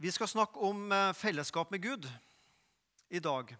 Vi 0.00 0.08
skal 0.10 0.28
snakke 0.28 0.56
om 0.64 0.92
eh, 0.92 1.12
fellesskap 1.12 1.70
med 1.70 1.82
Gud 1.82 2.06
i 3.12 3.18
dag. 3.20 3.50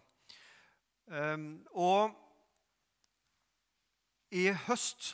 Ehm, 1.13 1.61
og 1.69 2.15
i 4.33 4.47
høst, 4.65 5.11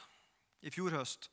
i 0.63 0.71
fjor 0.71 0.95
høst, 0.95 1.27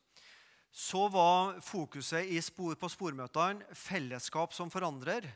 så 0.67 1.05
var 1.07 1.61
fokuset 1.63 2.27
spor, 2.43 2.75
på 2.75 2.91
spormøtene 2.91 3.63
fellesskap 3.71 4.51
som 4.51 4.67
forandrer. 4.67 5.29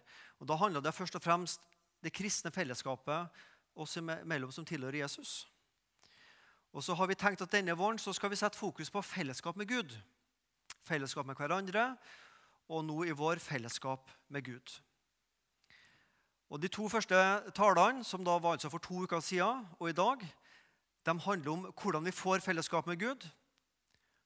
Og 0.44 0.52
Da 0.52 0.60
handla 0.60 0.84
det 0.84 0.94
først 0.94 1.16
og 1.16 1.24
fremst 1.24 1.64
det 2.04 2.12
kristne 2.12 2.52
fellesskapet 2.52 3.32
oss 3.80 3.96
imellom 3.96 4.52
som 4.52 4.68
tilhører 4.68 5.06
Jesus. 5.06 5.48
Og 6.76 6.84
så 6.84 7.00
har 7.00 7.08
vi 7.08 7.16
tenkt 7.16 7.48
at 7.48 7.52
Denne 7.56 7.80
våren 7.80 7.98
så 8.00 8.12
skal 8.12 8.30
vi 8.30 8.36
sette 8.36 8.60
fokus 8.60 8.92
på 8.92 9.02
fellesskap 9.02 9.56
med 9.56 9.72
Gud. 9.72 9.96
Fellesskap 10.84 11.26
med 11.26 11.40
hverandre 11.40 11.94
og 12.70 12.86
nå 12.86 13.04
i 13.04 13.16
vår 13.18 13.42
fellesskap 13.42 14.12
med 14.30 14.46
Gud. 14.46 14.80
Og 16.50 16.62
De 16.62 16.68
to 16.68 16.88
første 16.90 17.18
talene, 17.56 18.04
som 18.04 18.24
da 18.26 18.38
var 18.42 18.58
altså 18.58 18.70
for 18.70 18.82
to 18.82 19.04
uker 19.04 19.20
siden 19.20 19.68
og 19.80 19.90
i 19.90 19.98
dag, 19.98 20.24
de 21.06 21.20
handler 21.20 21.52
om 21.52 21.68
hvordan 21.82 22.06
vi 22.06 22.12
får 22.12 22.40
fellesskap 22.46 22.88
med 22.88 23.00
Gud, 23.00 23.28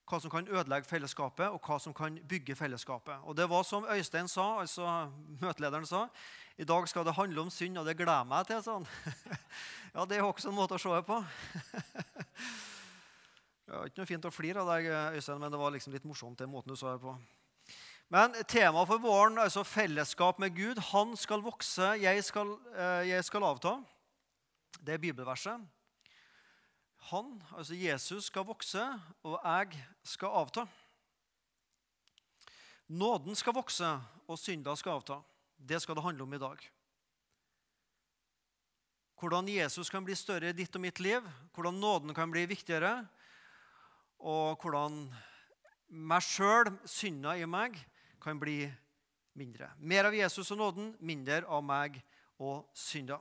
hva 0.09 0.19
som 0.19 0.31
kan 0.31 0.47
ødelegge 0.47 0.87
fellesskapet, 0.87 1.47
og 1.47 1.61
hva 1.63 1.77
som 1.79 1.93
kan 1.95 2.19
bygge 2.29 2.55
fellesskapet. 2.55 3.23
Og 3.23 3.37
Det 3.37 3.49
var 3.49 3.63
som 3.63 3.85
Øystein 3.87 4.27
sa, 4.27 4.59
altså 4.59 5.11
møtelederen 5.41 5.85
sa, 5.85 6.07
i 6.57 6.63
dag 6.63 6.87
skal 6.87 7.05
det 7.05 7.13
handle 7.13 7.41
om 7.41 7.49
synd, 7.49 7.77
og 7.77 7.85
det 7.85 7.97
gleder 7.97 8.23
meg 8.23 8.47
til. 8.47 8.63
sånn. 8.63 8.87
Ja, 9.95 10.05
Det 10.05 10.17
er 10.17 10.23
også 10.23 10.49
en 10.49 10.55
måte 10.55 10.75
å 10.75 10.81
se 10.81 10.89
det 10.89 11.05
på. 11.05 11.23
Det 13.63 13.79
var 13.79 13.85
ikke 13.87 14.01
noe 14.01 14.07
fint 14.09 14.25
å 14.25 14.31
flire 14.31 14.59
av 14.59 14.67
deg, 14.73 14.89
Øystein, 15.15 15.39
men 15.39 15.51
det 15.51 15.59
var 15.59 15.71
liksom 15.71 15.93
litt 15.93 16.03
morsomt. 16.05 16.37
den 16.39 16.49
måten 16.51 16.69
du 16.69 16.75
sa 16.75 16.91
det 16.93 17.01
på. 17.01 17.15
Men 18.13 18.35
temaet 18.45 18.85
for 18.85 19.01
våren, 19.01 19.39
altså 19.41 19.63
fellesskap 19.65 20.37
med 20.37 20.53
Gud, 20.53 20.77
han 20.91 21.15
skal 21.17 21.41
vokse, 21.41 21.95
jeg 21.97 22.21
skal, 22.21 22.51
eh, 22.77 23.07
jeg 23.09 23.23
skal 23.25 23.45
avta. 23.47 23.71
Det 24.77 24.93
er 24.93 25.01
bibelverset. 25.01 25.63
Han, 27.09 27.31
altså 27.57 27.73
Jesus, 27.73 28.27
skal 28.29 28.45
vokse, 28.45 28.83
og 29.23 29.39
jeg 29.41 29.79
skal 30.05 30.29
avta. 30.29 30.67
Nåden 32.87 33.35
skal 33.35 33.55
vokse, 33.57 33.89
og 34.27 34.37
synda 34.37 34.75
skal 34.77 34.99
avta. 34.99 35.17
Det 35.57 35.81
skal 35.81 35.97
det 35.97 36.03
handle 36.03 36.23
om 36.23 36.33
i 36.33 36.41
dag. 36.43 36.61
Hvordan 39.17 39.49
Jesus 39.49 39.89
kan 39.89 40.05
bli 40.05 40.13
større 40.13 40.51
i 40.51 40.53
ditt 40.53 40.75
og 40.75 40.85
mitt 40.85 40.99
liv, 40.99 41.25
hvordan 41.55 41.81
nåden 41.81 42.13
kan 42.13 42.29
bli 42.29 42.45
viktigere, 42.45 43.07
og 44.19 44.61
hvordan 44.61 45.07
meg 45.89 46.21
sjøl, 46.21 46.69
synda 46.85 47.33
i 47.41 47.49
meg, 47.49 47.81
kan 48.23 48.39
bli 48.39 48.63
mindre. 49.37 49.69
Mer 49.77 50.07
av 50.09 50.15
Jesus 50.15 50.51
og 50.51 50.57
nåden, 50.57 50.93
mindre 50.99 51.43
av 51.45 51.63
meg 51.65 51.99
og 52.39 52.65
synda. 52.77 53.19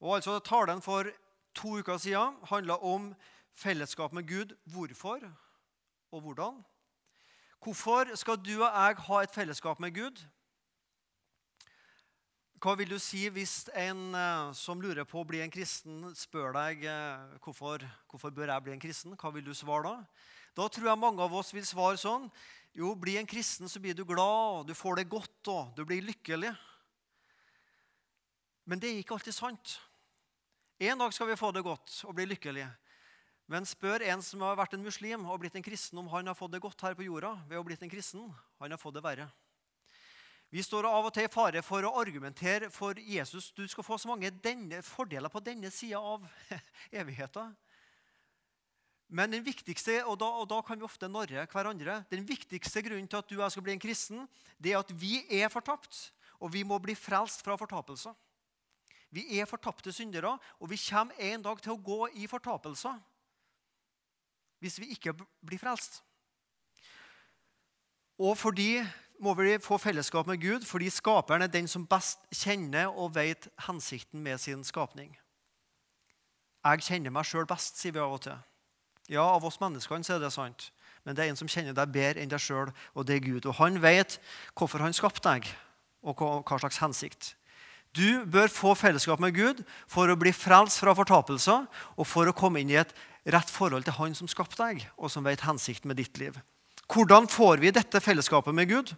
Og 0.00 0.16
altså 0.16 0.38
Talen 0.38 0.80
for 0.82 1.10
to 1.54 1.78
uker 1.80 1.98
siden 2.00 2.38
handla 2.48 2.78
om 2.84 3.10
fellesskap 3.54 4.12
med 4.12 4.28
Gud. 4.28 4.56
Hvorfor 4.64 5.20
og 6.10 6.20
hvordan? 6.20 6.60
Hvorfor 7.60 8.16
skal 8.16 8.38
du 8.40 8.54
og 8.62 8.70
jeg 8.72 8.96
ha 9.06 9.22
et 9.22 9.34
fellesskap 9.34 9.80
med 9.80 9.94
Gud? 9.94 10.22
Hva 12.60 12.74
vil 12.76 12.90
du 12.92 12.98
si 13.00 13.22
hvis 13.32 13.70
en 13.72 14.14
eh, 14.16 14.50
som 14.52 14.80
lurer 14.80 15.06
på 15.08 15.22
å 15.22 15.24
bli 15.24 15.40
en 15.40 15.52
kristen, 15.52 16.02
spør 16.16 16.52
deg 16.52 16.82
eh, 16.84 17.36
hvorfor, 17.40 17.84
hvorfor 18.10 18.32
bør 18.36 18.52
jeg 18.52 18.64
bli 18.66 18.74
en 18.74 18.82
kristen? 18.82 19.16
Hva 19.16 19.32
vil 19.32 19.46
du 19.46 19.54
svare 19.56 19.86
da? 19.86 20.24
Da 20.56 20.66
tror 20.68 20.90
jeg 20.90 21.00
mange 21.00 21.24
av 21.24 21.32
oss 21.40 21.54
vil 21.56 21.64
svare 21.64 21.96
sånn 22.00 22.26
jo, 22.76 22.94
bli 22.94 23.16
en 23.18 23.28
kristen, 23.28 23.68
så 23.68 23.80
blir 23.82 23.94
du 23.94 24.04
glad, 24.06 24.60
og 24.60 24.66
du 24.68 24.74
får 24.78 25.00
det 25.00 25.10
godt, 25.10 25.40
og 25.50 25.72
du 25.76 25.84
blir 25.84 26.04
lykkelig. 26.06 26.52
Men 28.70 28.78
det 28.78 28.90
er 28.90 29.00
ikke 29.00 29.16
alltid 29.16 29.34
sant. 29.34 29.78
En 30.80 31.00
dag 31.00 31.12
skal 31.12 31.28
vi 31.28 31.36
få 31.36 31.50
det 31.52 31.64
godt 31.66 31.98
og 32.06 32.14
bli 32.16 32.28
lykkelige. 32.30 32.70
Men 33.50 33.66
spør 33.66 34.04
en 34.06 34.22
som 34.22 34.44
har 34.46 34.54
vært 34.56 34.76
en 34.76 34.84
muslim 34.86 35.26
og 35.26 35.40
blitt 35.42 35.56
en 35.58 35.64
kristen, 35.66 35.98
om 35.98 36.08
han 36.12 36.30
har 36.30 36.38
fått 36.38 36.54
det 36.54 36.62
godt 36.62 36.84
her 36.86 36.94
på 36.94 37.04
jorda 37.08 37.34
ved 37.50 37.58
å 37.58 37.64
blitt 37.66 37.82
en 37.82 37.90
kristen. 37.90 38.28
Han 38.62 38.70
har 38.70 38.78
fått 38.78 38.94
det 38.94 39.02
verre. 39.04 39.26
Vi 40.50 40.62
står 40.62 40.86
av 40.86 41.06
og 41.06 41.12
til 41.14 41.26
i 41.26 41.30
fare 41.30 41.62
for 41.62 41.84
å 41.86 41.92
argumentere 42.00 42.70
for 42.74 42.98
Jesus. 42.98 43.50
Du 43.54 43.64
skal 43.70 43.86
få 43.86 43.98
så 43.98 44.10
mange 44.10 44.30
denne, 44.42 44.80
fordeler 44.86 45.30
på 45.30 45.42
denne 45.42 45.70
sida 45.74 45.98
av 45.98 46.24
evigheten. 47.02 47.52
Men 49.10 49.32
den 49.34 49.42
viktigste, 49.42 49.98
og 50.06 50.20
da, 50.22 50.28
og 50.38 50.46
da, 50.50 50.60
kan 50.62 50.78
vi 50.78 50.86
ofte 50.86 51.08
narre 51.10 51.46
hverandre, 51.50 52.04
den 52.12 52.22
viktigste 52.26 52.82
grunnen 52.86 53.08
til 53.10 53.18
at 53.18 53.30
du 53.30 53.36
og 53.36 53.44
jeg 53.44 53.56
skal 53.56 53.64
bli 53.66 53.74
en 53.74 53.82
kristen, 53.82 54.26
det 54.62 54.72
er 54.72 54.84
at 54.84 54.92
vi 54.94 55.24
er 55.40 55.50
fortapt, 55.50 56.12
og 56.38 56.52
vi 56.54 56.62
må 56.62 56.78
bli 56.78 56.94
frelst 56.94 57.42
fra 57.42 57.56
fortapelser. 57.58 58.14
Vi 59.10 59.24
er 59.40 59.50
fortapte 59.50 59.92
syndere, 59.92 60.36
og 60.60 60.70
vi 60.70 60.78
kommer 60.78 61.18
en 61.18 61.42
dag 61.42 61.58
til 61.62 61.74
å 61.74 61.82
gå 61.82 62.04
i 62.22 62.30
fortapelser 62.30 63.00
hvis 64.60 64.76
vi 64.76 64.90
ikke 64.92 65.14
blir 65.16 65.58
frelst. 65.58 66.02
Og 68.20 68.36
fordi 68.36 68.82
må 69.20 69.32
vi 69.34 69.56
få 69.60 69.78
fellesskap 69.80 70.28
med 70.28 70.40
Gud, 70.40 70.66
fordi 70.68 70.90
skaperen 70.92 71.42
er 71.42 71.52
den 71.52 71.68
som 71.68 71.86
best 71.88 72.22
kjenner 72.32 72.92
og 72.92 73.14
vet 73.16 73.48
hensikten 73.66 74.20
med 74.22 74.40
sin 74.40 74.64
skapning. 74.64 75.16
Jeg 76.64 76.84
kjenner 76.84 77.12
meg 77.12 77.24
sjøl 77.24 77.48
best, 77.48 77.80
sier 77.80 77.96
vi 77.96 78.04
av 78.04 78.12
og 78.12 78.22
til. 78.24 78.36
Ja, 79.10 79.24
av 79.26 79.44
oss 79.44 79.58
menneskene 79.58 80.06
så 80.06 80.16
er 80.16 80.22
det 80.22 80.30
sant. 80.34 80.70
Men 81.02 81.16
det 81.16 81.24
er 81.24 81.32
en 81.32 81.38
som 81.38 81.48
kjenner 81.50 81.74
deg 81.74 81.90
bedre 81.90 82.22
enn 82.22 82.30
deg 82.30 82.42
sjøl, 82.42 82.70
og 82.94 83.06
det 83.08 83.16
er 83.16 83.24
Gud. 83.24 83.48
Og 83.48 83.56
han 83.58 83.80
vet 83.82 84.20
hvorfor 84.54 84.84
han 84.84 84.94
skapte 84.94 85.24
deg, 85.26 85.48
og 86.06 86.20
hva 86.20 86.58
slags 86.60 86.78
hensikt. 86.82 87.34
Du 87.96 88.22
bør 88.30 88.46
få 88.52 88.76
fellesskap 88.78 89.18
med 89.18 89.34
Gud 89.34 89.64
for 89.90 90.06
å 90.06 90.18
bli 90.18 90.30
frelst 90.30 90.78
fra 90.78 90.94
fortapelser 90.94 91.66
og 91.96 92.06
for 92.06 92.30
å 92.30 92.36
komme 92.36 92.62
inn 92.62 92.70
i 92.70 92.78
et 92.78 92.94
rett 93.26 93.50
forhold 93.50 93.84
til 93.84 93.96
Han 93.98 94.14
som 94.14 94.30
skapte 94.30 94.60
deg, 94.60 94.86
og 94.96 95.10
som 95.10 95.26
vet 95.26 95.42
hensikten 95.42 95.90
med 95.90 95.98
ditt 95.98 96.20
liv. 96.22 96.38
Hvordan 96.90 97.26
får 97.30 97.58
vi 97.62 97.74
dette 97.74 98.00
fellesskapet 98.00 98.54
med 98.54 98.70
Gud? 98.70 98.94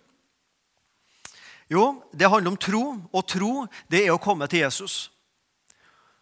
Jo, 1.72 2.02
det 2.12 2.28
handler 2.28 2.52
om 2.52 2.60
tro, 2.60 2.84
og 3.08 3.28
tro 3.28 3.66
det 3.88 4.04
er 4.04 4.12
å 4.12 4.20
komme 4.20 4.44
til 4.50 4.66
Jesus. 4.66 5.08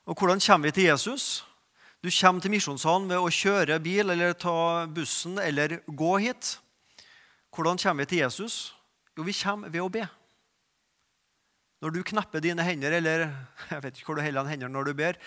Og 0.07 0.15
hvordan 0.15 0.39
kommer 0.39 0.71
vi 0.71 0.79
til 0.79 0.91
Jesus? 0.93 1.43
Du 2.01 2.09
kommer 2.09 2.41
til 2.41 2.55
Misjonssalen 2.55 3.11
ved 3.11 3.21
å 3.21 3.29
kjøre 3.29 3.77
bil 3.85 4.09
eller 4.09 4.33
ta 4.33 4.87
bussen 4.89 5.37
eller 5.37 5.83
gå 5.85 6.15
hit. 6.25 6.55
Hvordan 7.53 7.77
kommer 7.77 8.07
vi 8.07 8.15
til 8.15 8.23
Jesus? 8.23 8.73
Jo, 9.13 9.27
vi 9.27 9.35
kommer 9.37 9.69
ved 9.69 9.85
å 9.85 9.91
be. 9.93 10.07
Når 11.85 11.93
du 11.93 12.01
knepper 12.09 12.41
dine 12.41 12.65
hender, 12.65 12.97
eller 12.97 13.27
jeg 13.73 13.85
vet 13.85 14.01
ikke 14.01 14.09
hvor 14.09 14.21
du 14.21 14.25
holder 14.25 14.49
hendene 14.49 14.73
når 14.73 14.89
du 14.89 14.95
ber, 14.97 15.21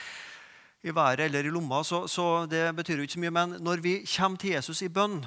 i 0.84 0.92
været 0.92 1.28
eller 1.28 1.46
i 1.46 1.54
lomma, 1.54 1.84
så, 1.86 2.08
så 2.10 2.48
det 2.50 2.66
betyr 2.76 2.98
jo 2.98 3.06
ikke 3.06 3.20
så 3.20 3.22
mye. 3.22 3.38
Men 3.38 3.56
når 3.62 3.86
vi 3.86 3.96
kommer 4.10 4.42
til 4.42 4.58
Jesus 4.58 4.82
i 4.82 4.90
bønn, 4.90 5.22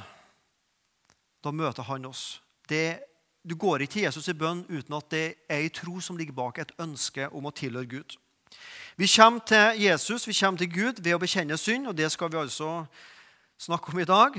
da 1.47 1.55
møter 1.55 1.87
han 1.87 2.11
oss. 2.11 2.41
Det, 2.67 2.99
du 3.47 3.55
går 3.55 3.87
ikke 3.87 4.01
til 4.01 4.09
Jesus 4.09 4.27
i 4.35 4.35
bønn 4.35 4.67
uten 4.67 4.99
at 4.99 5.11
det 5.15 5.27
er 5.47 5.63
ei 5.63 5.71
tro 5.71 6.01
som 6.03 6.19
ligger 6.19 6.35
bak 6.35 6.59
et 6.59 6.75
ønske 6.83 7.31
om 7.31 7.47
å 7.47 7.55
tilhøre 7.55 7.87
Gud. 7.87 8.19
Vi 8.97 9.07
kommer 9.07 9.41
til 9.45 9.83
Jesus, 9.83 10.27
vi 10.27 10.33
kommer 10.33 10.59
til 10.59 10.71
Gud 10.73 11.03
ved 11.05 11.13
å 11.13 11.21
bekjenne 11.21 11.59
synd, 11.61 11.85
og 11.91 11.97
det 11.99 12.09
skal 12.09 12.31
vi 12.33 12.39
altså 12.41 12.87
snakke 13.61 13.93
om 13.93 14.01
i 14.01 14.07
dag. 14.09 14.39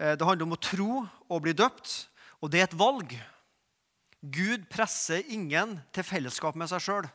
Eh, 0.00 0.14
det 0.16 0.24
handler 0.24 0.46
om 0.46 0.56
å 0.56 0.60
tro 0.64 1.02
og 1.28 1.42
bli 1.44 1.52
døpt, 1.52 2.08
og 2.40 2.48
det 2.48 2.62
er 2.62 2.70
et 2.70 2.78
valg. 2.80 3.12
Gud 4.24 4.64
presser 4.72 5.28
ingen 5.28 5.76
til 5.92 6.08
fellesskap 6.08 6.56
med 6.56 6.72
seg 6.72 6.86
sjøl. 6.86 7.10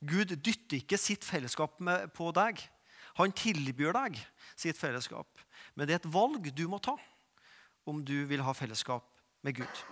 Gud 0.00 0.32
dytter 0.32 0.80
ikke 0.80 0.96
sitt 0.96 1.28
fellesskap 1.28 1.76
på 2.16 2.32
deg. 2.40 2.64
Han 3.20 3.36
tilbyr 3.36 3.92
deg 3.98 4.16
sitt 4.56 4.80
fellesskap. 4.80 5.28
Men 5.76 5.84
det 5.84 5.98
er 5.98 6.00
et 6.00 6.12
valg 6.12 6.48
du 6.56 6.68
må 6.72 6.80
ta 6.80 6.96
om 7.84 8.00
du 8.00 8.22
vil 8.32 8.48
ha 8.48 8.56
fellesskap 8.56 9.04
med 9.44 9.60
Gud. 9.60 9.84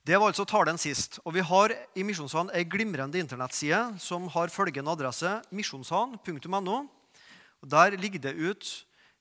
Det 0.00 0.16
var 0.16 0.30
altså 0.30 0.46
talen 0.48 0.78
sist. 0.80 1.18
Og 1.28 1.34
vi 1.36 1.42
har 1.44 1.74
i 1.92 2.04
Misjonshallen 2.06 2.52
ei 2.56 2.64
glimrende 2.64 3.20
internettside 3.20 3.98
som 4.00 4.30
har 4.32 4.52
følgende 4.52 4.94
adresse 4.94 5.34
misjonshallen.no. 5.52 6.78
Der 7.68 7.96
ligger 8.00 8.22
det 8.24 8.32
ut 8.32 8.70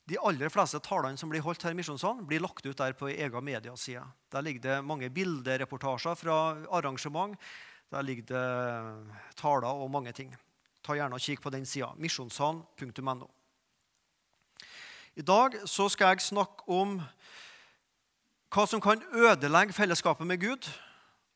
de 0.10 0.18
aller 0.24 0.50
fleste 0.50 0.80
talene 0.82 1.20
som 1.20 1.30
blir 1.30 1.44
holdt 1.44 1.66
her 1.68 1.76
i 1.76 1.78
Misjonshallen, 1.78 2.24
blir 2.26 2.42
lagt 2.42 2.66
ut 2.66 2.78
der 2.80 2.96
på 2.98 3.12
egen 3.12 3.46
mediaside. 3.46 4.06
Der 4.32 4.42
ligger 4.42 4.62
det 4.62 4.78
mange 4.86 5.10
bildereportasjer 5.12 6.16
fra 6.16 6.38
arrangement. 6.72 7.36
Der 7.92 8.02
ligger 8.02 8.24
det 8.32 9.36
taler 9.36 9.68
og 9.68 9.92
mange 9.92 10.14
ting. 10.16 10.32
Ta 10.82 10.96
gjerne 10.96 11.20
og 11.20 11.22
Kikk 11.22 11.44
på 11.44 11.52
den 11.52 11.68
sida. 11.68 11.92
Misjonshallen.no. 11.98 13.28
I 15.20 15.26
dag 15.28 15.60
så 15.68 15.90
skal 15.92 16.16
jeg 16.16 16.30
snakke 16.32 16.64
om 16.72 17.02
hva 18.50 18.66
som 18.66 18.82
kan 18.82 19.02
ødelegge 19.14 19.74
fellesskapet 19.74 20.28
med 20.28 20.42
Gud, 20.42 20.70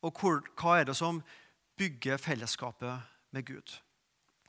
og 0.02 0.20
hva 0.20 0.80
er 0.80 0.90
det 0.90 0.96
som 0.98 1.22
bygger 1.78 2.18
fellesskapet 2.18 3.02
med 3.32 3.46
Gud. 3.46 3.80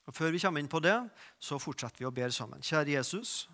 Og 0.06 0.14
Før 0.14 0.30
vi 0.30 0.38
kommer 0.38 0.60
inn 0.60 0.68
på 0.68 0.80
det, 0.84 0.96
så 1.40 1.58
fortsetter 1.58 2.02
vi 2.02 2.08
å 2.08 2.12
be 2.12 2.26
sammen. 2.32 2.62
Kjære 2.62 2.98
Jesus. 2.98 3.48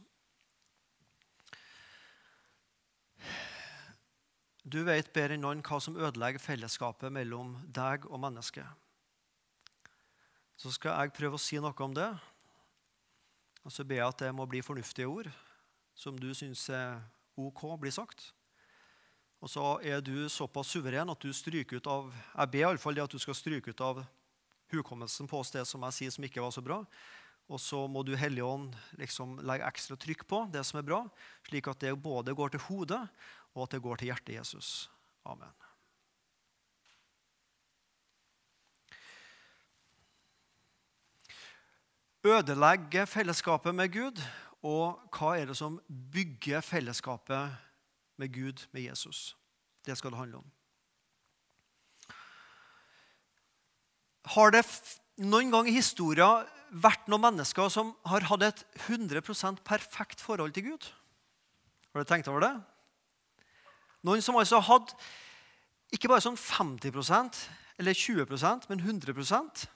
Du 4.65 4.83
vet 4.87 5.13
bedre 5.15 5.35
enn 5.35 5.45
noen 5.45 5.63
hva 5.67 5.79
som 5.83 5.97
ødelegger 5.99 6.43
fellesskapet 6.43 7.13
mellom 7.13 7.55
deg 7.67 8.07
og 8.11 8.21
mennesket. 8.23 8.67
Så 10.61 10.73
skal 10.75 10.99
jeg 10.99 11.15
prøve 11.17 11.39
å 11.39 11.41
si 11.41 11.59
noe 11.63 11.87
om 11.87 11.95
det. 11.97 12.11
Og 13.65 13.73
så 13.73 13.85
ber 13.85 14.03
jeg 14.03 14.09
at 14.09 14.27
det 14.27 14.35
må 14.35 14.47
bli 14.51 14.61
fornuftige 14.65 15.09
ord 15.09 15.31
som 15.97 16.19
du 16.19 16.31
syns 16.35 16.67
er 16.73 17.01
OK 17.41 17.65
blir 17.81 17.95
sagt. 17.95 18.31
Og 19.41 19.49
så 19.49 19.65
er 19.81 20.03
du 20.05 20.29
såpass 20.29 20.69
suveren 20.75 21.11
at 21.13 21.23
du 21.23 21.33
stryker 21.33 21.81
ut 21.81 21.89
av 21.89 22.11
Jeg 22.13 22.53
ber 22.53 22.67
iallfall 22.67 22.99
det 22.99 23.07
at 23.07 23.15
du 23.15 23.21
skal 23.23 23.37
stryke 23.37 23.73
ut 23.73 23.81
av 23.85 24.03
hukommelsen 24.71 25.29
på 25.31 25.41
oss 25.41 25.53
det 25.55 25.65
som 25.67 25.83
jeg 25.89 25.97
sier 25.97 26.15
som 26.15 26.27
ikke 26.29 26.45
var 26.45 26.53
så 26.55 26.63
bra. 26.65 26.83
Og 27.51 27.59
så 27.59 27.81
må 27.91 28.05
du 28.07 28.13
Hellige 28.15 28.47
Ånd 28.47 28.77
liksom 29.01 29.41
legge 29.43 29.67
ekstra 29.67 29.97
trykk 29.99 30.27
på 30.31 30.45
det 30.53 30.63
som 30.69 30.79
er 30.79 30.87
bra, 30.87 31.01
slik 31.49 31.67
at 31.73 31.81
det 31.83 31.97
både 31.99 32.37
går 32.37 32.55
til 32.55 32.63
hodet 32.69 33.01
og 33.57 33.65
at 33.65 33.75
det 33.75 33.83
går 33.83 33.99
til 33.99 34.13
hjertet 34.13 34.37
Jesus. 34.37 34.87
Amen. 35.27 35.51
Ødelegge 42.21 43.07
fellesskapet 43.09 43.73
med 43.75 43.95
Gud, 43.95 44.19
og 44.61 45.01
hva 45.17 45.33
er 45.41 45.49
det 45.49 45.57
som 45.57 45.79
bygger 45.89 46.61
fellesskapet 46.61 47.70
med 48.21 48.33
Gud, 48.35 48.67
med 48.77 48.85
Jesus? 48.85 49.35
Det 49.87 49.97
skal 49.99 50.13
det 50.13 50.21
handle 50.21 50.43
om. 50.43 50.49
Har 54.37 54.53
det 54.53 54.65
noen 55.21 55.51
gang 55.53 55.69
i 55.69 55.75
historien 55.75 56.49
vært 56.71 57.09
noen 57.11 57.25
mennesker 57.25 57.71
som 57.73 57.95
har 58.07 58.29
hatt 58.29 58.45
et 58.47 58.61
100% 58.87 59.65
perfekt 59.67 60.21
forhold 60.23 60.53
til 60.55 60.71
Gud? 60.71 60.91
Har 61.91 62.05
du 62.05 62.09
tenkt 62.09 62.29
over 62.31 62.45
det? 62.45 62.53
Noen 64.07 64.23
som 64.23 64.39
altså 64.39 64.61
hadde 64.65 64.95
ikke 65.91 66.09
bare 66.09 66.23
sånn 66.23 66.39
50% 66.39 67.43
eller 67.81 67.97
20% 67.97 68.71
men 68.71 68.83
100% 68.85 69.67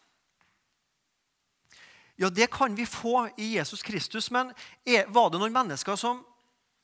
Ja, 2.20 2.28
det 2.30 2.46
kan 2.54 2.76
vi 2.78 2.86
få 2.86 3.26
i 3.42 3.56
Jesus 3.56 3.82
Kristus, 3.82 4.30
men 4.30 4.52
var 5.10 5.32
det 5.32 5.40
noen 5.42 5.54
mennesker 5.56 5.98
som 5.98 6.20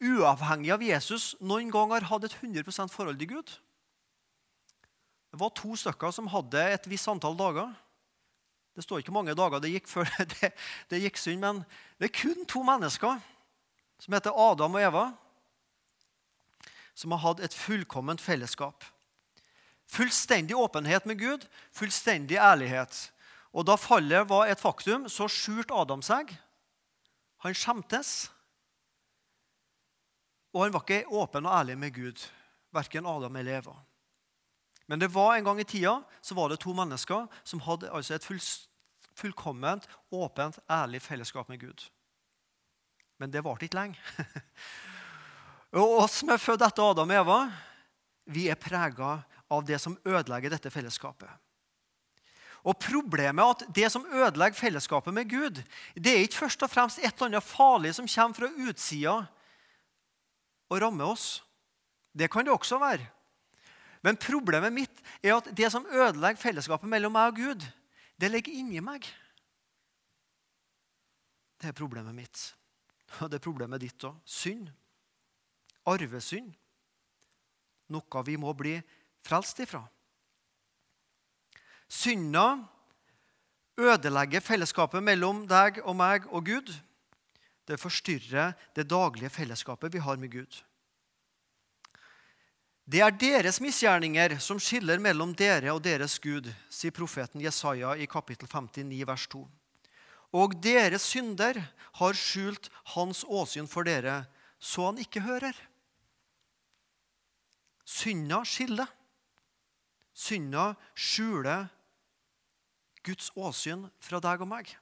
uavhengig 0.01 0.73
av 0.75 0.83
Jesus 0.85 1.35
noen 1.41 1.71
gang 1.73 1.93
har 1.93 2.09
hatt 2.09 2.27
et 2.27 2.37
100% 2.41 2.93
forhold 2.93 3.21
til 3.21 3.35
Gud? 3.37 3.53
Det 5.31 5.39
var 5.39 5.55
to 5.55 5.77
stykker 5.79 6.13
som 6.15 6.31
hadde 6.33 6.63
et 6.75 6.89
visst 6.91 7.09
antall 7.09 7.37
dager. 7.39 7.71
Det 8.75 8.85
står 8.87 9.03
ikke 9.03 9.15
mange 9.15 9.37
dager 9.37 9.63
det 9.63 9.75
gikk 9.75 9.91
før 9.91 10.09
det, 10.35 10.53
det 10.91 11.03
gikk 11.05 11.21
synd, 11.21 11.43
men 11.45 11.65
det 12.01 12.11
er 12.11 12.19
kun 12.23 12.47
to 12.49 12.65
mennesker 12.67 13.21
som 14.01 14.17
heter 14.17 14.35
Adam 14.35 14.79
og 14.79 14.87
Eva 14.89 15.05
som 17.01 17.15
har 17.15 17.23
hatt 17.25 17.41
et 17.45 17.57
fullkomment 17.57 18.21
fellesskap. 18.21 18.85
Fullstendig 19.91 20.57
åpenhet 20.57 21.07
med 21.09 21.19
Gud, 21.19 21.47
fullstendig 21.73 22.37
ærlighet. 22.37 23.11
Og 23.53 23.67
Da 23.67 23.77
fallet 23.77 24.29
var 24.29 24.47
et 24.47 24.61
faktum, 24.61 25.09
så 25.09 25.27
skjulte 25.27 25.75
Adam 25.75 26.03
seg. 26.03 26.31
Han 27.43 27.57
skjemtes. 27.57 28.31
Og 30.55 30.65
han 30.65 30.75
var 30.75 30.83
ikke 30.83 31.07
åpen 31.15 31.47
og 31.47 31.55
ærlig 31.61 31.79
med 31.79 31.95
Gud, 31.95 32.25
verken 32.75 33.07
Adam 33.07 33.37
eller 33.37 33.61
Eva. 33.61 33.77
Men 34.91 34.99
det 34.99 35.13
var 35.15 35.37
en 35.37 35.47
gang 35.47 35.61
i 35.63 35.65
tida 35.65 36.01
så 36.21 36.35
var 36.35 36.51
det 36.51 36.59
to 36.65 36.75
mennesker 36.75 37.29
som 37.47 37.63
hadde 37.63 37.91
altså 37.95 38.17
et 38.17 38.27
full, 38.27 38.41
fullkomment, 39.15 39.87
åpent, 40.11 40.59
ærlig 40.71 41.03
fellesskap 41.03 41.49
med 41.49 41.61
Gud. 41.63 41.85
Men 43.21 43.31
det 43.31 43.45
varte 43.47 43.69
ikke 43.69 43.79
lenge. 43.79 44.01
Og 45.79 46.01
oss 46.03 46.19
som 46.19 46.33
er 46.35 46.43
født 46.43 46.65
etter 46.67 46.83
Adam 46.83 47.13
og 47.13 47.21
Eva, 47.21 47.39
vi 48.27 48.49
er 48.51 48.59
prega 48.59 49.21
av 49.51 49.63
det 49.67 49.79
som 49.83 49.95
ødelegger 50.03 50.51
dette 50.51 50.73
fellesskapet. 50.75 51.31
Og 52.67 52.77
Problemet 52.83 53.41
er 53.45 53.55
at 53.55 53.63
det 53.77 53.89
som 53.93 54.07
ødelegger 54.11 54.59
fellesskapet 54.59 55.15
med 55.15 55.31
Gud, 55.31 55.63
det 55.95 56.13
er 56.13 56.25
ikke 56.27 56.43
først 56.43 56.67
og 56.67 56.73
fremst 56.73 56.99
et 56.99 57.13
eller 57.13 57.31
annet 57.31 57.47
farlig 57.47 57.95
som 57.97 58.11
kommer 58.11 58.37
fra 58.37 58.51
utsida 58.67 59.15
og 60.71 60.81
ramme 60.83 61.05
oss. 61.05 61.43
Det 62.17 62.31
kan 62.31 62.47
det 62.47 62.55
også 62.55 62.79
være. 62.81 63.07
Men 64.03 64.17
problemet 64.17 64.73
mitt 64.73 65.03
er 65.21 65.37
at 65.37 65.51
det 65.57 65.69
som 65.73 65.87
ødelegger 65.87 66.41
fellesskapet 66.41 66.89
mellom 66.89 67.13
meg 67.13 67.35
og 67.35 67.37
Gud, 67.37 67.67
det 68.21 68.31
ligger 68.31 68.57
inni 68.57 68.81
meg. 68.81 69.05
Det 71.61 71.69
er 71.69 71.77
problemet 71.77 72.17
mitt. 72.17 72.47
Og 73.21 73.29
det 73.29 73.41
er 73.41 73.45
problemet 73.45 73.83
ditt 73.83 74.07
òg. 74.07 74.17
Synd 74.25 74.71
arvesynd. 75.89 76.53
Noe 77.91 78.25
vi 78.27 78.37
må 78.39 78.53
bli 78.55 78.77
frelst 79.27 79.61
ifra. 79.63 79.83
Synda 81.91 82.61
ødelegger 83.81 84.45
fellesskapet 84.45 85.03
mellom 85.03 85.43
deg 85.51 85.81
og 85.83 85.97
meg 85.99 86.29
og 86.31 86.47
Gud. 86.47 86.71
Det 87.69 87.79
forstyrrer 87.81 88.55
det 88.75 88.89
daglige 88.89 89.31
fellesskapet 89.31 89.95
vi 89.95 90.03
har 90.03 90.17
med 90.17 90.33
Gud. 90.33 90.63
Det 92.91 93.03
er 93.05 93.15
deres 93.15 93.61
misgjerninger 93.63 94.39
som 94.43 94.59
skiller 94.59 94.99
mellom 94.99 95.31
dere 95.37 95.71
og 95.71 95.83
deres 95.85 96.17
Gud, 96.19 96.49
sier 96.73 96.91
profeten 96.91 97.43
Jesaja 97.43 97.93
i 97.95 98.09
kapittel 98.11 98.49
59, 98.51 99.07
vers 99.07 99.27
2. 99.31 99.45
Og 100.35 100.57
deres 100.63 101.07
synder 101.13 101.61
har 102.01 102.19
skjult 102.19 102.71
hans 102.97 103.23
åsyn 103.27 103.69
for 103.71 103.87
dere, 103.87 104.25
så 104.59 104.89
han 104.89 104.99
ikke 104.99 105.23
hører. 105.23 105.55
Synda 107.87 108.43
skiller. 108.47 108.91
Synda 110.15 110.73
skjuler 110.95 111.69
Guds 113.07 113.31
åsyn 113.39 113.87
fra 114.03 114.19
deg 114.23 114.43
og 114.43 114.51
meg. 114.51 114.75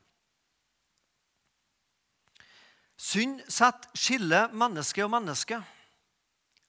Synd 2.99 3.45
setter 3.47 3.95
skille 3.95 4.41
menneske 4.51 5.05
og 5.05 5.13
menneske. 5.15 5.61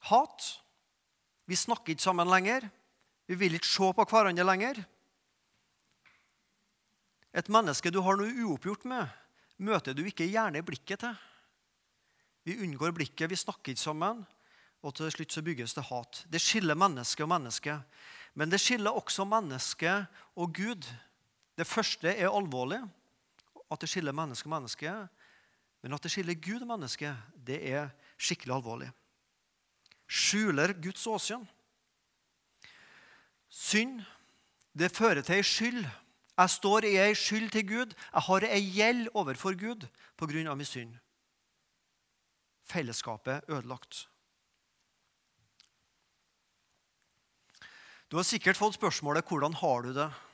Hat. 0.10 0.46
Vi 1.50 1.58
snakker 1.58 1.96
ikke 1.96 2.06
sammen 2.06 2.30
lenger. 2.30 2.68
Vi 3.26 3.38
vil 3.38 3.58
ikke 3.58 3.70
se 3.70 3.90
på 3.94 4.06
hverandre 4.06 4.46
lenger. 4.46 4.84
Et 7.34 7.50
menneske 7.50 7.92
du 7.94 8.02
har 8.06 8.18
noe 8.18 8.34
uoppgjort 8.46 8.86
med, 8.90 9.10
møter 9.62 9.94
du 9.94 10.02
ikke 10.06 10.26
gjerne 10.30 10.64
blikket 10.66 11.04
til. 11.04 11.18
Vi 12.46 12.58
unngår 12.66 12.94
blikket, 12.98 13.30
vi 13.30 13.38
snakker 13.38 13.74
ikke 13.74 13.82
sammen. 13.82 14.24
Og 14.82 14.96
til 14.96 15.12
slutt 15.12 15.34
så 15.36 15.44
bygges 15.44 15.76
det 15.76 15.84
hat. 15.90 16.24
Det 16.32 16.40
skiller 16.40 16.78
menneske 16.78 17.26
og 17.26 17.30
menneske. 17.34 17.76
Men 18.34 18.50
det 18.50 18.62
skiller 18.64 18.96
også 18.96 19.26
menneske 19.28 19.92
og 20.40 20.54
Gud. 20.56 20.88
Det 21.58 21.68
første 21.68 22.14
er 22.14 22.32
alvorlig, 22.32 22.80
at 23.70 23.82
det 23.82 23.90
skiller 23.92 24.16
menneske 24.16 24.48
og 24.48 24.56
menneske. 24.56 24.94
Men 25.82 25.96
at 25.96 26.04
det 26.04 26.12
skiller 26.12 26.36
Gud 26.36 26.62
og 26.62 26.68
menneske, 26.68 27.14
det 27.48 27.60
er 27.72 27.90
skikkelig 28.20 28.56
alvorlig. 28.56 28.90
Skjuler 30.10 30.74
Guds 30.82 31.08
åsyn. 31.08 31.46
Synd, 33.50 34.02
det 34.78 34.92
fører 34.96 35.22
til 35.22 35.40
ei 35.40 35.46
skyld. 35.46 35.84
Jeg 36.40 36.50
står 36.50 36.88
i 36.88 36.96
ei 37.02 37.16
skyld 37.16 37.50
til 37.52 37.68
Gud. 37.68 37.96
Jeg 38.14 38.26
har 38.28 38.46
ei 38.48 38.62
gjeld 38.76 39.10
overfor 39.14 39.56
Gud 39.60 39.88
pga. 40.18 40.56
min 40.56 40.66
synd. 40.66 40.96
Fellesskapet 42.64 43.42
ødelagt. 43.48 44.08
Du 48.12 48.18
har 48.18 48.24
sikkert 48.24 48.58
fått 48.58 48.74
spørsmålet 48.74 49.26
'Hvordan 49.26 49.54
har 49.54 49.82
du 49.82 49.94
det?' 49.94 50.29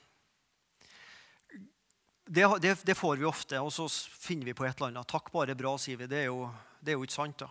Det, 2.26 2.46
det, 2.62 2.74
det 2.86 2.96
får 2.98 3.20
vi 3.22 3.26
ofte, 3.30 3.60
og 3.62 3.70
så 3.74 3.86
finner 3.90 4.50
vi 4.50 4.56
på 4.58 4.66
et 4.66 4.74
eller 4.80 4.90
annet. 4.96 5.08
'Takk, 5.08 5.30
bare 5.32 5.56
bra', 5.56 5.78
sier 5.78 5.98
vi. 5.98 6.08
Det 6.10 6.24
er 6.24 6.32
jo, 6.32 6.50
det 6.82 6.94
er 6.94 6.98
jo 6.98 7.06
ikke 7.06 7.20
sant. 7.22 7.38
da. 7.38 7.50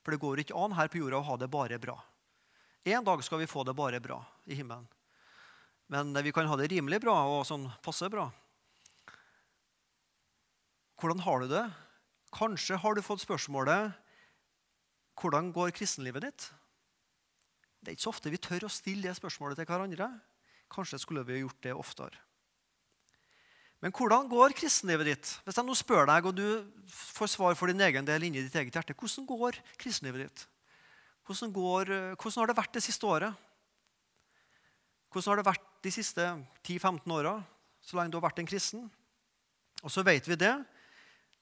For 0.00 0.14
det 0.14 0.22
går 0.22 0.40
ikke 0.40 0.56
an 0.56 0.72
her 0.72 0.88
på 0.88 1.02
jorda 1.02 1.18
å 1.20 1.26
ha 1.28 1.36
det 1.36 1.50
bare 1.52 1.76
bra. 1.78 1.98
En 2.88 3.04
dag 3.04 3.20
skal 3.24 3.42
vi 3.42 3.50
få 3.50 3.66
det 3.68 3.74
bare 3.76 4.00
bra 4.00 4.22
i 4.48 4.56
himmelen. 4.56 4.86
Men 5.92 6.16
vi 6.24 6.32
kan 6.32 6.48
ha 6.48 6.56
det 6.56 6.70
rimelig 6.72 7.02
bra 7.04 7.16
og 7.28 7.44
sånn 7.48 7.66
passe 7.84 8.08
bra. 8.08 8.30
Hvordan 10.98 11.20
har 11.24 11.44
du 11.44 11.52
det? 11.52 11.66
Kanskje 12.32 12.80
har 12.80 12.94
du 12.94 13.02
fått 13.04 13.24
spørsmålet 13.24 13.92
'Hvordan 15.18 15.52
går 15.52 15.76
kristenlivet 15.76 16.22
ditt?' 16.22 16.52
Det 17.82 17.92
er 17.92 17.96
ikke 17.96 18.08
så 18.08 18.14
ofte 18.16 18.30
vi 18.30 18.40
tør 18.40 18.64
å 18.66 18.72
stille 18.72 19.02
det 19.02 19.16
spørsmålet 19.16 19.56
til 19.56 19.66
hverandre. 19.66 20.20
Kanskje 20.70 20.98
skulle 20.98 21.24
vi 21.24 21.40
gjort 21.40 21.62
det 21.62 21.74
oftere. 21.74 22.16
Men 23.78 23.94
hvordan 23.94 24.26
går 24.30 24.56
kristenlivet 24.58 25.06
ditt? 25.12 25.32
Hvis 25.46 25.58
jeg 25.58 25.66
nå 25.66 25.74
spør 25.78 26.08
deg, 26.10 26.26
og 26.26 26.34
du 26.34 26.46
får 26.90 27.30
svar 27.30 27.58
for 27.58 27.70
din 27.70 27.82
egen 27.86 28.06
del 28.06 28.26
inni 28.26 28.42
ditt 28.42 28.56
eget 28.58 28.74
hjerte, 28.74 28.96
hvordan 28.98 29.28
går 29.28 29.60
kristenlivet 29.78 30.24
ditt? 30.26 30.46
Hvordan, 31.28 31.52
går, 31.54 31.92
hvordan 32.16 32.40
har 32.40 32.50
det 32.50 32.58
vært 32.58 32.74
det 32.74 32.82
siste 32.82 33.06
året? 33.06 33.44
Hvordan 35.12 35.30
har 35.30 35.40
det 35.40 35.46
vært 35.46 35.68
de 35.84 35.92
siste 35.94 36.26
10-15 36.66 37.14
åra, 37.14 37.36
så 37.84 37.98
lenge 37.98 38.12
du 38.12 38.18
har 38.18 38.26
vært 38.26 38.42
en 38.42 38.50
kristen? 38.50 38.88
Og 39.84 39.94
så 39.94 40.02
vet 40.02 40.26
vi 40.26 40.40
det 40.40 40.56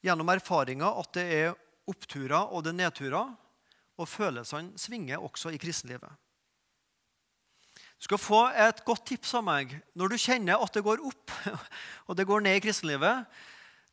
gjennom 0.04 0.28
erfaringa 0.28 0.92
at 1.00 1.14
det 1.16 1.24
er 1.38 1.56
oppturer 1.88 2.52
og 2.52 2.66
det 2.66 2.74
er 2.74 2.80
nedturer, 2.82 3.32
og 3.96 4.10
følelsene 4.10 4.76
svinger 4.76 5.22
også 5.24 5.54
i 5.54 5.60
kristenlivet. 5.60 6.10
Du 7.96 8.08
skal 8.08 8.20
få 8.20 8.40
et 8.52 8.82
godt 8.84 9.06
tips 9.08 9.32
av 9.38 9.44
meg 9.46 9.72
når 9.96 10.12
du 10.12 10.20
kjenner 10.20 10.60
at 10.60 10.74
det 10.76 10.84
går 10.84 11.04
opp 11.08 11.32
og 12.08 12.16
det 12.18 12.26
går 12.28 12.44
ned 12.44 12.58
i 12.58 12.64
kristenlivet. 12.64 13.24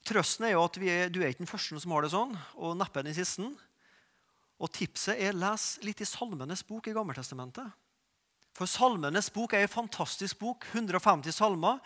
Trøsten 0.03 0.49
er 0.49 0.57
jo 0.57 0.65
at 0.65 0.79
er, 0.83 1.05
du 1.07 1.21
er 1.21 1.31
ikke 1.31 1.45
den 1.45 1.49
første 1.49 1.79
som 1.79 1.93
har 1.95 2.03
det 2.03 2.11
sånn, 2.11 2.33
og 2.59 2.75
neppe 2.75 3.05
den 3.05 3.15
siste. 3.15 3.47
Og 4.59 4.71
tipset 4.75 5.19
er 5.19 5.35
les 5.35 5.77
litt 5.83 6.03
i 6.03 6.07
Salmenes 6.07 6.65
bok 6.67 6.89
i 6.91 6.95
Gammeltestamentet. 6.95 7.71
For 8.53 8.69
Salmenes 8.69 9.31
bok 9.33 9.55
er 9.55 9.65
en 9.65 9.71
fantastisk 9.71 10.37
bok, 10.43 10.67
150 10.75 11.33
salmer, 11.33 11.79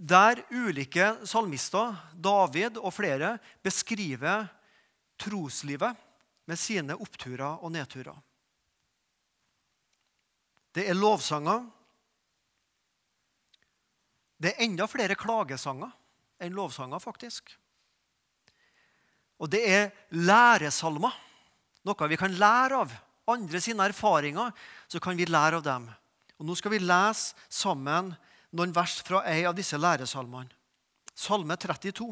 der 0.00 0.40
ulike 0.48 1.12
salmister, 1.28 1.92
David 2.16 2.80
og 2.80 2.94
flere, 2.96 3.34
beskriver 3.62 4.48
troslivet 5.20 6.08
med 6.48 6.58
sine 6.58 6.96
oppturer 6.96 7.60
og 7.60 7.74
nedturer. 7.76 8.16
Det 10.74 10.86
er 10.88 10.98
lovsanger. 10.98 11.64
Det 14.40 14.52
er 14.52 14.64
enda 14.64 14.86
flere 14.88 15.16
klagesanger 15.18 15.90
enn 16.40 16.56
lovsanger, 16.56 17.02
faktisk. 17.02 17.50
Og 19.40 19.50
det 19.52 19.60
er 19.68 19.90
læresalmer, 20.16 21.12
noe 21.84 22.08
vi 22.08 22.18
kan 22.20 22.36
lære 22.36 22.82
av. 22.84 22.94
Andre 23.30 23.60
sine 23.62 23.86
erfaringer, 23.88 24.50
så 24.88 25.00
kan 25.00 25.16
vi 25.16 25.28
lære 25.28 25.60
av 25.60 25.64
dem. 25.64 25.86
Og 26.40 26.48
Nå 26.48 26.56
skal 26.56 26.74
vi 26.74 26.80
lese 26.82 27.36
sammen 27.52 28.14
noen 28.56 28.72
vers 28.74 28.98
fra 29.06 29.22
ei 29.28 29.44
av 29.48 29.54
disse 29.56 29.78
læresalmene. 29.78 30.50
Salme 31.14 31.56
32 31.60 32.08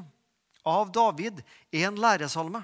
av 0.68 0.90
David, 0.92 1.40
en 1.72 1.96
læresalme. 1.96 2.60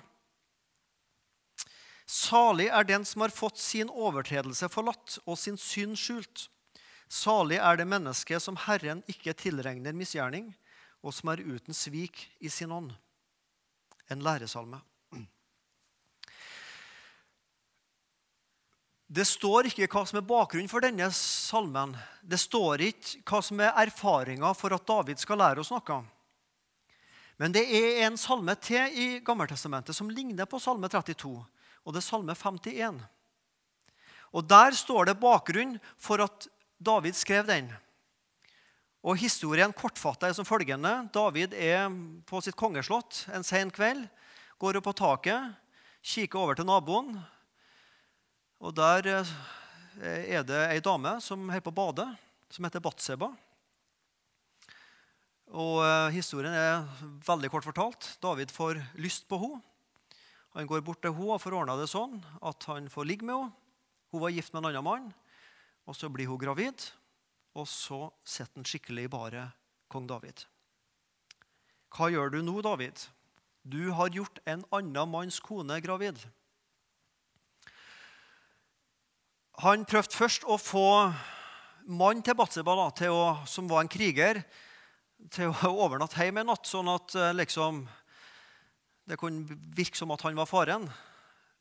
Salig 2.06 2.68
er 2.68 2.84
den 2.84 3.04
som 3.08 3.24
har 3.24 3.32
fått 3.32 3.58
sin 3.58 3.88
overtredelse 3.88 4.68
forlatt 4.68 5.18
og 5.24 5.38
sin 5.40 5.56
synd 5.60 5.96
skjult. 5.96 6.48
Salig 7.08 7.60
er 7.60 7.78
det 7.80 7.88
mennesket 7.88 8.42
som 8.42 8.58
Herren 8.66 9.02
ikke 9.08 9.36
tilregner 9.38 9.96
misgjerning, 9.96 10.52
og 11.04 11.14
som 11.16 11.30
er 11.32 11.44
uten 11.44 11.76
svik 11.76 12.26
i 12.40 12.50
sin 12.52 12.72
ånd. 12.72 12.92
En 14.12 14.24
læresalme. 14.24 14.80
Det 19.14 19.26
står 19.28 19.68
ikke 19.68 19.86
hva 19.92 20.02
som 20.08 20.18
er 20.18 20.26
bakgrunnen 20.26 20.70
for 20.70 20.82
denne 20.82 21.06
salmen. 21.14 21.92
Det 22.24 22.40
står 22.40 22.82
ikke 22.88 23.20
hva 23.28 23.40
som 23.44 23.60
er 23.62 23.76
erfaringa 23.84 24.50
for 24.56 24.74
at 24.74 24.86
David 24.88 25.20
skal 25.22 25.38
lære 25.38 25.62
oss 25.62 25.70
noe. 25.70 26.00
Men 27.38 27.54
det 27.54 27.64
er 27.68 28.06
en 28.06 28.16
salme 28.18 28.54
til 28.62 28.96
i 28.96 29.06
Gammeltestamentet 29.24 29.94
som 29.96 30.10
ligner 30.10 30.48
på 30.50 30.60
Salme 30.62 30.88
32 30.90 31.30
og 31.84 31.92
det 31.92 32.00
er 32.00 32.06
Salme 32.08 32.34
51. 32.34 33.02
Og 34.34 34.48
Der 34.48 34.74
står 34.74 35.10
det 35.10 35.20
bakgrunn 35.20 35.76
for 36.00 36.24
at 36.24 36.48
David 36.80 37.14
skrev 37.14 37.46
den. 37.46 37.68
Og 39.04 39.20
Historien 39.20 39.72
kortfatta 39.76 40.30
er 40.30 40.36
som 40.36 40.48
følgende. 40.48 41.10
David 41.12 41.54
er 41.54 41.92
på 42.26 42.40
sitt 42.40 42.56
kongeslott 42.56 43.26
en 43.36 43.44
sen 43.44 43.70
kveld. 43.70 44.06
Går 44.58 44.80
opp 44.80 44.88
på 44.88 44.96
taket, 44.96 45.52
kikker 46.00 46.40
over 46.40 46.56
til 46.56 46.66
naboen. 46.68 47.12
Og 48.64 48.72
Der 48.74 49.10
eh, 49.12 50.38
er 50.38 50.42
det 50.42 50.62
ei 50.72 50.80
dame 50.80 51.18
som 51.20 51.50
holder 51.50 51.66
på 51.66 51.74
å 51.74 51.80
bade, 51.82 52.08
som 52.48 52.64
heter 52.64 52.80
Batseba. 52.80 53.28
Og 55.52 55.84
eh, 55.84 56.16
Historien 56.16 56.56
er 56.56 56.88
veldig 57.28 57.52
kort 57.52 57.68
fortalt. 57.68 58.14
David 58.24 58.50
får 58.54 58.80
lyst 58.96 59.28
på 59.28 59.38
henne. 59.42 59.73
Han 60.54 60.68
går 60.70 60.84
bort 60.86 61.02
til 61.02 61.14
henne 61.14 61.34
og 61.34 61.42
får 61.42 61.56
ordna 61.58 61.74
det 61.78 61.90
sånn 61.90 62.20
at 62.42 62.66
han 62.70 62.86
får 62.90 63.08
ligge 63.10 63.26
med 63.26 63.36
henne. 63.36 63.60
Hun 64.14 64.22
var 64.22 64.30
gift 64.30 64.52
med 64.54 64.62
en 64.62 64.68
annen 64.70 64.86
mann, 64.86 65.06
og 65.90 65.96
så 65.98 66.06
blir 66.12 66.30
hun 66.30 66.38
gravid. 66.38 66.84
Og 67.58 67.66
så 67.70 68.06
sitter 68.22 68.60
han 68.60 68.66
skikkelig 68.66 69.08
i 69.08 69.10
baret, 69.10 69.56
kong 69.90 70.06
David. 70.06 70.44
Hva 71.94 72.08
gjør 72.10 72.30
du 72.34 72.40
nå, 72.42 72.54
David? 72.62 73.02
Du 73.66 73.90
har 73.96 74.14
gjort 74.14 74.38
en 74.50 74.62
annen 74.74 75.10
manns 75.10 75.40
kone 75.42 75.80
gravid. 75.82 76.18
Han 79.62 79.86
prøvde 79.86 80.14
først 80.14 80.46
å 80.50 80.58
få 80.58 80.86
mannen 81.86 82.22
til 82.26 82.34
Batseba, 82.38 82.74
som 83.46 83.70
var 83.70 83.84
en 83.84 83.90
kriger, 83.90 84.42
til 85.30 85.50
å 85.50 85.74
overnatte 85.86 86.22
hjemme 86.22 86.42
en 86.42 86.50
natt, 86.50 86.66
sånn 86.66 86.90
at 86.90 87.14
eh, 87.14 87.34
liksom, 87.38 87.84
det 89.08 89.18
kunne 89.20 89.58
virke 89.76 89.98
som 89.98 90.12
at 90.14 90.24
han 90.24 90.36
var 90.36 90.48
faren, 90.48 90.88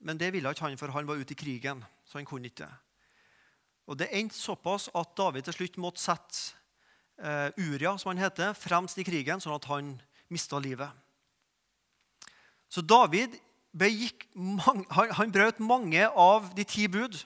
men 0.03 0.19
det 0.19 0.31
ville 0.33 0.51
ikke 0.51 0.67
han, 0.67 0.79
for 0.79 0.93
han 0.95 1.07
var 1.07 1.19
ute 1.19 1.35
i 1.35 1.39
krigen. 1.39 1.83
så 2.05 2.17
han 2.17 2.25
kunne 2.25 2.47
ikke. 2.47 2.67
Og 3.87 3.97
Det 3.97 4.09
endte 4.11 4.35
såpass 4.35 4.89
at 4.95 5.15
David 5.17 5.43
til 5.43 5.53
slutt 5.53 5.77
måtte 5.77 5.99
sette 5.99 6.55
uh, 7.19 7.49
Uria 7.57 7.97
som 7.97 8.13
han 8.13 8.23
heter, 8.23 8.53
fremst 8.53 8.97
i 8.97 9.03
krigen, 9.03 9.41
sånn 9.43 9.55
at 9.55 9.67
han 9.67 9.95
mista 10.31 10.59
livet. 10.59 10.89
Så 12.69 12.81
David 12.81 13.35
mange, 13.73 14.85
han, 14.91 15.11
han 15.11 15.31
brøt 15.31 15.59
mange 15.59 16.07
av 16.07 16.53
de 16.55 16.63
ti 16.63 16.87
bud. 16.87 17.17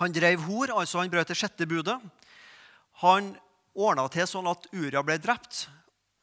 Han 0.00 0.12
drev 0.12 0.40
hor, 0.48 0.72
altså 0.72 0.98
han 0.98 1.10
brøt 1.10 1.28
det 1.28 1.36
sjette 1.36 1.66
budet. 1.68 1.98
Han 3.04 3.34
ordna 3.74 4.08
til 4.08 4.26
sånn 4.26 4.48
at 4.50 4.66
Uria 4.72 5.02
ble 5.02 5.18
drept, 5.20 5.68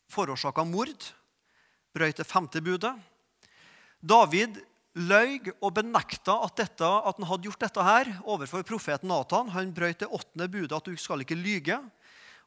forårsaka 0.10 0.64
mord 0.66 1.14
brøt 1.98 2.22
det 2.22 2.28
femte 2.30 2.62
budet. 2.64 2.94
David 4.00 4.62
løy 4.98 5.52
og 5.62 5.74
benekta 5.78 6.40
at, 6.46 6.56
dette, 6.58 6.86
at 6.86 7.20
han 7.20 7.28
hadde 7.30 7.50
gjort 7.50 7.64
dette 7.66 7.86
her 7.86 8.10
overfor 8.26 8.66
profeten 8.66 9.12
Nathan. 9.12 9.52
Han 9.54 9.74
brøt 9.76 10.02
det 10.02 10.10
åttende 10.10 10.50
budet, 10.50 10.78
at 10.78 10.88
du 10.88 10.98
skal 10.98 11.22
ikke 11.26 11.38
lyge. 11.38 11.78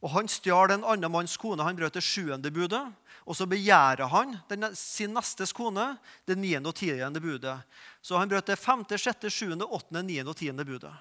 Og 0.01 0.15
Han 0.15 0.31
stjal 0.33 0.73
en 0.73 0.87
annen 0.89 1.13
manns 1.13 1.37
kone. 1.37 1.63
Han 1.63 1.77
brøt 1.77 1.99
det 1.99 2.05
sjuende 2.05 2.51
budet. 2.51 2.83
Og 3.29 3.37
så 3.37 3.47
begjærer 3.47 4.09
han 4.11 4.39
den, 4.49 4.71
sin 4.75 5.13
nestes 5.15 5.53
kone, 5.55 5.93
det 6.27 6.39
niende 6.41 6.73
og 6.73 6.75
tiende 6.79 7.21
budet. 7.21 7.59
Så 8.03 8.17
han 8.19 8.31
brøt 8.31 8.49
det 8.49 8.59
femte, 8.59 8.99
sjette, 8.99 9.31
sjuende, 9.31 9.69
åttende, 9.69 10.03
niende 10.03 10.33
og 10.33 10.39
tiende 10.41 10.65
budet. 10.67 10.95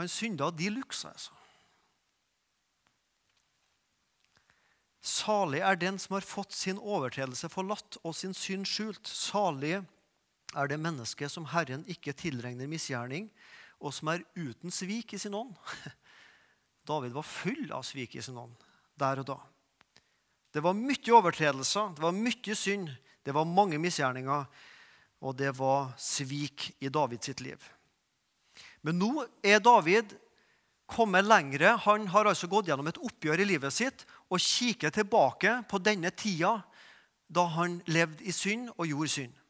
Han 0.00 0.10
synda 0.10 0.48
de 0.50 0.72
luxe, 0.74 1.06
altså. 1.06 1.36
Salig 5.04 5.60
er 5.60 5.76
den 5.76 5.98
som 6.00 6.16
har 6.16 6.24
fått 6.24 6.54
sin 6.56 6.78
overtredelse 6.80 7.50
forlatt 7.52 7.98
og 8.02 8.14
sin 8.16 8.32
synd 8.32 8.64
skjult. 8.68 9.04
Salig 9.04 9.76
er 10.54 10.70
det 10.70 10.80
mennesket 10.80 11.32
som 11.32 11.50
Herren 11.52 11.84
ikke 11.92 12.14
tilregner 12.16 12.70
misgjerning, 12.70 13.28
og 13.84 13.92
som 13.92 14.08
er 14.14 14.24
uten 14.38 14.72
svik 14.72 15.12
i 15.12 15.20
sin 15.20 15.36
ånd. 15.36 15.52
David 16.88 17.12
var 17.12 17.28
full 17.28 17.68
av 17.72 17.84
svik 17.84 18.16
i 18.16 18.24
sin 18.24 18.38
ånd 18.40 18.56
der 19.00 19.20
og 19.20 19.28
da. 19.28 19.38
Det 20.54 20.62
var 20.62 20.76
mye 20.78 21.14
overtredelser, 21.18 21.96
det 21.96 22.04
var 22.04 22.14
mye 22.14 22.56
synd, 22.56 22.92
det 23.26 23.34
var 23.34 23.48
mange 23.48 23.80
misgjerninger, 23.82 24.44
og 25.24 25.36
det 25.36 25.50
var 25.58 25.90
svik 25.98 26.70
i 26.78 26.92
Davids 26.92 27.26
sitt 27.26 27.42
liv. 27.42 27.58
Men 28.86 29.00
nå 29.00 29.24
er 29.42 29.60
David 29.64 30.12
kommet 30.86 31.26
lengre. 31.26 31.74
Han 31.86 32.06
har 32.12 32.28
altså 32.28 32.48
gått 32.50 32.68
gjennom 32.68 32.88
et 32.90 33.00
oppgjør 33.00 33.42
i 33.42 33.48
livet 33.48 33.74
sitt 33.74 34.04
og 34.34 34.42
kikker 34.42 34.90
tilbake 34.94 35.60
på 35.70 35.78
denne 35.78 36.10
tida 36.10 36.56
da 37.34 37.46
han 37.54 37.78
levde 37.86 38.26
i 38.26 38.34
synd 38.34 38.70
og 38.74 38.88
gjorde 38.90 39.12
synd. 39.14 39.40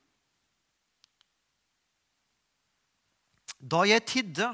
Da 3.64 3.84
jeg 3.88 4.04
tidde, 4.04 4.50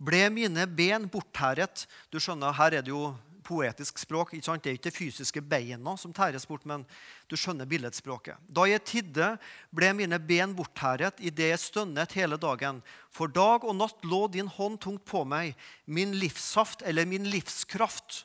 ble 0.00 0.22
mine 0.32 0.64
ben 0.64 1.04
borttæret. 1.12 1.84
Du 2.08 2.16
skjønner, 2.16 2.56
Her 2.56 2.78
er 2.78 2.84
det 2.84 2.92
jo 2.92 3.10
poetisk 3.44 3.98
språk. 4.00 4.32
Ikke 4.34 4.46
sant? 4.46 4.64
Det 4.64 4.70
er 4.70 4.78
ikke 4.78 4.88
det 4.88 4.96
fysiske 4.96 5.42
beina 5.44 5.96
som 6.00 6.14
tæres 6.16 6.46
bort, 6.48 6.64
men 6.68 6.86
du 7.28 7.36
skjønner 7.36 7.68
billedspråket. 7.68 8.40
Da 8.48 8.64
jeg 8.70 8.84
tidde, 8.88 9.34
ble 9.74 9.92
mine 9.98 10.20
ben 10.22 10.54
borttæret 10.56 11.20
idet 11.20 11.52
jeg 11.52 11.62
stønnet 11.62 12.16
hele 12.16 12.38
dagen. 12.40 12.80
For 13.12 13.28
dag 13.28 13.66
og 13.66 13.76
natt 13.76 14.08
lå 14.08 14.26
din 14.32 14.48
hånd 14.48 14.80
tungt 14.80 15.04
på 15.08 15.24
meg. 15.28 15.52
Min 15.84 16.16
livssaft, 16.16 16.84
eller 16.86 17.08
min 17.08 17.28
livskraft, 17.28 18.24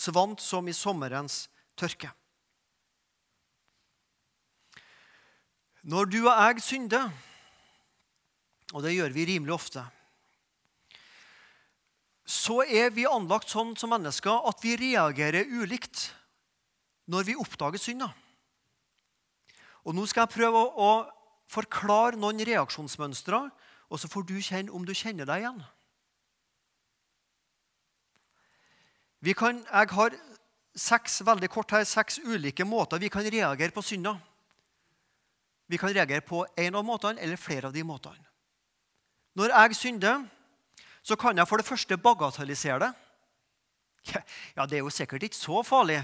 svant 0.00 0.40
som 0.40 0.68
i 0.68 0.76
sommerens 0.76 1.44
tørke. 1.78 2.10
Når 5.80 6.10
du 6.12 6.18
og 6.26 6.34
jeg 6.34 6.62
synder, 6.64 7.08
og 8.74 8.84
det 8.84 8.94
gjør 8.94 9.16
vi 9.16 9.26
rimelig 9.28 9.54
ofte, 9.56 9.84
så 12.30 12.60
er 12.62 12.92
vi 12.94 13.08
anlagt 13.08 13.50
sånn 13.50 13.72
som 13.80 13.90
mennesker 13.90 14.44
at 14.46 14.60
vi 14.62 14.76
reagerer 14.78 15.48
ulikt 15.50 16.14
når 17.10 17.24
vi 17.26 17.34
oppdager 17.42 17.80
synda. 17.80 18.06
Og 19.82 19.96
Nå 19.96 20.04
skal 20.06 20.26
jeg 20.26 20.34
prøve 20.36 20.60
å, 20.60 20.90
forklare 21.50 22.14
noen 22.14 22.38
reaksjonsmønstre, 22.46 23.50
og 23.90 23.98
så 23.98 24.06
får 24.06 24.22
du 24.28 24.36
kjenne 24.38 24.70
om 24.70 24.86
du 24.86 24.94
kjenner 24.94 25.26
deg 25.26 25.42
igjen. 25.42 25.58
Vi 25.58 25.66
kan, 29.36 29.60
jeg 29.60 29.92
har 29.92 30.16
seks, 30.76 31.20
veldig 31.26 31.50
kort 31.52 31.74
her, 31.76 31.84
seks 31.84 32.18
ulike 32.24 32.64
måter 32.64 33.00
vi 33.02 33.10
kan 33.12 33.26
reagere 33.26 33.74
på 33.74 33.84
synder. 33.84 34.16
Vi 35.70 35.78
kan 35.78 35.92
reagere 35.92 36.24
på 36.26 36.42
en 36.58 36.74
av 36.74 36.84
måtene 36.86 37.20
eller 37.20 37.38
flere 37.38 37.68
av 37.68 37.74
de 37.74 37.84
måtene. 37.86 38.24
Når 39.38 39.52
jeg 39.54 39.76
synder, 39.78 40.24
så 41.02 41.16
kan 41.16 41.38
jeg 41.38 41.48
for 41.48 41.60
det 41.60 41.68
første 41.68 41.96
bagatellisere 41.96 42.80
det. 42.86 42.92
Ja, 44.56 44.64
det 44.66 44.78
er 44.78 44.82
jo 44.82 44.90
sikkert 44.90 45.22
ikke 45.26 45.36
så 45.36 45.60
farlig. 45.62 46.00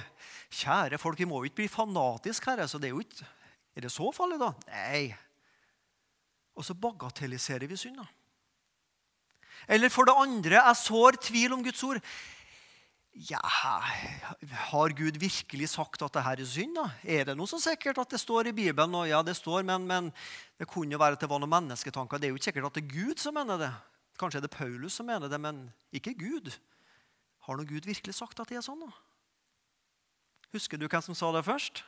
Kjære 0.53 1.01
folk, 1.01 1.19
vi 1.19 1.27
må 1.29 1.41
jo 1.41 1.49
ikke 1.49 1.63
bli 1.63 1.69
fanatiske 1.73 2.53
her. 2.53 2.67
så 2.67 2.79
det 2.79 2.91
Er 2.91 2.95
jo 2.95 3.01
ikke... 3.01 3.27
Er 3.77 3.85
det 3.85 3.93
så 3.93 4.09
farlig, 4.13 4.39
da? 4.41 4.53
Nei. 4.73 5.17
Og 6.57 6.65
så 6.65 6.73
bagatelliserer 6.75 7.67
vi 7.69 7.77
synd. 7.77 8.01
Eller 9.69 9.93
for 9.93 10.09
det 10.09 10.15
andre, 10.17 10.63
jeg 10.63 10.81
sår 10.81 11.19
tvil 11.21 11.53
om 11.53 11.65
Guds 11.65 11.83
ord. 11.85 12.01
Ja, 13.17 13.41
Har 14.69 14.93
Gud 14.93 15.17
virkelig 15.17 15.71
sagt 15.73 16.03
at 16.05 16.13
det 16.13 16.23
her 16.23 16.41
er 16.43 16.49
synd? 16.49 16.75
da? 16.77 16.91
Er 17.03 17.25
det 17.25 17.37
noe 17.39 17.49
så 17.49 17.57
sikkert 17.63 17.97
at 18.03 18.11
det 18.13 18.21
står 18.21 18.51
i 18.51 18.53
Bibelen? 18.53 18.93
Og 18.95 19.09
ja, 19.09 19.23
det 19.25 19.37
står, 19.39 19.65
men, 19.65 19.87
men 19.89 20.11
det 20.61 20.69
kunne 20.69 20.93
jo 20.93 21.01
være 21.01 21.17
at 21.17 21.25
det 21.25 21.31
var 21.31 21.41
noen 21.41 21.55
mennesketanker. 21.55 22.21
Det 22.21 22.29
er 22.29 22.35
jo 22.35 22.37
ikke 22.37 22.51
sikkert 22.51 22.69
at 22.69 22.77
det 22.77 22.85
er 22.85 22.93
Gud 22.93 23.23
som 23.23 23.39
mener 23.39 23.63
det. 23.63 23.73
Kanskje 24.21 24.43
er 24.43 24.45
det 24.45 24.53
Paulus 24.53 24.99
som 25.01 25.09
mener 25.09 25.33
det, 25.33 25.41
men 25.41 25.65
ikke 25.97 26.13
Gud. 26.13 26.53
Har 27.49 27.57
nå 27.57 27.65
Gud 27.65 27.89
virkelig 27.89 28.19
sagt 28.21 28.41
at 28.41 28.53
det 28.53 28.61
er 28.61 28.67
sånn? 28.69 28.85
da? 28.85 28.93
Husker 30.53 30.77
du 30.77 30.85
hvem 30.85 31.05
som 31.09 31.17
sa 31.17 31.33
det 31.33 31.45
først? 31.49 31.87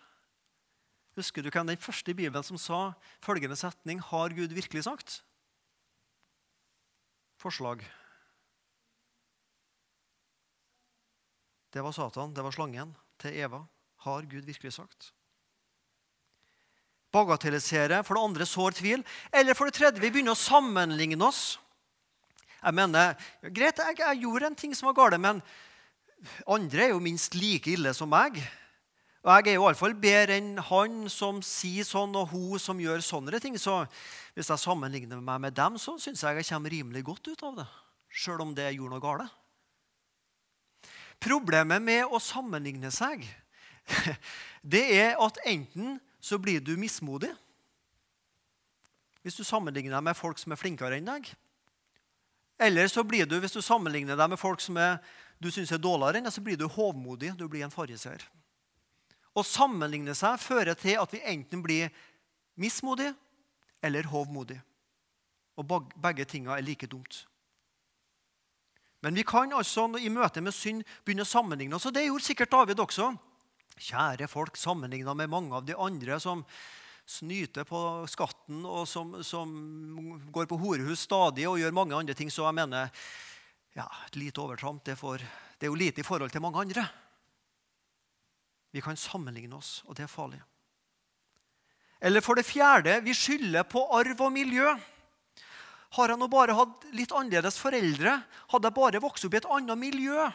Husker 1.18 1.44
du 1.44 1.52
hvem 1.52 1.68
den 1.68 1.80
første 1.80 2.12
i 2.12 2.16
Bibelen 2.16 2.47
som 2.47 2.56
sa 2.61 2.80
følgende 3.25 3.56
setning 3.58 4.00
Har 4.00 4.32
Gud 4.32 4.56
virkelig 4.56 4.87
sagt? 4.88 5.20
Forslag. 7.37 7.85
Det 11.73 11.85
var 11.85 11.93
Satan, 11.93 12.33
det 12.35 12.45
var 12.45 12.55
slangen 12.55 12.95
til 13.21 13.37
Eva. 13.37 13.63
Har 14.07 14.27
Gud 14.31 14.47
virkelig 14.47 14.73
sagt? 14.73 15.13
Bagatellisere. 17.13 18.03
For 18.05 18.17
det 18.17 18.25
andre 18.25 18.47
sår 18.47 18.77
tvil. 18.79 19.05
Eller 19.33 19.57
for 19.57 19.69
det 19.69 19.77
tredje 19.77 20.03
vi 20.03 20.11
begynner 20.13 20.37
å 20.37 20.41
sammenligne 20.41 21.25
oss. 21.25 21.59
Jeg 22.59 22.75
mener, 22.75 23.15
Greit, 23.55 23.79
jeg, 23.79 23.99
jeg 24.01 24.23
gjorde 24.25 24.49
en 24.51 24.59
ting 24.59 24.73
som 24.75 24.89
var 24.91 24.97
galt, 24.99 25.21
men 25.23 25.43
andre 26.51 26.89
er 26.89 26.91
jo 26.91 27.03
minst 27.03 27.37
like 27.39 27.71
ille 27.71 27.93
som 27.95 28.11
meg. 28.11 28.41
Og 29.23 29.31
jeg 29.35 29.53
er 29.53 29.59
jo 29.59 29.67
iallfall 29.67 29.95
bedre 29.99 30.39
enn 30.39 30.57
han 30.71 31.05
som 31.13 31.43
sier 31.45 31.87
sånn, 31.87 32.17
og 32.19 32.33
hun 32.33 32.63
som 32.63 32.81
gjør 32.81 33.03
sånne 33.05 33.41
ting. 33.43 33.59
Så 33.61 33.83
hvis 34.35 34.51
jeg 34.51 34.63
sammenligner 34.63 35.21
meg 35.23 35.43
med 35.47 35.57
dem, 35.59 35.79
så 35.79 35.97
syns 36.01 36.25
jeg 36.25 36.41
jeg 36.41 36.49
kommer 36.51 36.75
rimelig 36.75 37.05
godt 37.07 37.31
ut 37.31 37.45
av 37.47 37.61
det. 37.61 37.69
Sjøl 38.09 38.43
om 38.43 38.55
det 38.57 38.73
gjorde 38.73 38.97
noe 38.97 39.05
galt. 39.05 39.39
Problemet 41.23 41.83
med 41.83 42.07
å 42.07 42.21
sammenligne 42.23 42.91
seg, 42.95 43.25
det 44.75 44.85
er 44.95 45.19
at 45.19 45.41
enten 45.49 45.99
så 46.21 46.39
blir 46.39 46.61
du 46.61 46.77
mismodig 46.79 47.31
hvis 49.23 49.37
du 49.37 49.45
sammenligner 49.45 49.93
deg 49.93 50.05
med 50.07 50.17
folk 50.17 50.39
som 50.41 50.55
er 50.55 50.61
flinkere 50.61 50.97
enn 50.97 51.09
deg. 51.09 51.27
Eller 52.59 52.89
så 52.89 53.05
blir 53.05 53.27
du, 53.29 53.35
hvis 53.43 53.53
du 53.53 53.61
sammenligner 53.61 54.17
deg 54.17 54.31
med 54.33 54.41
folk 54.41 54.63
som 54.63 54.79
er, 54.81 55.03
du 55.39 55.51
syns 55.53 55.73
er 55.75 55.83
dårligere 55.83 56.23
enn 56.23 56.29
deg, 56.29 56.35
så 56.35 56.43
blir 56.43 56.57
du 56.57 56.65
hovmodig. 56.71 57.35
Du 57.37 57.45
blir 57.51 57.67
en 57.67 57.75
fariseer. 57.75 58.25
Å 59.37 59.45
sammenligne 59.45 60.15
seg 60.17 60.41
fører 60.41 60.79
til 60.79 60.97
at 60.99 61.13
vi 61.13 61.21
enten 61.29 61.61
blir 61.63 61.93
mismodige 62.59 63.13
eller 63.85 64.09
hovmodige. 64.11 64.65
Og 65.59 65.93
begge 65.99 66.25
tingene 66.25 66.57
er 66.57 66.65
like 66.65 66.89
dumt. 66.91 67.27
Men 69.05 69.14
vi 69.14 69.25
kan 69.26 69.52
altså 69.55 69.87
i 70.00 70.11
møte 70.11 70.43
med 70.43 70.55
synd 70.55 70.83
begynne 71.07 71.26
å 71.26 71.28
sammenligne 71.28 71.78
oss. 71.78 71.87
Og 71.87 71.95
det 71.95 72.09
gjorde 72.09 72.26
sikkert 72.26 72.55
David 72.55 72.83
også. 72.83 73.12
Kjære 73.78 74.26
folk, 74.31 74.59
sammenligna 74.59 75.14
med 75.14 75.31
mange 75.31 75.55
av 75.55 75.67
de 75.67 75.76
andre 75.78 76.19
som 76.23 76.43
snyter 77.09 77.64
på 77.64 77.81
skatten, 78.11 78.64
og 78.69 78.85
som, 78.90 79.14
som 79.25 79.52
går 80.35 80.49
på 80.50 80.59
horehus 80.61 81.07
stadig 81.07 81.47
og 81.49 81.61
gjør 81.61 81.76
mange 81.76 81.97
andre 81.97 82.17
ting. 82.19 82.33
Så 82.33 82.45
jeg 82.45 82.59
mener 82.59 82.90
ja, 83.78 83.87
et 84.09 84.19
lite 84.19 84.43
overtramp 84.43 84.83
det, 84.85 84.99
det 84.99 85.69
er 85.69 85.73
jo 85.73 85.78
lite 85.78 86.02
i 86.02 86.07
forhold 86.07 86.35
til 86.35 86.43
mange 86.45 86.67
andre. 86.67 86.85
Vi 88.75 88.82
kan 88.84 88.99
sammenligne 88.99 89.56
oss, 89.56 89.82
og 89.87 89.97
det 89.97 90.04
er 90.04 90.13
farlig. 90.13 90.43
Eller 91.99 92.23
for 92.23 92.39
det 92.39 92.47
fjerde 92.47 93.00
vi 93.06 93.15
skylder 93.17 93.65
på 93.67 93.80
arv 93.97 94.21
og 94.23 94.34
miljø. 94.34 94.75
Har 95.97 96.13
jeg 96.13 96.21
nå 96.21 96.29
bare 96.29 96.57
hatt 96.57 96.85
litt 96.93 97.15
annerledes 97.17 97.57
foreldre, 97.61 98.19
hadde 98.53 98.69
jeg 98.69 98.77
bare 98.77 99.01
vokst 99.01 99.25
opp 99.25 99.37
i 99.37 99.41
et 99.41 99.49
annet 99.57 99.81
miljø, 99.81 100.27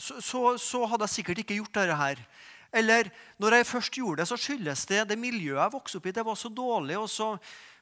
så, 0.00 0.20
så, 0.24 0.42
så 0.60 0.86
hadde 0.88 1.06
jeg 1.08 1.18
sikkert 1.18 1.42
ikke 1.42 1.58
gjort 1.58 1.76
dette 1.76 1.96
her. 2.00 2.22
Eller 2.72 3.10
når 3.42 3.58
jeg 3.58 3.68
først 3.68 3.98
gjorde 3.98 4.22
det, 4.22 4.28
så 4.30 4.38
skyldes 4.38 4.86
det 4.88 5.02
det 5.10 5.18
miljøet 5.18 5.60
jeg 5.60 5.74
vokste 5.74 6.00
opp 6.00 6.06
i. 6.06 6.14
Det 6.16 6.24
var 6.26 6.38
så 6.38 6.50
dårlig, 6.54 6.96
og 6.98 7.08
så, 7.10 7.34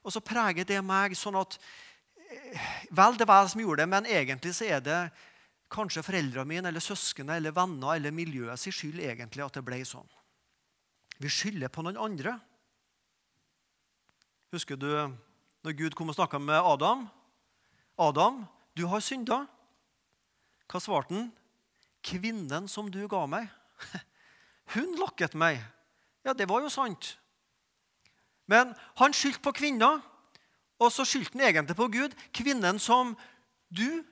og 0.02 0.14
så 0.14 0.22
preger 0.24 0.66
det 0.66 0.80
meg 0.84 1.14
sånn 1.18 1.38
at 1.38 1.58
eh, 1.58 2.68
Vel, 2.96 3.18
det 3.20 3.28
var 3.28 3.44
jeg 3.44 3.52
som 3.54 3.62
gjorde 3.62 3.84
det, 3.84 3.90
men 3.92 4.08
egentlig 4.08 4.54
så 4.56 4.66
er 4.66 4.82
det 4.84 5.00
kanskje 5.72 6.02
foreldrene 6.06 6.48
mine 6.48 6.70
eller 6.70 6.82
søsknene 6.82 7.36
eller 7.36 7.54
venner 7.54 7.98
eller 7.98 8.14
miljøet 8.14 8.60
sin 8.60 8.72
skyld 8.72 9.02
egentlig 9.04 9.44
at 9.44 9.58
det 9.58 9.64
ble 9.66 9.82
sånn. 9.86 10.08
Vi 11.20 11.30
skylder 11.32 11.70
på 11.72 11.84
noen 11.84 12.00
andre. 12.00 12.38
Husker 14.52 14.76
du 14.80 14.88
når 15.64 15.74
Gud 15.76 15.96
kom 15.96 16.08
og 16.08 16.16
snakka 16.16 16.38
med 16.40 16.56
Adam? 16.56 17.06
Adam, 17.98 18.44
du 18.76 18.86
har 18.88 19.02
synda. 19.04 19.42
Hva 20.68 20.80
svarte 20.80 21.14
han? 21.14 21.30
Kvinnen 22.04 22.68
som 22.70 22.88
du 22.92 23.02
ga 23.10 23.26
meg. 23.28 23.48
Hun 24.74 24.94
lokket 25.00 25.34
meg. 25.36 25.60
Ja, 26.24 26.32
det 26.32 26.48
var 26.48 26.62
jo 26.64 26.72
sant. 26.72 27.16
Men 28.48 28.72
han 28.96 29.12
skyldte 29.12 29.44
på 29.44 29.52
kvinna, 29.60 29.98
og 30.80 30.92
så 30.94 31.04
skyldte 31.04 31.36
han 31.36 31.48
egentlig 31.48 31.76
på 31.76 31.90
Gud. 31.92 32.14
Kvinnen 32.32 32.80
som 32.80 33.12
du, 33.68 34.04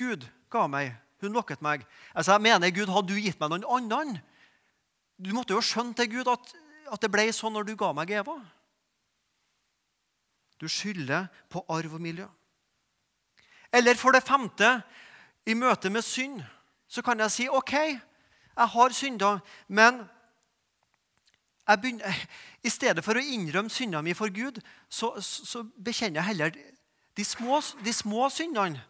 Gud, 0.00 0.24
ga 0.52 0.64
meg. 0.70 0.94
Hun 1.20 1.36
lokket 1.36 1.60
meg. 1.64 1.84
Altså, 2.14 2.36
jeg 2.36 2.44
mener, 2.46 2.72
Gud, 2.72 2.92
hadde 2.92 3.12
du 3.12 3.20
gitt 3.20 3.40
meg 3.40 3.52
noen 3.52 3.68
annen? 3.92 4.20
Du 5.20 5.32
måtte 5.36 5.56
jo 5.56 5.64
skjønne 5.64 5.96
til 5.96 6.12
Gud 6.18 6.28
at, 6.32 6.52
at 6.92 7.02
det 7.02 7.12
ble 7.12 7.28
sånn 7.32 7.56
når 7.56 7.68
du 7.68 7.76
ga 7.80 7.92
meg 7.96 8.12
Eva. 8.16 8.36
Du 10.60 10.68
skylder 10.68 11.26
på 11.50 11.64
arv 11.68 11.94
og 11.94 12.00
miljø. 12.00 12.26
Eller 13.72 13.94
for 13.94 14.14
det 14.14 14.24
femte, 14.24 14.80
i 15.46 15.54
møte 15.54 15.90
med 15.90 16.02
synd, 16.02 16.40
så 16.88 17.02
kan 17.02 17.20
jeg 17.20 17.30
si 17.30 17.48
OK, 17.48 17.72
jeg 17.72 18.68
har 18.72 18.94
synda, 18.94 19.38
men 19.68 20.00
begynner, 21.66 22.14
i 22.66 22.70
stedet 22.70 23.04
for 23.04 23.18
å 23.18 23.22
innrømme 23.22 23.70
synda 23.70 24.02
mi 24.02 24.14
for 24.14 24.32
Gud, 24.34 24.58
så, 24.88 25.12
så 25.20 25.62
bekjenner 25.62 26.22
jeg 26.22 26.30
heller 26.32 26.58
de 27.16 27.24
små, 27.24 27.60
de 27.84 27.92
små 27.92 28.28
syndene. 28.30 28.82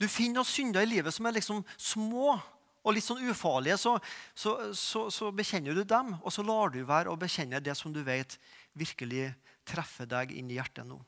Du 0.00 0.08
finner 0.08 0.42
noen 0.42 0.48
synder 0.48 0.84
i 0.84 0.90
livet 0.90 1.14
som 1.14 1.26
er 1.26 1.38
liksom 1.38 1.62
små 1.80 2.36
og 2.86 2.94
litt 2.94 3.06
sånn 3.06 3.24
ufarlige. 3.26 3.78
Så, 3.80 3.96
så, 4.34 4.54
så, 4.76 5.06
så, 5.10 5.32
bekjenner 5.34 5.74
du 5.74 5.82
dem, 5.82 6.14
og 6.22 6.32
så 6.32 6.44
lar 6.46 6.70
du 6.74 6.80
være 6.86 7.10
å 7.10 7.18
bekjenne 7.18 7.60
det 7.62 7.74
som 7.78 7.92
du 7.92 8.02
vet 8.06 8.38
virkelig 8.78 9.32
treffer 9.66 10.06
deg 10.08 10.32
inn 10.36 10.50
i 10.52 10.60
hjertet 10.60 10.86
nå. 10.86 11.00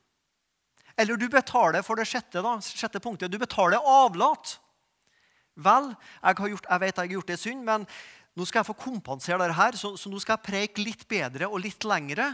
Eller 0.98 1.14
du 1.14 1.28
betaler 1.30 1.84
for 1.86 2.00
det 2.00 2.08
sjette, 2.10 2.42
da, 2.42 2.56
sjette 2.58 2.98
punktet. 3.02 3.30
Du 3.30 3.38
betaler 3.38 3.78
avlat. 3.78 4.56
Vel, 5.58 5.92
jeg, 5.94 6.50
gjort, 6.54 6.66
jeg 6.66 6.82
vet 6.82 6.96
jeg 6.96 7.04
har 7.04 7.14
gjort 7.14 7.30
det 7.30 7.38
synd, 7.38 7.62
men 7.66 7.86
nå 8.38 8.46
skal 8.46 8.60
jeg 8.60 8.68
få 8.68 8.78
kompensere 8.78 9.38
dette 9.42 9.58
her, 9.58 9.78
så, 9.78 9.92
så 9.98 10.10
nå 10.10 10.18
skal 10.22 10.36
jeg 10.36 10.46
preike 10.46 10.82
litt 10.82 11.04
bedre 11.10 11.46
og 11.50 11.62
litt 11.62 11.86
lengre. 11.86 12.32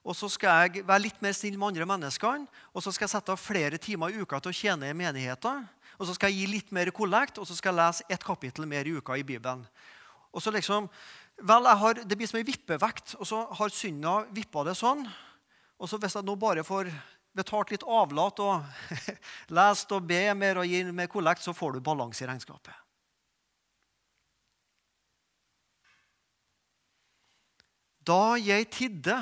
Og 0.00 0.16
så 0.16 0.30
skal 0.32 0.64
jeg 0.64 0.84
være 0.88 1.04
litt 1.04 1.20
mer 1.20 1.36
snill 1.36 1.58
med 1.60 1.74
andre 1.74 1.88
mennesker. 1.88 2.44
Og 2.72 2.84
så 2.84 2.92
skal 2.92 3.04
jeg 3.04 3.12
sette 3.12 3.34
av 3.34 3.40
flere 3.40 3.80
timer 3.80 4.12
i 4.12 4.24
uka 4.24 4.40
til 4.40 4.52
å 4.52 4.56
tjene 4.56 4.88
i 4.88 4.96
menigheten. 4.96 5.66
Og 6.00 6.08
så 6.08 6.16
skal 6.16 6.32
jeg 6.32 6.40
gi 6.40 6.52
litt 6.54 6.70
mer 6.72 6.88
kollekt, 6.96 7.38
og 7.38 7.44
så 7.44 7.54
skal 7.56 7.74
jeg 7.74 7.80
lese 7.82 8.06
ett 8.08 8.22
kapittel 8.24 8.64
mer 8.68 8.88
i 8.88 8.94
uka 8.96 9.18
i 9.20 9.24
Bibelen. 9.26 9.66
Og 10.32 10.40
så 10.40 10.52
liksom, 10.54 10.88
vel, 11.44 11.66
har, 11.66 12.00
Det 12.00 12.16
blir 12.16 12.26
som 12.30 12.40
en 12.40 12.46
vippevekt, 12.46 13.16
og 13.20 13.28
så 13.28 13.44
har 13.58 13.74
synda 13.74 14.22
vippa 14.32 14.64
det 14.64 14.78
sånn. 14.80 15.04
Og 15.76 15.88
så 15.88 16.00
hvis 16.00 16.16
jeg 16.16 16.24
nå 16.24 16.36
bare 16.40 16.64
får 16.64 16.88
betalt 17.36 17.70
litt 17.70 17.84
avlat 17.84 18.40
og 18.42 18.64
lest 19.58 19.92
og 19.92 20.06
be 20.08 20.22
mer 20.34 20.62
og 20.62 20.68
gi 20.68 20.82
mer 20.88 21.10
kollekt, 21.12 21.44
så 21.44 21.52
får 21.52 21.76
du 21.76 21.84
balanse 21.84 22.24
i 22.24 22.30
regnskapet. 22.30 22.72
Da 28.00 28.34
jeg 28.40 28.70
tidde, 28.72 29.20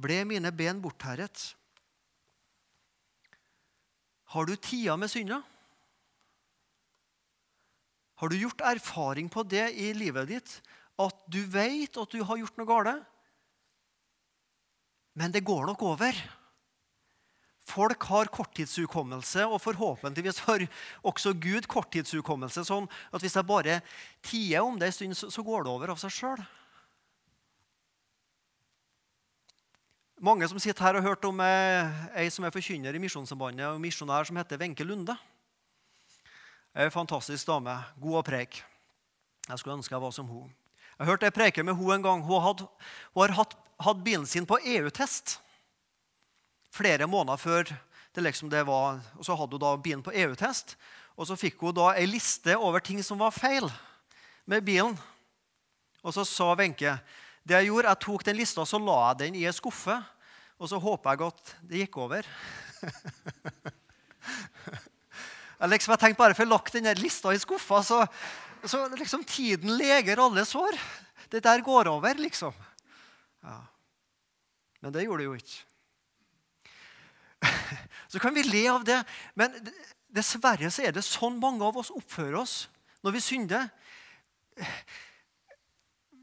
ble 0.00 0.22
mine 0.24 0.50
ben 0.56 0.80
bortherret. 0.80 1.50
Har 4.30 4.46
du 4.46 4.54
tida 4.56 4.96
med 4.96 5.10
synda? 5.10 5.40
Har 8.20 8.28
du 8.28 8.36
gjort 8.38 8.60
erfaring 8.60 9.30
på 9.32 9.42
det 9.42 9.64
i 9.74 9.92
livet 9.96 10.28
ditt? 10.28 10.52
At 11.00 11.24
du 11.32 11.40
vet 11.48 11.96
at 11.96 12.12
du 12.12 12.20
har 12.22 12.38
gjort 12.38 12.60
noe 12.60 12.68
galt? 12.68 13.08
Men 15.18 15.32
det 15.34 15.42
går 15.42 15.66
nok 15.72 15.82
over. 15.82 16.14
Folk 17.70 18.06
har 18.10 18.30
korttidshukommelse, 18.32 19.44
og 19.46 19.60
forhåpentligvis 19.62 20.42
har 20.46 20.64
også 21.06 21.34
Gud 21.38 21.66
korttidshukommelse. 21.70 22.64
Sånn 22.66 22.88
at 23.10 23.22
hvis 23.22 23.36
jeg 23.38 23.46
bare 23.46 23.80
tier 24.26 24.62
om 24.62 24.78
det 24.78 24.90
en 24.90 24.96
stund, 24.96 25.34
så 25.34 25.44
går 25.46 25.66
det 25.66 25.74
over 25.74 25.94
av 25.94 26.00
seg 26.02 26.14
sjøl. 26.14 26.42
Mange 30.20 30.44
som 30.44 30.58
sitter 30.60 30.84
her 30.84 30.98
og 30.98 31.04
hørt 31.06 31.22
om 31.24 31.38
ei 31.40 32.26
som 32.28 32.44
er 32.44 32.52
forkynner 32.52 32.92
i 32.92 32.98
Misjonssambandet, 33.00 33.64
og 33.72 33.78
misjonær 33.80 34.26
som 34.28 34.36
heter 34.36 34.58
Wenche 34.60 34.84
Lunde. 34.84 35.14
Ei 36.76 36.90
fantastisk 36.92 37.48
dame. 37.48 37.72
God 37.96 38.18
å 38.18 38.22
preike. 38.26 38.60
Jeg 39.46 39.62
skulle 39.62 39.78
ønske 39.78 39.94
jeg 39.94 40.02
var 40.02 40.12
som 40.12 40.28
hun. 40.28 40.50
Jeg 40.98 41.08
hørte 41.08 41.24
jeg 41.24 41.36
preke 41.38 41.64
med 41.64 41.78
hun 41.78 41.94
en 41.94 42.04
gang. 42.04 42.24
Hun, 42.26 42.42
hadde, 42.44 42.66
hun 43.14 43.22
har 43.22 43.32
hatt, 43.38 43.56
hatt, 43.80 44.02
bilen 44.04 44.28
sin 44.28 44.44
på 44.44 44.58
EU-test 44.60 45.38
flere 46.68 47.08
måneder 47.08 47.40
før 47.40 47.72
det 48.12 48.26
liksom 48.26 48.52
det 48.52 48.66
var. 48.68 49.00
Og 49.16 49.24
så 49.24 49.38
hadde 49.40 49.56
hun 49.56 49.64
da 49.64 49.72
bilen 49.80 50.04
på 50.04 50.12
EU-test, 50.12 50.76
og 51.16 51.30
så 51.30 51.38
fikk 51.40 51.64
hun 51.64 51.78
da 51.80 51.94
ei 51.94 52.04
liste 52.04 52.60
over 52.60 52.84
ting 52.84 53.00
som 53.00 53.24
var 53.24 53.32
feil 53.32 53.72
med 54.44 54.68
bilen. 54.68 55.00
Og 56.04 56.12
så 56.12 56.28
sa 56.28 56.52
Wenche 56.60 56.98
det 57.50 57.56
jeg 57.58 57.66
gjorde, 57.66 57.90
jeg 57.90 58.02
tok 58.04 58.22
den 58.28 58.38
lista 58.38 58.62
og 58.62 58.68
så 58.70 58.78
la 58.78 58.98
jeg 59.08 59.20
den 59.24 59.38
i 59.40 59.46
en 59.50 59.56
skuffe. 59.56 59.96
Og 60.60 60.68
så 60.70 60.78
håper 60.78 61.16
jeg 61.16 61.26
at 61.26 61.54
det 61.66 61.80
gikk 61.82 61.96
over. 62.04 62.26
jeg, 65.58 65.70
liksom, 65.72 65.94
jeg 65.96 66.02
tenkte 66.04 66.20
bare 66.20 66.36
for 66.38 66.46
å 66.46 66.52
lagt 66.52 66.76
den 66.76 66.86
lista 67.00 67.32
i 67.34 67.40
skuffa, 67.42 67.80
så, 67.82 67.98
så 68.62 68.84
liksom 68.94 69.24
tiden 69.26 69.74
leger 69.80 70.22
alle 70.22 70.44
sår. 70.46 70.78
Det 71.32 71.42
der 71.42 71.64
går 71.66 71.90
over, 71.90 72.14
liksom. 72.22 72.54
Ja. 73.42 73.58
Men 74.84 74.94
det 74.94 75.08
gjorde 75.08 75.24
det 75.24 75.28
jo 75.30 75.38
ikke. 75.40 75.58
Så 78.12 78.20
kan 78.20 78.34
vi 78.36 78.42
le 78.44 78.64
av 78.68 78.82
det, 78.84 78.98
men 79.38 79.54
dessverre 80.10 80.68
så 80.74 80.82
er 80.82 80.92
det 80.96 81.04
sånn 81.06 81.38
mange 81.40 81.62
av 81.62 81.76
oss 81.78 81.92
oppfører 81.94 82.40
oss 82.40 82.54
når 83.06 83.14
vi 83.14 83.22
synder 83.22 83.68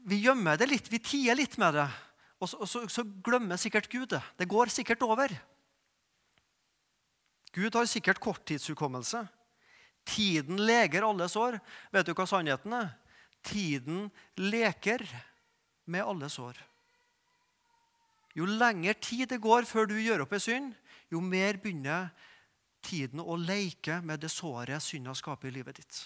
vi 0.08 0.20
gjemmer 0.24 0.58
det 0.58 0.68
litt, 0.70 0.88
vi 0.92 1.00
tier 1.02 1.36
litt 1.38 1.56
med 1.60 1.76
det. 1.76 1.88
Og 2.38 2.48
så, 2.50 2.60
og 2.62 2.70
så, 2.70 2.84
så 2.90 3.04
glemmer 3.24 3.58
sikkert 3.60 3.90
Gud 3.92 4.12
det. 4.14 4.22
Det 4.38 4.48
går 4.50 4.70
sikkert 4.72 5.02
over. 5.06 5.32
Gud 7.52 7.74
har 7.74 7.88
sikkert 7.90 8.20
korttidshukommelse. 8.22 9.24
Tiden 10.08 10.60
leger 10.62 11.04
alle 11.04 11.28
sår. 11.28 11.58
Vet 11.92 12.08
du 12.08 12.14
hva 12.16 12.26
sannheten 12.28 12.76
er? 12.78 12.92
Tiden 13.44 14.08
leker 14.38 15.04
med 15.90 16.04
alle 16.04 16.30
sår. 16.32 16.58
Jo 18.38 18.46
lengre 18.46 18.94
tid 19.02 19.26
det 19.32 19.40
går 19.42 19.66
før 19.66 19.88
du 19.90 19.96
gjør 19.98 20.22
opp 20.24 20.36
en 20.36 20.42
synd, 20.42 20.74
jo 21.10 21.20
mer 21.24 21.58
begynner 21.58 22.12
tiden 22.84 23.20
å 23.20 23.34
leke 23.40 23.98
med 24.04 24.22
det 24.22 24.30
såret 24.30 24.84
synda 24.84 25.14
skaper 25.16 25.50
i 25.50 25.56
livet 25.58 25.80
ditt. 25.80 26.00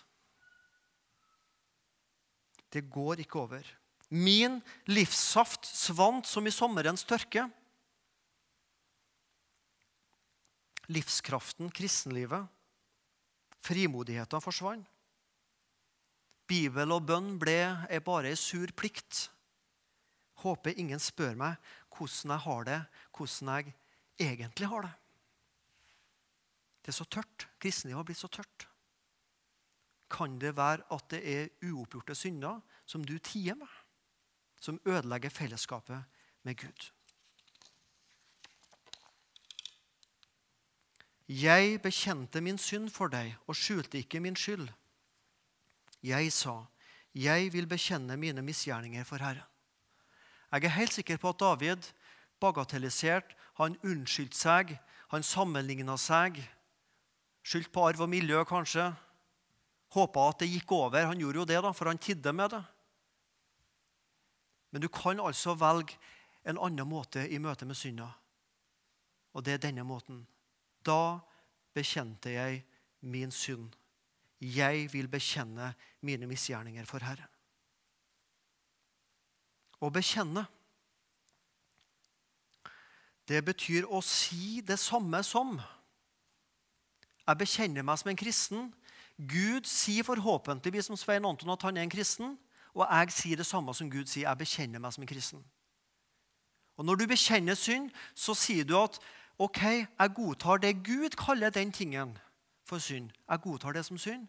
Det 2.73 2.87
går 2.89 3.21
ikke 3.27 3.43
over. 3.43 3.67
Min 4.13 4.61
livssaft 4.93 5.65
svant 5.65 6.29
som 6.29 6.47
i 6.47 6.53
sommerens 6.53 7.05
tørke. 7.09 7.47
Livskraften, 10.93 11.71
kristenlivet, 11.73 12.45
frimodigheten 13.65 14.45
forsvant. 14.45 14.89
Bibel 16.51 16.91
og 16.93 17.07
bønn 17.09 17.37
ble 17.41 17.57
bare 18.05 18.33
ei 18.35 18.37
sur 18.37 18.69
plikt. 18.77 19.29
Håper 20.43 20.77
ingen 20.77 21.01
spør 21.01 21.39
meg 21.39 21.71
hvordan 21.95 22.35
jeg 22.35 22.45
har 22.45 22.67
det, 22.69 22.81
hvordan 23.17 23.53
jeg 23.55 23.73
egentlig 24.27 24.69
har 24.69 24.89
det. 24.89 24.93
Det 26.83 26.91
er 26.93 26.99
så 26.99 27.07
tørt. 27.07 27.47
Kristenlivet 27.63 28.01
har 28.01 28.09
blitt 28.11 28.21
så 28.21 28.29
tørt. 28.29 28.67
Kan 30.13 30.37
det 30.43 30.57
være 30.59 30.85
at 30.93 31.09
det 31.15 31.23
er 31.25 31.71
uoppgjorte 31.71 32.17
synder 32.19 32.61
som 32.85 33.07
du 33.07 33.15
tier 33.23 33.57
med? 33.57 33.71
Som 34.63 34.79
ødelegger 34.87 35.31
fellesskapet 35.31 36.05
med 36.47 36.57
Gud. 36.57 36.91
Jeg 41.29 41.81
bekjente 41.83 42.41
min 42.41 42.59
synd 42.59 42.91
for 42.95 43.11
deg 43.11 43.35
og 43.49 43.57
skjulte 43.59 43.99
ikke 43.99 44.21
min 44.21 44.37
skyld. 44.39 44.69
Jeg 46.03 46.33
sa, 46.35 46.67
jeg 47.15 47.53
vil 47.55 47.67
bekjenne 47.67 48.17
mine 48.17 48.43
misgjerninger 48.43 49.05
for 49.09 49.23
Herren. 49.23 49.47
Jeg 50.53 50.65
er 50.65 50.77
helt 50.77 50.93
sikker 50.93 51.17
på 51.17 51.31
at 51.33 51.41
David 51.41 51.87
bagatelliserte, 52.41 53.35
han 53.57 53.79
unnskyldte 53.85 54.37
seg, 54.37 54.75
han 55.13 55.25
sammenligna 55.25 55.97
seg. 56.01 56.39
Skyldte 57.43 57.73
på 57.73 57.87
arv 57.89 58.05
og 58.05 58.11
miljø, 58.13 58.43
kanskje. 58.49 58.91
Håpa 59.93 60.29
at 60.31 60.43
det 60.43 60.51
gikk 60.51 60.73
over. 60.73 61.09
Han 61.09 61.21
gjorde 61.21 61.43
jo 61.43 61.49
det, 61.49 61.59
da, 61.65 61.73
for 61.77 61.91
han 61.91 62.01
tidde 62.01 62.33
med 62.33 62.53
det. 62.55 62.63
Men 64.73 64.83
du 64.83 64.89
kan 64.89 65.21
altså 65.21 65.55
velge 65.61 65.99
en 66.49 66.59
annen 66.59 66.89
måte 66.89 67.23
i 67.29 67.39
møte 67.39 67.69
med 67.69 67.79
synda. 67.79 68.09
Og 69.33 69.45
det 69.45 69.57
er 69.57 69.65
denne 69.69 69.85
måten. 69.87 70.25
Da 70.85 71.21
bekjente 71.75 72.33
jeg 72.33 72.65
min 73.01 73.31
synd. 73.31 73.71
Jeg 74.43 74.89
vil 74.93 75.09
bekjenne 75.09 75.73
mine 76.03 76.27
misgjerninger 76.27 76.87
for 76.89 77.05
Herren. 77.05 77.29
Å 79.83 79.91
bekjenne, 79.91 80.45
det 83.27 83.41
betyr 83.47 83.87
å 83.87 84.03
si 84.03 84.61
det 84.67 84.79
samme 84.83 85.23
som. 85.27 85.57
Jeg 87.23 87.39
bekjenner 87.39 87.87
meg 87.87 87.99
som 87.99 88.11
en 88.11 88.19
kristen. 88.19 88.71
Gud 89.17 89.67
sier 89.71 90.07
forhåpentligvis 90.07 90.91
som 90.91 90.99
Svein 90.99 91.27
Anton 91.27 91.55
at 91.55 91.67
han 91.67 91.79
er 91.79 91.87
en 91.87 91.95
kristen. 91.95 92.35
Og 92.75 92.87
jeg 92.89 93.13
sier 93.13 93.37
det 93.37 93.47
samme 93.47 93.75
som 93.75 93.91
Gud 93.91 94.07
sier. 94.07 94.29
Jeg 94.29 94.39
bekjenner 94.39 94.81
meg 94.81 94.93
som 94.95 95.03
en 95.03 95.11
kristen. 95.11 95.45
Og 96.77 96.85
Når 96.85 96.95
du 96.95 97.07
bekjenner 97.07 97.55
synd, 97.55 97.91
så 98.15 98.35
sier 98.35 98.65
du 98.65 98.79
at 98.79 98.99
ok, 99.39 99.63
jeg 99.63 100.15
godtar 100.17 100.57
det 100.57 100.85
Gud 100.85 101.17
kaller 101.19 101.51
den 101.51 101.73
tingen 101.73 102.19
for 102.65 102.79
synd. 102.79 103.11
Jeg 103.29 103.41
godtar 103.41 103.73
det 103.73 103.85
som 103.85 103.99
synd, 103.99 104.27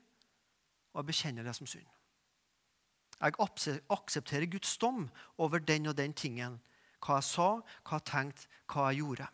og 0.94 1.00
jeg 1.00 1.06
bekjenner 1.06 1.44
det 1.44 1.56
som 1.56 1.68
synd. 1.68 1.88
Jeg 3.22 3.34
aksepterer 3.90 4.46
Guds 4.46 4.78
dom 4.78 5.10
over 5.38 5.60
den 5.60 5.86
og 5.86 5.98
den 5.98 6.14
tingen. 6.14 6.60
Hva 7.06 7.20
jeg 7.20 7.24
sa, 7.24 7.48
hva 7.88 8.00
jeg 8.00 8.08
tenkte, 8.10 8.48
hva 8.68 8.90
jeg 8.90 9.00
gjorde. 9.00 9.28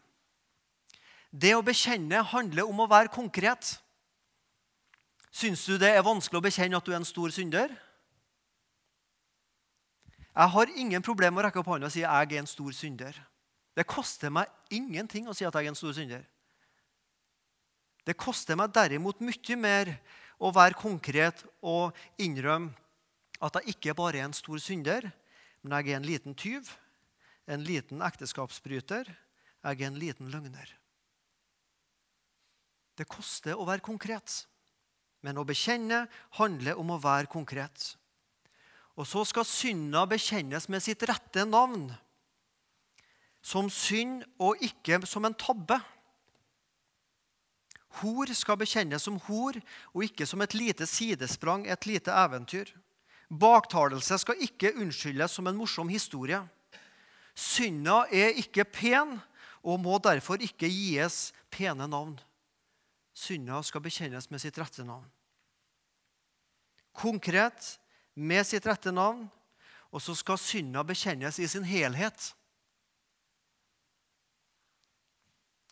Det 1.32 1.56
å 1.56 1.66
bekjenne 1.66 2.24
handler 2.26 2.70
om 2.70 2.80
å 2.82 2.90
være 2.90 3.14
konkret. 3.14 3.80
Syns 5.32 5.66
du 5.66 5.78
det 5.78 5.92
er 5.94 6.06
vanskelig 6.06 6.40
å 6.40 6.46
bekjenne 6.46 6.78
at 6.78 6.86
du 6.86 6.94
er 6.94 7.00
en 7.02 7.06
stor 7.06 7.34
synder? 7.34 7.74
Jeg 10.36 10.54
har 10.54 10.72
ingen 10.78 11.04
problem 11.04 11.36
med 11.36 11.44
å 11.44 11.48
rekke 11.48 11.62
opp 11.62 11.72
hånda 11.72 11.90
og 11.90 11.94
si 11.94 12.04
at 12.06 12.30
jeg 12.30 12.38
er 12.38 12.44
en 12.44 12.50
stor 12.50 12.76
synder. 12.76 13.16
Det 13.76 13.86
koster 13.90 14.32
meg 14.34 14.50
ingenting 14.74 15.28
å 15.30 15.36
si 15.36 15.48
at 15.48 15.56
jeg 15.56 15.68
er 15.68 15.74
en 15.74 15.78
stor 15.78 15.96
synder. 15.96 16.26
Det 18.06 18.18
koster 18.18 18.58
meg 18.58 18.74
derimot 18.74 19.22
mye 19.22 19.58
mer 19.60 19.92
å 20.40 20.52
være 20.56 20.78
konkret 20.80 21.44
og 21.62 21.96
innrømme 22.22 22.74
at 23.40 23.60
jeg 23.60 23.76
ikke 23.76 23.96
bare 23.96 24.20
er 24.20 24.28
en 24.28 24.36
stor 24.36 24.60
synder, 24.60 25.06
men 25.64 25.76
jeg 25.78 25.94
er 25.94 26.00
en 26.00 26.08
liten 26.08 26.36
tyv, 26.36 26.68
en 27.48 27.64
liten 27.64 28.04
ekteskapsbryter, 28.04 29.08
jeg 29.64 29.80
er 29.80 29.88
en 29.88 30.00
liten 30.00 30.32
løgner. 30.32 30.74
Det 33.00 33.08
koster 33.08 33.56
å 33.56 33.68
være 33.68 33.84
konkret, 33.84 34.44
men 35.24 35.40
å 35.40 35.48
bekjenne 35.48 36.06
handler 36.36 36.80
om 36.80 36.92
å 36.92 37.00
være 37.00 37.32
konkret. 37.32 37.94
Og 38.98 39.08
så 39.08 39.24
skal 39.28 39.48
synda 39.48 40.06
bekjennes 40.10 40.68
med 40.70 40.84
sitt 40.84 41.04
rette 41.08 41.46
navn. 41.48 41.88
Som 43.42 43.70
synd 43.72 44.26
og 44.42 44.60
ikke 44.64 45.00
som 45.08 45.26
en 45.28 45.38
tabbe. 45.38 45.80
Hor 48.02 48.32
skal 48.38 48.60
bekjennes 48.60 49.04
som 49.04 49.18
hor 49.28 49.58
og 49.94 50.04
ikke 50.06 50.28
som 50.30 50.42
et 50.44 50.54
lite 50.54 50.86
sidesprang, 50.88 51.66
et 51.68 51.88
lite 51.90 52.14
eventyr. 52.14 52.70
Baktalelse 53.30 54.18
skal 54.22 54.42
ikke 54.42 54.76
unnskyldes 54.82 55.38
som 55.38 55.48
en 55.48 55.58
morsom 55.58 55.90
historie. 55.90 56.42
Synda 57.38 58.04
er 58.12 58.36
ikke 58.42 58.66
pen 58.68 59.20
og 59.64 59.80
må 59.80 59.98
derfor 60.04 60.42
ikke 60.42 60.70
gis 60.70 61.30
pene 61.52 61.88
navn. 61.88 62.18
Synda 63.14 63.62
skal 63.64 63.84
bekjennes 63.84 64.30
med 64.32 64.42
sitt 64.42 64.58
rette 64.60 64.84
navn. 64.86 65.08
Konkret 66.96 67.79
med 68.20 68.44
sitt 68.48 68.68
rette 68.68 68.92
navn, 68.92 69.28
og 69.90 70.04
så 70.04 70.14
skal 70.18 70.38
synda 70.42 70.84
bekjennes 70.86 71.40
i 71.40 71.48
sin 71.50 71.66
helhet. 71.66 72.34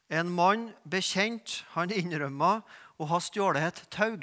En 0.08 0.30
mann 0.32 0.70
bekjent, 0.88 1.62
han 1.76 1.92
innrømma 1.92 2.62
å 2.98 3.08
ha 3.12 3.20
stjålet 3.22 3.68
et 3.68 3.82
tau. 3.92 4.16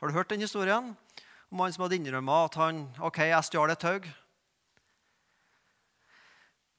Har 0.00 0.08
du 0.08 0.16
hørt 0.16 0.32
den 0.32 0.40
historien? 0.40 0.94
Om 1.52 1.62
han 1.62 1.74
som 1.74 1.84
hadde 1.84 1.98
innrømma 2.00 2.38
at 2.46 2.56
han 2.58 2.80
ok, 3.04 3.20
jeg 3.28 3.46
stjal 3.46 3.70
et 3.70 3.84
tau. 3.84 4.00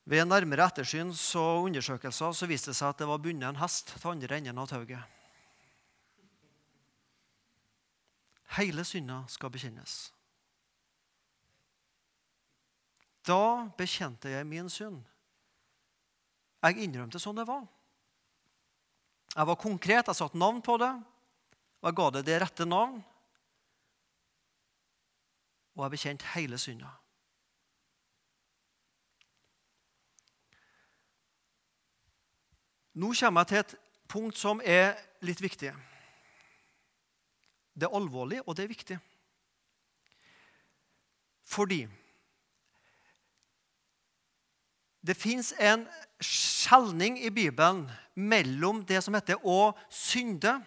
Ved 0.08 0.28
nærmere 0.28 0.66
ettersyns 0.66 1.22
og 1.40 1.68
undersøkelser 1.68 2.34
så 2.34 2.50
viste 2.50 2.72
det 2.72 2.80
seg 2.80 2.94
at 2.94 3.02
det 3.04 3.08
var 3.10 3.22
bundet 3.22 3.50
en 3.52 3.62
hest 3.62 3.94
til 3.94 4.12
andre 4.12 4.40
enden 4.40 4.60
av 4.64 4.70
tauet. 4.72 5.16
Hele 8.58 8.86
synda 8.88 9.26
skal 9.30 9.52
bekjennes. 9.54 10.17
Da 13.28 13.68
bekjente 13.78 14.32
jeg 14.32 14.48
min 14.48 14.70
synd. 14.72 15.02
Jeg 16.64 16.80
innrømte 16.86 17.20
sånn 17.20 17.38
det 17.38 17.48
var. 17.48 17.66
Jeg 19.36 19.48
var 19.50 19.60
konkret, 19.60 20.08
jeg 20.08 20.18
satte 20.18 20.40
navn 20.40 20.64
på 20.66 20.78
det, 20.82 20.94
og 21.82 21.90
jeg 21.90 21.98
ga 22.00 22.08
det 22.16 22.24
det 22.26 22.38
rette 22.42 22.66
navn. 22.66 23.02
Og 25.76 25.84
jeg 25.84 25.94
bekjente 25.94 26.32
hele 26.34 26.58
synda. 26.58 26.90
Nå 32.98 33.12
kommer 33.14 33.46
jeg 33.46 33.52
til 33.52 33.60
et 33.62 33.76
punkt 34.10 34.40
som 34.40 34.64
er 34.66 34.96
litt 35.22 35.44
viktig. 35.44 35.70
Det 37.78 37.86
er 37.86 37.94
alvorlig, 37.94 38.42
og 38.48 38.56
det 38.58 38.64
er 38.66 38.74
viktig. 38.74 38.98
Fordi 41.46 41.84
det 45.02 45.18
fins 45.18 45.54
en 45.60 45.86
skjelning 46.24 47.20
i 47.22 47.30
Bibelen 47.30 47.86
mellom 48.18 48.82
det 48.88 49.04
som 49.06 49.16
heter 49.18 49.42
å 49.46 49.74
synde, 49.94 50.58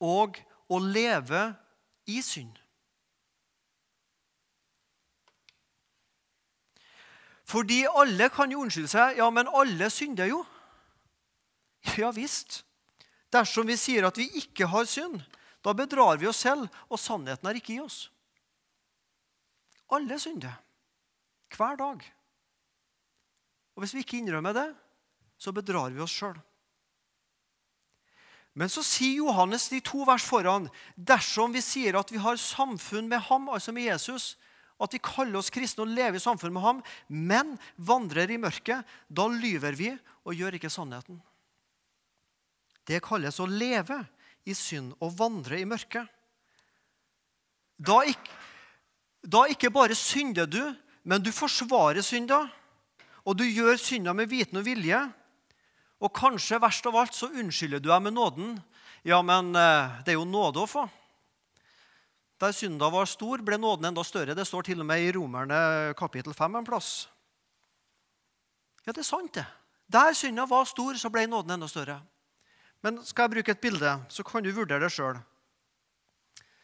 og 0.00 0.38
å 0.68 0.78
leve 0.82 1.48
i 2.10 2.20
synd. 2.22 2.54
Fordi 7.46 7.84
alle 7.86 8.28
kan 8.34 8.50
jo 8.50 8.64
unnskylde 8.64 8.90
seg. 8.90 9.18
Ja, 9.20 9.28
men 9.30 9.48
alle 9.54 9.88
synder 9.94 10.26
jo. 10.26 10.42
Ja 11.96 12.10
visst. 12.14 12.64
Dersom 13.32 13.68
vi 13.70 13.76
sier 13.78 14.08
at 14.08 14.18
vi 14.18 14.26
ikke 14.40 14.66
har 14.72 14.86
synd, 14.90 15.20
da 15.62 15.74
bedrar 15.74 16.18
vi 16.18 16.28
oss 16.30 16.42
selv, 16.42 16.66
og 16.90 16.98
sannheten 16.98 17.46
er 17.46 17.58
ikke 17.58 17.76
i 17.76 17.82
oss. 17.82 18.08
Alle 19.94 20.18
synder. 20.18 20.58
Hver 21.54 21.78
dag. 21.78 22.02
Og 23.76 23.84
Hvis 23.84 23.94
vi 23.94 24.02
ikke 24.04 24.18
innrømmer 24.18 24.56
det, 24.56 24.68
så 25.36 25.52
bedrar 25.52 25.92
vi 25.92 26.00
oss 26.00 26.14
sjøl. 26.16 26.36
Men 28.56 28.72
så 28.72 28.80
sier 28.80 29.20
Johannes 29.20 29.68
de 29.68 29.82
to 29.84 30.00
vers 30.08 30.24
foran 30.24 30.70
dersom 30.96 31.52
vi 31.52 31.60
sier 31.60 31.98
at 32.00 32.08
vi 32.08 32.20
har 32.22 32.40
samfunn 32.40 33.10
med 33.10 33.20
ham, 33.28 33.50
altså 33.52 33.74
med 33.76 33.84
Jesus, 33.90 34.38
at 34.80 34.96
vi 34.96 35.00
kaller 35.04 35.36
oss 35.40 35.52
kristne 35.52 35.84
og 35.84 35.92
lever 35.92 36.16
i 36.16 36.24
samfunn 36.24 36.54
med 36.56 36.64
ham, 36.64 36.82
men 37.08 37.54
vandrer 37.76 38.32
i 38.32 38.40
mørket, 38.40 38.80
da 39.08 39.28
lyver 39.28 39.76
vi 39.76 39.92
og 40.24 40.36
gjør 40.36 40.56
ikke 40.56 40.72
sannheten. 40.72 41.20
Det 42.86 43.02
kalles 43.04 43.40
å 43.42 43.48
leve 43.50 44.00
i 44.48 44.54
synd 44.56 44.94
og 45.04 45.16
vandre 45.18 45.60
i 45.60 45.68
mørket. 45.68 46.08
Da 47.76 48.00
ikke, 48.08 48.36
da 49.20 49.44
ikke 49.52 49.72
bare 49.74 49.96
synder 49.98 50.48
du, 50.48 50.62
men 51.04 51.20
du 51.20 51.28
forsvarer 51.34 52.00
synda. 52.04 52.46
Og 53.26 53.34
du 53.38 53.44
gjør 53.44 53.74
synda 53.80 54.14
med 54.14 54.30
viten 54.30 54.60
og 54.60 54.66
vilje. 54.66 55.00
Og 56.02 56.12
kanskje 56.14 56.60
verst 56.62 56.86
av 56.86 56.96
alt 57.00 57.16
så 57.16 57.28
unnskylder 57.32 57.82
du 57.82 57.90
deg 57.90 58.04
med 58.04 58.14
nåden. 58.14 58.56
Ja, 59.06 59.18
men 59.24 59.54
eh, 59.56 59.98
det 60.06 60.14
er 60.14 60.20
jo 60.20 60.28
nåde 60.28 60.62
å 60.62 60.70
få. 60.70 60.86
Der 62.40 62.52
synda 62.52 62.90
var 62.92 63.08
stor, 63.08 63.40
ble 63.40 63.56
nåden 63.58 63.88
enda 63.88 64.04
større. 64.04 64.36
Det 64.36 64.44
står 64.44 64.68
til 64.68 64.82
og 64.82 64.88
med 64.88 65.00
i 65.00 65.12
Romerne 65.16 65.94
kapittel 65.96 66.36
5 66.36 66.58
en 66.60 66.66
plass. 66.66 66.90
Ja, 68.84 68.92
det 68.92 69.00
er 69.02 69.08
sant, 69.08 69.32
det. 69.34 69.46
Der 69.88 70.12
synda 70.14 70.44
var 70.46 70.66
stor, 70.68 70.98
så 71.00 71.10
ble 71.10 71.24
nåden 71.30 71.56
enda 71.56 71.68
større. 71.70 71.96
Men 72.84 73.00
skal 73.06 73.26
jeg 73.26 73.38
bruke 73.38 73.54
et 73.56 73.62
bilde, 73.62 73.94
så 74.12 74.22
kan 74.26 74.44
du 74.44 74.52
vurdere 74.52 74.84
det 74.84 74.92
sjøl. 74.92 75.16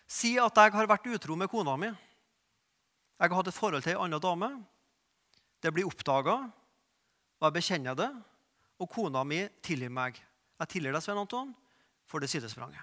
Si 0.07 0.35
at 0.38 0.59
jeg 0.61 0.75
har 0.75 0.90
vært 0.90 1.09
utro 1.09 1.38
med 1.40 1.48
kona 1.51 1.79
mi. 1.81 1.88
Jeg 1.88 3.31
har 3.31 3.38
hatt 3.38 3.48
et 3.48 3.57
forhold 3.57 3.83
til 3.83 3.94
ei 3.94 4.03
anna 4.03 4.20
dame. 4.20 4.51
Det 5.62 5.70
blir 5.70 5.87
oppdaga, 5.87 6.37
og 7.38 7.46
jeg 7.46 7.57
bekjenner 7.59 7.98
det. 7.98 8.11
Og 8.83 8.90
kona 8.90 9.22
mi 9.22 9.44
tilgir 9.62 9.92
meg. 9.94 10.16
Jeg 10.59 10.70
tilgir 10.75 10.94
deg, 10.94 11.03
Svein 11.05 11.20
Anton, 11.22 11.53
for 12.07 12.22
det 12.22 12.31
sidespranget. 12.33 12.83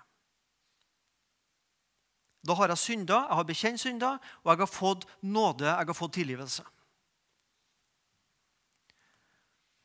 Da 2.47 2.55
har 2.55 2.71
jeg 2.71 2.79
synda, 2.79 3.17
jeg 3.27 3.35
har 3.35 3.47
bekjent 3.47 3.81
synda, 3.81 4.11
og 4.43 4.51
jeg 4.53 4.61
har 4.61 4.71
fått 4.71 5.07
nåde, 5.19 5.67
jeg 5.67 5.89
har 5.91 5.97
fått 5.97 6.15
tilgivelse. 6.15 6.63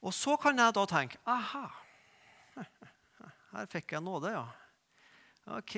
Og 0.04 0.14
så 0.14 0.36
kan 0.38 0.58
jeg 0.60 0.76
da 0.76 0.84
tenke 0.86 1.18
aha, 1.32 1.64
her 3.54 3.68
fikk 3.72 3.96
jeg 3.96 4.04
nåde, 4.04 4.34
ja. 4.36 4.44
Ok. 5.56 5.76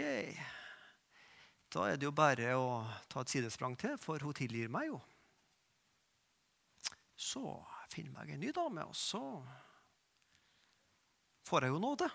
Da 1.73 1.89
er 1.91 1.99
det 1.99 2.07
jo 2.07 2.15
bare 2.15 2.53
å 2.59 2.67
ta 3.11 3.23
et 3.23 3.33
sidesprang 3.33 3.75
til, 3.79 3.97
for 4.03 4.23
hun 4.23 4.37
tilgir 4.37 4.69
meg 4.73 4.91
jo. 4.91 5.01
Så 7.17 7.43
finner 7.89 8.13
meg 8.13 8.35
en 8.35 8.43
ny 8.45 8.53
dame, 8.53 8.85
og 8.85 8.97
så 8.97 9.23
får 11.47 11.67
jeg 11.67 11.75
jo 11.75 11.81
nåde. 11.83 12.09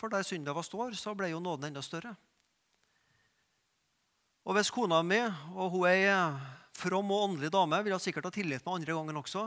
For 0.00 0.10
der 0.10 0.24
synda 0.26 0.54
var 0.56 0.66
stor, 0.66 0.94
så 0.96 1.14
ble 1.14 1.30
jo 1.30 1.42
nåden 1.42 1.68
enda 1.68 1.82
større. 1.84 2.14
Og 4.48 4.56
hvis 4.56 4.72
kona 4.72 5.02
mi, 5.04 5.20
og 5.54 5.76
hun 5.76 5.86
er 5.90 6.38
from 6.74 7.12
og 7.12 7.26
åndelig 7.28 7.52
dame, 7.52 7.82
vil 7.84 7.92
jeg 7.94 8.06
sikkert 8.06 8.30
ha 8.30 8.32
tilgitt 8.34 8.64
meg 8.64 8.80
andre 8.80 8.96
gangen 8.96 9.20
også. 9.20 9.44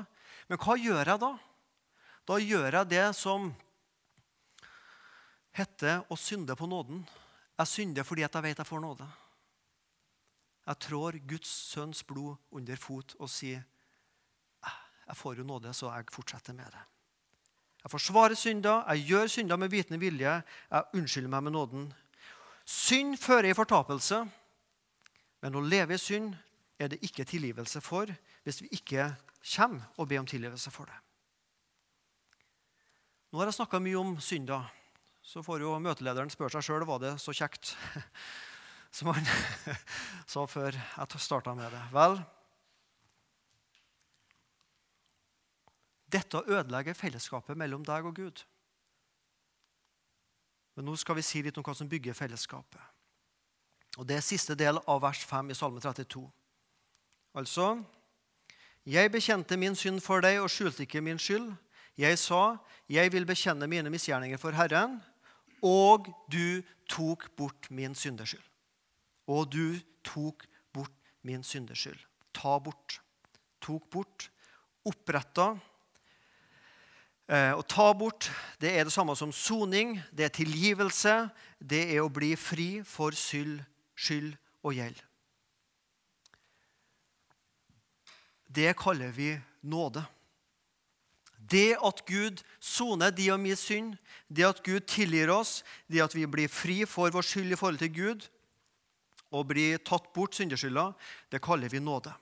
Men 0.48 0.62
hva 0.62 0.78
gjør 0.78 1.02
jeg 1.02 1.22
da? 1.24 1.32
Da 2.30 2.38
gjør 2.40 2.78
jeg 2.78 2.92
det 2.94 3.08
som 3.18 3.50
heter 5.58 6.06
å 6.08 6.18
synde 6.20 6.56
på 6.56 6.70
nåden. 6.70 7.04
Jeg 7.60 7.70
synder 7.70 8.08
fordi 8.08 8.26
jeg 8.26 8.46
vet 8.46 8.62
jeg 8.62 8.70
får 8.70 8.84
nåde. 8.86 9.10
Jeg 10.64 10.80
trår 10.86 11.20
Guds 11.28 11.52
sønns 11.74 12.06
blod 12.08 12.38
under 12.56 12.80
fot 12.80 13.18
og 13.20 13.28
sier 13.32 13.66
«Ah, 13.66 13.73
jeg 15.14 15.20
får 15.22 15.38
jo 15.38 15.46
nåde, 15.46 15.74
så 15.78 15.92
jeg 15.94 16.10
fortsetter 16.10 16.58
med 16.58 16.74
det. 16.74 16.82
Jeg 17.84 17.92
forsvarer 17.92 18.40
synder, 18.40 18.82
jeg 18.96 19.06
gjør 19.12 19.28
synder 19.30 19.60
med 19.62 19.70
vitende 19.70 20.00
vilje. 20.02 20.32
Jeg 20.72 20.98
unnskylder 20.98 21.30
meg 21.30 21.44
med 21.46 21.54
nåden. 21.54 21.84
Synd 22.66 23.18
fører 23.20 23.52
i 23.52 23.58
fortapelse, 23.58 24.24
men 25.44 25.60
å 25.60 25.62
leve 25.62 25.94
i 25.94 26.02
synd 26.02 26.32
er 26.82 26.90
det 26.90 27.02
ikke 27.06 27.28
tilgivelse 27.28 27.82
for 27.84 28.10
hvis 28.44 28.64
vi 28.64 28.72
ikke 28.80 29.12
kommer 29.44 29.92
og 30.00 30.08
ber 30.10 30.24
om 30.24 30.30
tilgivelse 30.32 30.72
for 30.74 30.90
det. 30.90 30.96
Nå 33.30 33.42
har 33.42 33.52
jeg 33.52 33.60
snakka 33.60 33.82
mye 33.84 34.00
om 34.00 34.16
synder. 34.24 34.66
Så 35.24 35.44
får 35.44 35.64
jo 35.64 35.76
møtelederen 35.84 36.32
spørre 36.32 36.56
seg 36.56 36.66
sjøl 36.66 36.88
var 36.88 37.04
det 37.04 37.14
så 37.22 37.36
kjekt 37.36 37.76
som 38.96 39.12
han 39.12 39.28
sa 40.34 40.48
før 40.48 40.74
jeg 40.74 41.22
starta 41.22 41.54
med 41.58 41.70
det. 41.70 41.84
Vel, 41.94 42.18
dette 46.14 46.44
ødelegger 46.48 46.98
fellesskapet 46.98 47.58
mellom 47.58 47.84
deg 47.86 48.06
og 48.06 48.16
Gud. 48.16 48.44
Men 50.76 50.88
nå 50.90 50.96
skal 50.98 51.18
vi 51.20 51.26
si 51.26 51.42
litt 51.46 51.58
om 51.58 51.66
hva 51.66 51.76
som 51.78 51.90
bygger 51.90 52.18
fellesskapet. 52.18 52.82
Og 53.98 54.08
Det 54.10 54.18
er 54.18 54.26
siste 54.26 54.56
del 54.58 54.80
av 54.90 55.04
vers 55.04 55.22
5 55.26 55.52
i 55.54 55.58
Salme 55.58 55.82
32. 55.82 56.24
Altså 57.38 57.84
Jeg 58.86 59.12
bekjente 59.12 59.58
min 59.58 59.76
synd 59.76 60.02
for 60.02 60.22
deg 60.22 60.42
og 60.42 60.50
skjulte 60.50 60.84
ikke 60.84 61.02
min 61.02 61.22
skyld. 61.22 61.54
Jeg 61.98 62.18
sa, 62.18 62.58
jeg 62.90 63.12
vil 63.14 63.26
bekjenne 63.26 63.68
mine 63.70 63.90
misgjerninger 63.94 64.42
for 64.42 64.52
Herren 64.58 64.98
og 65.64 66.10
du 66.28 66.62
tok 66.92 67.30
bort 67.40 67.70
min 67.72 67.96
syndeskyld. 67.96 68.44
Og 69.32 69.48
du 69.48 69.80
tok 70.04 70.44
bort 70.76 70.92
min 71.24 71.44
syndeskyld. 71.44 72.00
Ta 72.36 72.58
bort. 72.60 73.00
Tok 73.64 73.88
bort. 73.90 74.28
Oppretta. 74.84 75.54
Eh, 77.32 77.54
å 77.56 77.64
ta 77.64 77.88
bort 77.96 78.28
det 78.60 78.74
er 78.76 78.84
det 78.84 78.92
samme 78.92 79.16
som 79.16 79.32
soning, 79.32 79.96
det 80.12 80.28
er 80.28 80.36
tilgivelse. 80.36 81.30
Det 81.64 81.86
er 81.96 82.04
å 82.04 82.12
bli 82.12 82.34
fri 82.36 82.84
for 82.84 83.16
syld, 83.16 83.62
skyld 83.96 84.34
og 84.64 84.76
gjeld. 84.76 85.00
Det 88.54 88.76
kaller 88.78 89.14
vi 89.16 89.32
nåde. 89.64 90.04
Det 91.40 91.76
at 91.84 92.04
Gud 92.08 92.44
soner 92.60 93.12
de 93.12 93.30
og 93.34 93.40
min 93.42 93.58
synd, 93.58 93.96
det 94.30 94.46
at 94.48 94.62
Gud 94.64 94.86
tilgir 94.88 95.32
oss, 95.34 95.62
det 95.92 96.04
at 96.04 96.16
vi 96.16 96.28
blir 96.30 96.52
fri 96.52 96.84
for 96.88 97.12
vår 97.12 97.26
skyld 97.26 97.56
i 97.56 97.60
forhold 97.60 97.82
til 97.82 97.94
Gud 97.96 98.28
og 99.34 99.48
blir 99.50 99.80
tatt 99.82 100.12
bort 100.14 100.36
syndeskylda, 100.38 100.92
det 101.32 101.42
kaller 101.42 101.72
vi 101.72 101.82
nåde. 101.82 102.14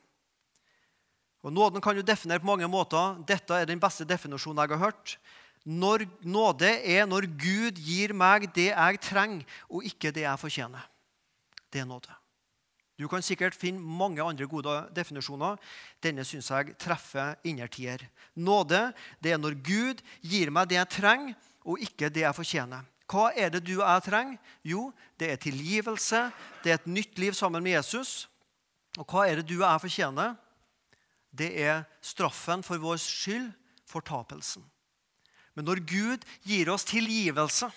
Og 1.42 1.54
Nåden 1.54 1.82
kan 1.82 1.96
du 1.96 2.02
definere 2.06 2.40
på 2.40 2.50
mange 2.50 2.68
måter. 2.70 3.18
Dette 3.26 3.54
er 3.58 3.66
den 3.66 3.82
beste 3.82 4.06
definisjonen 4.06 4.62
jeg 4.62 4.76
har 4.76 4.86
hørt. 4.92 5.18
Når 5.66 6.06
nåde 6.26 6.70
er 6.70 7.06
når 7.06 7.28
Gud 7.38 7.78
gir 7.78 8.14
meg 8.18 8.48
det 8.54 8.72
jeg 8.72 9.02
trenger, 9.02 9.46
og 9.70 9.86
ikke 9.86 10.14
det 10.14 10.26
jeg 10.26 10.42
fortjener. 10.42 10.86
Det 11.72 11.82
er 11.82 11.90
nåde. 11.90 12.14
Du 13.02 13.08
kan 13.10 13.24
sikkert 13.26 13.58
finne 13.58 13.82
mange 13.82 14.22
andre 14.22 14.46
gode 14.46 14.74
definisjoner. 14.94 15.58
Denne 16.04 16.26
syns 16.26 16.52
jeg 16.52 16.76
treffer 16.82 17.38
innertier. 17.44 18.04
Nåde 18.36 18.92
det 19.22 19.34
er 19.34 19.42
når 19.42 19.58
Gud 19.66 20.02
gir 20.22 20.52
meg 20.54 20.70
det 20.70 20.78
jeg 20.78 20.90
trenger, 20.98 21.34
og 21.66 21.82
ikke 21.82 22.10
det 22.10 22.26
jeg 22.26 22.38
fortjener. 22.38 22.86
Hva 23.12 23.32
er 23.36 23.50
det 23.54 23.64
du 23.66 23.74
og 23.80 23.88
jeg 23.88 24.06
trenger? 24.06 24.38
Jo, 24.64 24.92
det 25.20 25.32
er 25.32 25.42
tilgivelse. 25.42 26.30
Det 26.64 26.72
er 26.72 26.80
et 26.80 26.88
nytt 26.88 27.18
liv 27.20 27.34
sammen 27.38 27.64
med 27.64 27.76
Jesus. 27.76 28.30
Og 28.98 29.06
hva 29.06 29.26
er 29.28 29.42
det 29.42 29.50
du 29.50 29.58
og 29.60 29.68
jeg 29.68 29.84
fortjener? 29.88 30.38
Det 31.32 31.50
er 31.64 31.86
straffen 32.04 32.64
for 32.64 32.82
vår 32.82 33.00
skyld, 33.02 33.52
fortapelsen. 33.88 34.64
Men 35.56 35.68
når 35.68 35.84
Gud 35.88 36.28
gir 36.48 36.70
oss 36.72 36.88
tilgivelse 36.88 37.68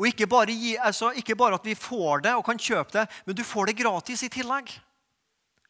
Og 0.00 0.06
ikke 0.08 0.26
bare, 0.30 0.54
gi, 0.54 0.76
altså, 0.80 1.10
ikke 1.12 1.36
bare 1.36 1.58
at 1.58 1.66
vi 1.66 1.74
får 1.76 2.22
det 2.24 2.32
og 2.32 2.44
kan 2.46 2.58
kjøpe 2.58 2.94
det, 2.94 3.02
men 3.26 3.36
du 3.36 3.42
får 3.44 3.68
det 3.68 3.76
gratis 3.82 4.22
i 4.24 4.30
tillegg. 4.32 4.70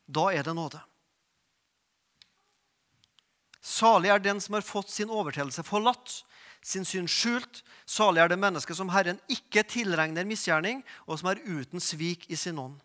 Da 0.07 0.29
er 0.31 0.47
det 0.47 0.55
nåde. 0.55 0.79
Salig 3.61 4.13
er 4.13 4.23
den 4.23 4.39
som 4.41 4.55
har 4.55 4.63
fått 4.63 4.93
sin 4.93 5.11
overtredelse 5.11 5.65
forlatt, 5.67 6.21
sin 6.63 6.87
synd 6.87 7.11
skjult. 7.11 7.65
Salig 7.89 8.23
er 8.23 8.31
det 8.31 8.39
mennesket 8.41 8.79
som 8.79 8.93
Herren 8.93 9.19
ikke 9.33 9.65
tilregner 9.67 10.29
misgjerning, 10.29 10.85
og 11.11 11.19
som 11.19 11.33
er 11.33 11.43
uten 11.45 11.83
svik 11.83 12.29
i 12.31 12.39
sin 12.39 12.61
ånd. 12.61 12.79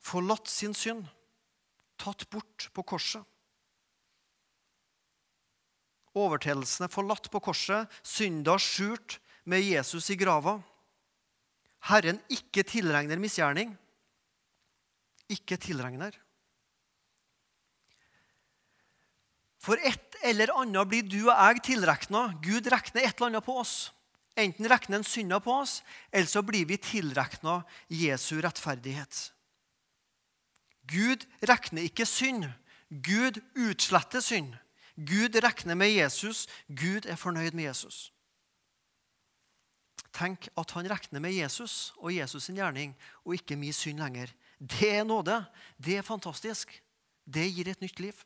Forlatt 0.00 0.48
sin 0.48 0.72
synd, 0.72 1.04
tatt 2.00 2.24
bort 2.32 2.68
på 2.74 2.84
korset. 2.94 3.24
Overtredelsene 6.18 6.88
forlatt 6.90 7.28
på 7.30 7.40
korset, 7.42 7.90
synda 8.02 8.56
skjult 8.58 9.18
med 9.48 9.62
Jesus 9.62 10.08
i 10.10 10.16
grava. 10.18 10.58
Herren 11.90 12.18
ikke 12.32 12.64
tilregner 12.66 13.20
misgjerning. 13.20 13.74
Ikke 15.30 15.58
tilregner. 15.60 16.16
For 19.62 19.78
et 19.84 20.16
eller 20.24 20.52
annet 20.56 20.88
blir 20.88 21.06
du 21.06 21.20
og 21.28 21.34
jeg 21.34 21.62
tilregna. 21.72 22.28
Gud 22.42 22.70
regner 22.72 23.04
et 23.04 23.14
eller 23.18 23.28
annet 23.28 23.46
på 23.46 23.58
oss. 23.60 23.90
Enten 24.38 24.68
regner 24.70 25.00
han 25.00 25.06
synda 25.06 25.40
på 25.42 25.50
oss, 25.64 25.80
eller 26.14 26.30
så 26.30 26.44
blir 26.46 26.66
vi 26.68 26.78
tilregna 26.78 27.58
Jesu 27.90 28.38
rettferdighet. 28.38 29.32
Gud 30.88 31.26
regner 31.42 31.86
ikke 31.88 32.06
synd. 32.08 32.48
Gud 32.88 33.40
utsletter 33.56 34.22
synd. 34.24 34.54
Gud 34.96 35.36
regner 35.42 35.76
med 35.78 35.92
Jesus. 35.92 36.46
Gud 36.68 37.06
er 37.06 37.18
fornøyd 37.20 37.54
med 37.54 37.68
Jesus. 37.68 38.08
Tenk 40.16 40.48
at 40.58 40.72
han 40.74 40.88
regner 40.90 41.22
med 41.22 41.36
Jesus 41.36 41.92
og 42.00 42.10
Jesus' 42.14 42.48
sin 42.48 42.58
gjerning, 42.58 42.94
og 43.24 43.36
ikke 43.36 43.58
min 43.60 43.76
synd 43.76 44.00
lenger. 44.00 44.32
Det 44.58 44.90
er 44.96 45.04
nåde. 45.06 45.36
Det 45.78 45.98
er 45.98 46.06
fantastisk. 46.06 46.72
Det 47.28 47.44
gir 47.52 47.68
et 47.68 47.84
nytt 47.84 48.00
liv. 48.00 48.16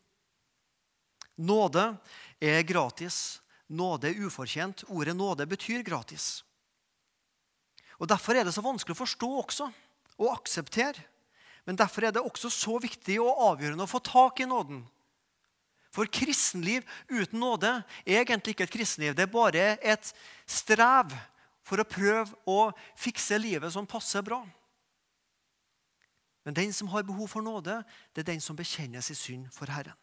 Nåde 1.36 1.96
er 2.40 2.62
gratis. 2.62 3.40
Nåde 3.68 4.08
er 4.08 4.24
ufortjent. 4.24 4.84
Ordet 4.88 5.16
nåde 5.16 5.46
betyr 5.46 5.82
gratis. 5.82 6.44
Og 7.98 8.08
Derfor 8.08 8.34
er 8.34 8.44
det 8.44 8.54
så 8.54 8.64
vanskelig 8.64 8.96
å 8.96 9.02
forstå 9.02 9.28
også, 9.42 9.68
og 10.18 10.32
akseptere. 10.32 11.04
Men 11.66 11.78
derfor 11.78 12.06
er 12.06 12.14
det 12.14 12.24
også 12.24 12.50
så 12.50 12.78
viktig 12.82 13.20
og 13.22 13.38
avgjørende 13.52 13.86
å 13.86 13.90
få 13.90 14.00
tak 14.02 14.42
i 14.42 14.48
nåden. 14.50 14.82
For 15.92 16.08
kristenliv 16.08 16.86
uten 17.10 17.38
nåde 17.42 17.70
er 18.06 18.22
egentlig 18.22 18.56
ikke 18.56 18.66
et 18.66 18.74
kristenliv. 18.74 19.14
Det 19.14 19.26
er 19.26 19.32
bare 19.34 19.66
et 19.76 20.12
strev 20.48 21.12
for 21.62 21.78
å 21.78 21.86
prøve 21.86 22.32
å 22.48 22.72
fikse 22.98 23.38
livet 23.38 23.74
som 23.74 23.86
passer 23.86 24.24
bra. 24.24 24.40
Men 26.42 26.56
den 26.56 26.72
som 26.74 26.88
har 26.90 27.04
behov 27.06 27.28
for 27.30 27.44
nåde, 27.44 27.76
det 28.14 28.24
er 28.24 28.32
den 28.32 28.42
som 28.42 28.56
bekjenner 28.58 29.04
sin 29.04 29.18
synd 29.18 29.52
for 29.54 29.70
Herren. 29.70 29.98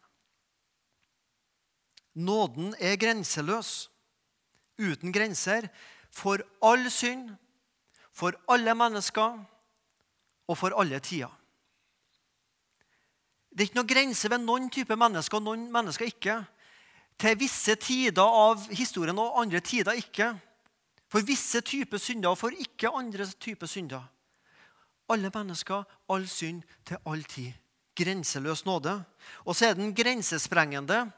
Nåden 2.16 2.72
er 2.80 2.96
grenseløs, 2.98 3.90
uten 4.80 5.12
grenser, 5.12 5.68
for 6.10 6.42
all 6.64 6.88
synd, 6.90 7.28
for 8.10 8.34
alle 8.50 8.74
mennesker 8.74 9.36
og 10.50 10.58
for 10.58 10.74
alle 10.80 10.98
tider. 11.04 11.30
Det 13.50 13.64
er 13.64 13.68
ikke 13.68 13.80
noen 13.80 13.90
grense 13.90 14.30
ved 14.30 14.42
noen 14.44 14.68
type 14.70 14.96
mennesker 14.96 15.40
og 15.40 15.46
noen 15.48 15.66
mennesker 15.74 16.06
ikke. 16.06 16.36
Til 17.20 17.36
visse 17.40 17.74
tider 17.82 18.22
av 18.24 18.62
historien 18.72 19.18
og 19.18 19.40
andre 19.42 19.60
tider 19.60 19.98
ikke. 19.98 20.30
For 21.10 21.26
visse 21.26 21.60
typer 21.66 21.98
synder 21.98 22.32
og 22.32 22.38
for 22.38 22.54
ikke 22.54 22.92
andre 22.94 23.26
typer 23.42 23.68
synder. 23.68 24.06
Alle 25.10 25.32
mennesker, 25.34 25.82
all 26.08 26.28
synd, 26.30 26.62
til 26.86 27.02
all 27.10 27.24
tid. 27.26 27.50
Grenseløs 27.98 28.62
nåde. 28.64 28.94
Og 29.44 29.56
så 29.58 29.70
er 29.70 29.74
den 29.74 29.90
grensesprengende. 29.94 31.08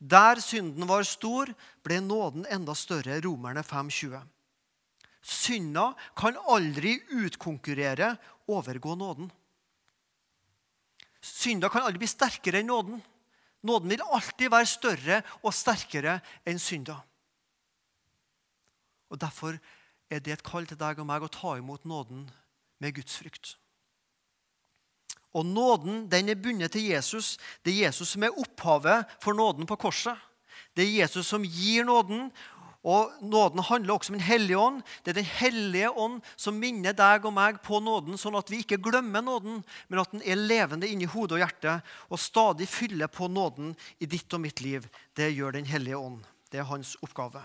Der 0.00 0.40
synden 0.40 0.88
var 0.88 1.04
stor, 1.04 1.52
ble 1.84 2.00
nåden 2.00 2.48
enda 2.50 2.74
større. 2.74 3.20
Romerne 3.20 3.60
5,20. 3.62 4.16
Synda 5.24 5.92
kan 6.16 6.36
aldri 6.48 6.98
utkonkurrere, 7.12 8.16
overgå 8.48 8.96
nåden. 8.96 9.30
Synda 11.24 11.70
kan 11.72 11.86
aldri 11.86 12.02
bli 12.02 12.10
sterkere 12.10 12.60
enn 12.60 12.68
nåden. 12.68 13.00
Nåden 13.64 13.94
vil 13.94 14.04
alltid 14.04 14.52
være 14.52 14.68
større 14.68 15.20
og 15.40 15.54
sterkere 15.56 16.18
enn 16.44 16.60
synda. 16.60 16.98
Og 19.08 19.20
Derfor 19.20 19.56
er 20.12 20.20
det 20.20 20.34
et 20.34 20.44
kall 20.44 20.66
til 20.68 20.78
deg 20.78 21.00
og 21.00 21.08
meg 21.08 21.24
å 21.24 21.32
ta 21.32 21.56
imot 21.56 21.86
nåden 21.88 22.26
med 22.82 22.96
Guds 22.98 23.16
frykt. 23.16 23.54
Og 25.34 25.46
nåden 25.46 26.04
den 26.10 26.28
er 26.30 26.38
bundet 26.38 26.74
til 26.76 26.90
Jesus. 26.92 27.38
Det 27.64 27.72
er 27.72 27.88
Jesus 27.88 28.14
som 28.14 28.22
er 28.22 28.36
opphavet 28.38 29.08
for 29.22 29.34
nåden 29.34 29.66
på 29.66 29.78
korset. 29.80 30.18
Det 30.76 30.84
er 30.84 31.00
Jesus 31.00 31.26
som 31.30 31.42
gir 31.42 31.86
nåden, 31.86 32.28
og 32.84 33.12
Nåden 33.24 33.62
handler 33.64 33.94
også 33.94 34.12
om 34.12 34.18
Den 34.18 34.26
hellige 34.26 34.58
ånd. 34.60 34.82
Det 35.04 35.14
er 35.14 35.20
Den 35.20 35.30
hellige 35.40 35.90
ånd 35.90 36.20
som 36.36 36.58
minner 36.60 36.92
deg 36.92 37.24
og 37.24 37.32
meg 37.32 37.62
på 37.64 37.80
nåden, 37.80 38.18
sånn 38.20 38.36
at 38.36 38.50
vi 38.52 38.60
ikke 38.60 38.80
glemmer 38.82 39.24
nåden, 39.24 39.62
men 39.88 40.00
at 40.00 40.12
den 40.12 40.22
er 40.22 40.36
levende 40.36 40.88
inni 40.88 41.08
hodet 41.08 41.38
og 41.38 41.44
hjertet 41.44 41.94
og 42.10 42.20
stadig 42.20 42.68
fyller 42.68 43.08
på 43.08 43.28
nåden 43.28 43.72
i 43.98 44.06
ditt 44.06 44.32
og 44.36 44.44
mitt 44.44 44.60
liv. 44.60 44.88
Det 45.16 45.32
gjør 45.32 45.56
Den 45.56 45.66
hellige 45.66 45.96
ånd. 45.96 46.24
Det 46.50 46.60
er 46.60 46.68
hans 46.68 46.96
oppgave. 47.02 47.40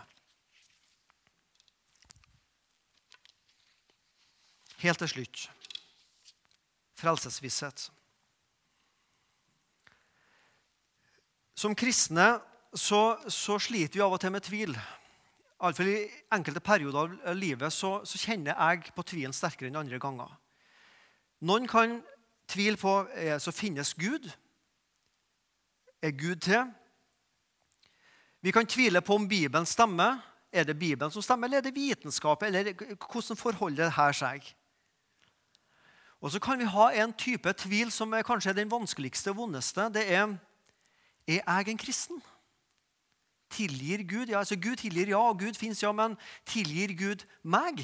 Helt 4.80 5.00
til 5.00 5.10
slutt 5.10 5.50
frelsesvisshet. 7.00 7.90
Som 11.56 11.76
kristne 11.76 12.40
så, 12.74 13.20
så 13.28 13.60
sliter 13.60 14.00
vi 14.00 14.06
av 14.06 14.16
og 14.16 14.22
til 14.22 14.34
med 14.34 14.46
tvil. 14.46 14.76
Iallfall 15.60 15.90
i 15.92 16.10
enkelte 16.32 16.62
perioder 16.64 17.18
av 17.28 17.36
livet 17.36 17.74
så, 17.76 18.00
så, 18.08 18.18
kjenner 18.18 18.56
jeg 18.56 18.94
på 18.96 19.04
tvilen 19.04 19.36
sterkere 19.36 19.68
enn 19.68 19.80
andre 19.82 20.00
ganger. 20.00 20.32
Noen 21.44 21.68
kan 21.68 21.98
tvile 22.50 22.80
på 22.80 22.94
eh, 23.16 23.36
så 23.44 23.52
finnes 23.52 23.92
Gud. 24.00 24.30
Er 26.02 26.16
Gud 26.16 26.40
til? 26.48 26.64
Vi 28.40 28.52
kan 28.56 28.68
tvile 28.68 29.02
på 29.04 29.20
om 29.20 29.28
Bibelen 29.28 29.68
stemmer. 29.68 30.22
Er 30.52 30.64
det 30.64 30.80
Bibelen 30.80 31.12
som 31.12 31.22
stemmer, 31.22 31.48
eller 31.48 31.60
er 31.60 31.68
det 31.68 31.76
vitenskap? 31.76 32.44
Eller 32.44 32.72
hvordan 32.74 33.38
forholder 33.38 33.92
her 33.94 34.16
seg? 34.16 34.48
Og 36.24 36.32
så 36.32 36.40
kan 36.40 36.60
vi 36.60 36.68
ha 36.68 36.90
en 37.04 37.14
type 37.14 37.52
tvil 37.54 37.92
som 37.92 38.16
er 38.16 38.26
kanskje 38.28 38.56
den 38.56 38.72
vanskeligste 38.72 39.32
og 39.32 39.44
vondeste. 39.44 39.92
Det 39.94 40.08
er 40.08 40.38
er 41.28 41.44
jeg 41.46 41.70
en 41.70 41.78
kristen. 41.78 42.22
Tilgir 43.50 44.04
Gud? 44.06 44.30
Ja, 44.30 44.40
altså 44.44 44.56
Gud 44.56 44.78
tilgir, 44.82 45.10
ja, 45.10 45.22
Gud 45.34 45.58
fins, 45.58 45.84
ja, 45.84 45.92
men 45.92 46.18
tilgir 46.46 46.94
Gud 46.98 47.26
meg? 47.44 47.82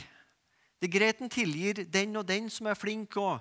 Det 0.79 0.89
er 0.89 0.97
greit 0.99 1.21
han 1.23 1.31
tilgir 1.31 1.85
den 1.89 2.15
og 2.19 2.27
den 2.27 2.49
som 2.53 2.67
er 2.69 2.77
flink 2.77 3.15
og 3.17 3.39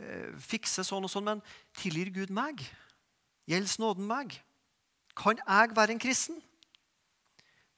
eh, 0.00 0.30
fikser 0.40 0.86
sånn 0.86 1.04
og 1.04 1.12
sånn, 1.12 1.26
men 1.26 1.42
tilgir 1.76 2.12
Gud 2.14 2.32
meg? 2.32 2.62
Gjelder 3.50 3.82
nåden 3.82 4.08
meg? 4.08 4.38
Kan 5.18 5.40
jeg 5.42 5.76
være 5.76 5.96
en 5.96 6.02
kristen? 6.02 6.40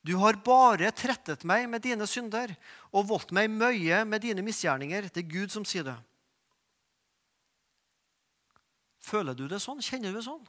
Du 0.03 0.17
har 0.19 0.39
bare 0.43 0.91
trettet 0.91 1.45
meg 1.47 1.69
med 1.71 1.85
dine 1.85 2.07
synder 2.11 2.51
og 2.91 3.07
voldt 3.11 3.31
meg 3.35 3.51
møye 3.51 4.03
med 4.05 4.25
dine 4.25 4.43
misgjerninger. 4.43 5.07
Det 5.11 5.23
er 5.23 5.31
Gud 5.31 5.55
som 5.55 5.67
sier 5.67 5.87
det. 5.87 5.99
Føler 9.03 9.35
du 9.39 9.47
det 9.51 9.61
sånn? 9.63 9.83
Kjenner 9.83 10.11
du 10.11 10.19
det 10.19 10.27
sånn? 10.27 10.43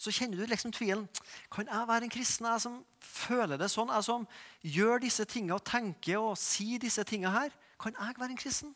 Så 0.00 0.12
kjenner 0.14 0.40
du 0.40 0.48
liksom 0.48 0.72
tvilen. 0.72 1.04
Kan 1.52 1.68
jeg 1.68 1.88
være 1.88 2.06
en 2.06 2.12
kristen, 2.12 2.46
jeg 2.48 2.62
som 2.62 2.78
føler 3.04 3.60
det 3.60 3.68
sånn, 3.68 3.90
jeg 3.92 4.06
som 4.06 4.26
gjør 4.64 5.02
disse 5.02 5.26
tingene 5.28 5.58
og 5.58 5.66
tenker 5.68 6.16
og 6.22 6.38
sier 6.40 6.80
disse 6.80 7.04
tingene 7.04 7.34
her? 7.34 7.56
Kan 7.80 7.96
jeg 7.98 8.16
være 8.16 8.32
en 8.32 8.40
kristen? 8.40 8.72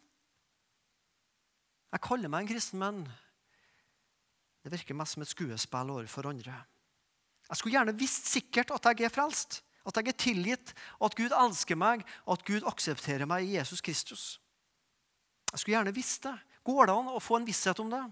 Jeg 1.95 2.03
kaller 2.05 2.29
meg 2.29 2.45
en 2.45 2.51
kristen, 2.51 2.83
men 2.83 3.05
det 4.65 4.73
virker 4.75 4.97
mest 4.99 5.17
som 5.17 5.25
et 5.25 5.31
skuespill 5.31 5.93
overfor 5.95 6.29
andre. 6.29 6.59
Jeg 7.49 7.61
skulle 7.61 7.77
gjerne 7.79 7.97
visst 7.97 8.29
sikkert 8.29 8.73
at 8.75 8.91
jeg 8.91 9.07
er 9.07 9.15
frelst, 9.15 9.63
at 9.85 9.97
jeg 10.01 10.11
er 10.13 10.19
tilgitt, 10.19 10.75
at 11.05 11.17
Gud 11.17 11.33
elsker 11.37 11.79
meg, 11.79 12.05
at 12.29 12.45
Gud 12.45 12.69
aksepterer 12.69 13.29
meg 13.29 13.47
i 13.47 13.57
Jesus 13.57 13.81
Kristus. 13.85 14.27
Jeg 15.53 15.61
skulle 15.61 15.77
gjerne 15.79 15.95
visst 15.95 16.25
det. 16.27 16.35
Går 16.65 16.89
det 16.89 16.97
an 16.99 17.13
å 17.13 17.23
få 17.23 17.39
en 17.39 17.49
visshet 17.49 17.81
om 17.81 17.93
det? 17.93 18.03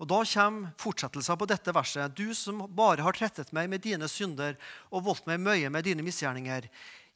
Og 0.00 0.08
Da 0.08 0.22
kommer 0.24 0.72
fortsettelsen 0.80 1.36
på 1.36 1.46
dette 1.46 1.72
verset. 1.76 2.14
Du 2.16 2.32
som 2.34 2.64
bare 2.72 3.04
har 3.04 3.12
trettet 3.12 3.52
meg 3.52 3.68
med 3.68 3.82
dine 3.84 4.08
synder 4.08 4.56
og 4.88 5.04
voldt 5.04 5.26
meg 5.28 5.42
møye 5.44 5.68
med 5.68 5.84
dine 5.84 6.02
misgjerninger. 6.02 6.70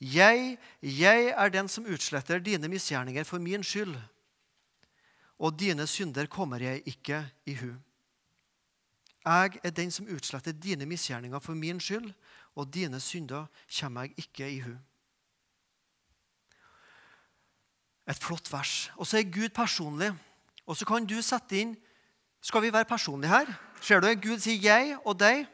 Jeg, 0.05 0.59
jeg 0.83 1.31
er 1.33 1.53
den 1.55 1.69
som 1.69 1.87
utsletter 1.89 2.43
dine 2.45 2.69
misgjerninger 2.69 3.25
for 3.25 3.41
min 3.41 3.65
skyld. 3.65 3.97
Og 5.41 5.57
dine 5.57 5.87
synder 5.89 6.29
kommer 6.29 6.61
jeg 6.61 6.83
ikke 6.85 7.23
i 7.49 7.57
hu. 7.57 7.73
Jeg 9.25 9.61
er 9.65 9.73
den 9.73 9.91
som 9.91 10.09
utsletter 10.13 10.53
dine 10.53 10.85
misgjerninger 10.85 11.41
for 11.41 11.57
min 11.57 11.81
skyld, 11.81 12.11
og 12.55 12.69
dine 12.69 13.01
synder 13.01 13.47
kommer 13.79 14.05
jeg 14.05 14.27
ikke 14.27 14.51
i 14.51 14.61
hu. 14.61 14.75
Et 18.05 18.21
flott 18.21 18.53
vers. 18.53 18.91
Og 19.01 19.09
så 19.09 19.19
er 19.19 19.33
Gud 19.33 19.49
personlig. 19.57 20.13
Og 20.67 20.77
så 20.77 20.85
kan 20.85 21.09
du 21.09 21.17
sette 21.25 21.57
inn 21.57 21.73
Skal 22.45 22.63
vi 22.63 22.73
være 22.73 22.85
personlige 22.85 23.33
her? 23.33 23.53
Ser 23.81 24.01
du? 24.01 24.07
Gud 24.21 24.39
sier 24.39 24.61
'jeg' 24.61 24.99
og 25.07 25.17
'deg'. 25.17 25.47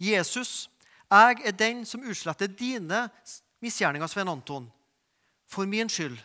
Jesus, 0.00 0.70
jeg 1.10 1.36
er 1.44 1.50
den 1.50 1.84
som 1.86 2.02
utsletter 2.02 2.46
dine 2.46 3.10
misgjerninger, 3.60 4.06
Svein 4.06 4.28
Anton, 4.28 4.72
for 5.46 5.66
min 5.66 5.88
skyld. 5.88 6.18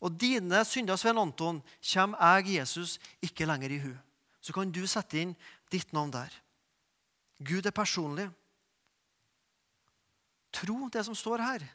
Og 0.00 0.20
dine 0.20 0.64
synder, 0.64 0.96
Svein 0.96 1.18
Anton, 1.18 1.62
kommer 1.92 2.36
jeg, 2.36 2.58
Jesus, 2.58 2.98
ikke 3.22 3.46
lenger 3.46 3.70
i 3.70 3.78
hu. 3.78 3.92
Så 4.40 4.52
kan 4.52 4.72
du 4.72 4.86
sette 4.86 5.20
inn 5.20 5.36
ditt 5.72 5.92
navn 5.92 6.12
der. 6.12 6.32
Gud 7.44 7.66
er 7.66 7.70
personlig. 7.70 8.30
Tro 10.52 10.88
det 10.88 11.04
som 11.04 11.14
står 11.14 11.38
her. 11.38 11.66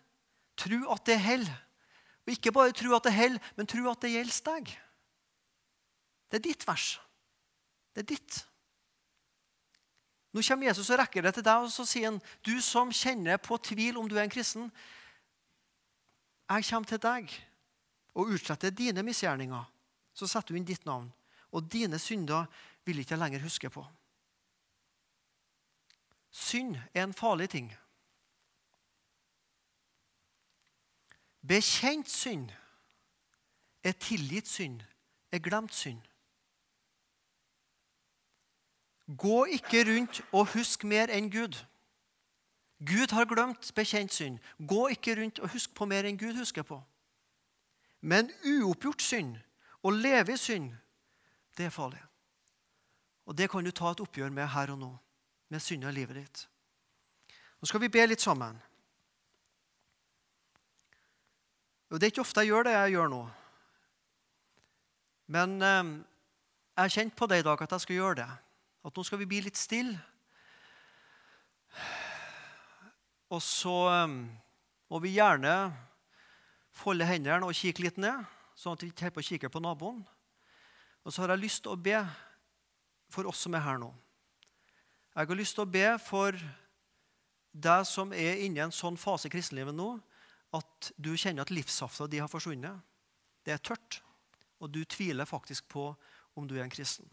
Tro 0.57 0.91
at 0.91 1.05
det 1.05 1.21
holder. 1.21 1.63
Og 2.25 2.33
ikke 2.33 2.51
bare 2.51 2.71
tro 2.71 2.95
at 2.95 3.03
det 3.03 3.13
holder, 3.13 3.39
men 3.55 3.67
tro 3.67 3.89
at 3.91 4.01
det 4.01 4.11
gjelder 4.11 4.41
deg. 4.45 4.79
Det 6.33 6.39
er 6.39 6.47
ditt 6.47 6.63
vers. 6.65 6.95
Det 7.93 8.01
er 8.01 8.09
ditt. 8.09 8.37
Nå 10.33 10.41
kommer 10.41 10.65
Jesus 10.65 10.89
og 10.89 10.97
rekker 10.97 11.21
det 11.21 11.35
til 11.35 11.43
deg 11.45 11.61
og 11.61 11.69
så 11.69 11.83
sier 11.85 12.09
han, 12.09 12.15
du 12.41 12.55
som 12.57 12.89
kjenner 12.89 13.37
på 13.37 13.59
tvil 13.61 13.99
om 14.01 14.07
du 14.09 14.15
er 14.17 14.23
en 14.23 14.33
kristen. 14.33 14.71
Jeg 16.49 16.65
kommer 16.65 16.89
til 16.89 17.01
deg 17.03 17.35
og 18.17 18.31
utsletter 18.33 18.73
dine 18.73 19.03
misgjerninger. 19.05 19.67
Så 20.17 20.25
setter 20.25 20.55
du 20.55 20.57
inn 20.57 20.65
ditt 20.65 20.87
navn. 20.89 21.11
Og 21.53 21.69
dine 21.69 21.99
synder 22.01 22.47
vil 22.85 23.03
ikke 23.03 23.13
jeg 23.13 23.21
lenger 23.21 23.45
huske 23.45 23.69
på. 23.69 23.83
Synd 26.33 26.79
er 26.95 27.03
en 27.03 27.13
farlig 27.13 27.51
ting. 27.53 27.69
Bekjent 31.45 32.09
synd 32.09 32.49
er 33.83 33.93
tilgitt 34.01 34.49
synd, 34.49 34.81
er 35.29 35.45
glemt 35.45 35.77
synd. 35.77 36.01
Gå 39.07 39.45
ikke 39.45 39.83
rundt 39.89 40.21
og 40.31 40.47
husk 40.53 40.83
mer 40.87 41.11
enn 41.11 41.31
Gud. 41.31 41.57
Gud 42.83 43.11
har 43.11 43.27
glemt 43.27 43.71
bekjent 43.75 44.13
synd. 44.13 44.39
Gå 44.67 44.87
ikke 44.95 45.15
rundt 45.19 45.39
og 45.39 45.51
husk 45.51 45.73
på 45.75 45.85
mer 45.85 46.07
enn 46.07 46.19
Gud 46.19 46.35
husker 46.39 46.63
på. 46.67 46.79
Men 48.01 48.31
uoppgjort 48.43 49.01
synd, 49.03 49.37
å 49.83 49.91
leve 49.91 50.35
i 50.35 50.39
synd, 50.39 50.71
det 51.57 51.67
er 51.67 51.75
farlig. 51.75 52.01
Og 53.27 53.37
det 53.37 53.49
kan 53.51 53.63
du 53.63 53.71
ta 53.71 53.91
et 53.91 54.03
oppgjør 54.03 54.31
med 54.35 54.49
her 54.51 54.73
og 54.73 54.79
nå, 54.79 54.91
med 55.51 55.63
synda 55.63 55.91
i 55.91 55.95
livet 55.95 56.19
ditt. 56.19 56.45
Nå 57.59 57.67
skal 57.67 57.83
vi 57.83 57.91
be 57.91 58.03
litt 58.07 58.23
sammen. 58.23 58.57
Og 61.93 61.99
Det 61.99 62.07
er 62.07 62.11
ikke 62.11 62.25
ofte 62.25 62.41
jeg 62.41 62.49
gjør 62.49 62.65
det 62.67 62.73
jeg 62.73 62.95
gjør 62.95 63.11
nå. 63.13 63.21
Men 65.31 65.51
eh, 65.61 65.91
jeg 66.73 66.81
har 66.81 66.93
kjent 66.95 67.15
på 67.15 67.27
det 67.29 67.39
i 67.39 67.45
dag 67.45 67.61
at 67.61 67.71
jeg 67.71 67.85
skal 67.85 67.95
gjøre 67.95 68.15
det. 68.23 68.29
At 68.83 68.95
nå 68.95 69.05
skal 69.07 69.21
vi 69.21 69.29
bli 69.31 69.41
litt 69.45 69.59
stille. 69.59 69.95
Og 73.33 73.41
så 73.41 73.75
eh, 73.89 74.17
må 74.91 74.99
vi 75.01 75.15
gjerne 75.15 75.55
folde 76.73 77.07
hendene 77.07 77.47
og 77.47 77.55
kikke 77.57 77.85
litt 77.85 77.99
ned, 78.01 78.25
sånn 78.57 78.75
at 78.75 78.83
vi 78.83 78.91
ikke 78.91 79.09
holder 79.09 79.47
på 79.47 79.53
på 79.55 79.63
naboen. 79.63 80.03
Og 81.03 81.13
så 81.13 81.23
har 81.23 81.33
jeg 81.33 81.45
lyst 81.45 81.63
til 81.65 81.73
å 81.73 81.79
be 81.79 81.97
for 83.11 83.29
oss 83.29 83.43
som 83.45 83.55
er 83.55 83.65
her 83.65 83.79
nå. 83.81 83.89
Jeg 85.13 85.29
har 85.29 85.37
lyst 85.37 85.57
til 85.57 85.65
å 85.65 85.69
be 85.69 85.87
for 86.01 86.37
deg 87.53 87.85
som 87.85 88.13
er 88.17 88.41
inne 88.41 88.61
i 88.61 88.63
en 88.65 88.73
sånn 88.73 88.97
fase 88.97 89.29
i 89.29 89.33
kristenlivet 89.33 89.75
nå 89.77 89.91
at 90.57 90.89
du 90.97 91.11
kjenner 91.13 91.45
at 91.45 91.53
livssafta 91.53 92.07
di 92.09 92.21
har 92.21 92.31
forsvunnet. 92.31 92.81
Det 93.45 93.53
er 93.53 93.61
tørt, 93.61 93.99
og 94.61 94.71
du 94.73 94.81
tviler 94.85 95.29
faktisk 95.29 95.67
på 95.69 95.91
om 96.37 96.47
du 96.49 96.55
er 96.57 96.65
en 96.65 96.73
kristen. 96.73 97.05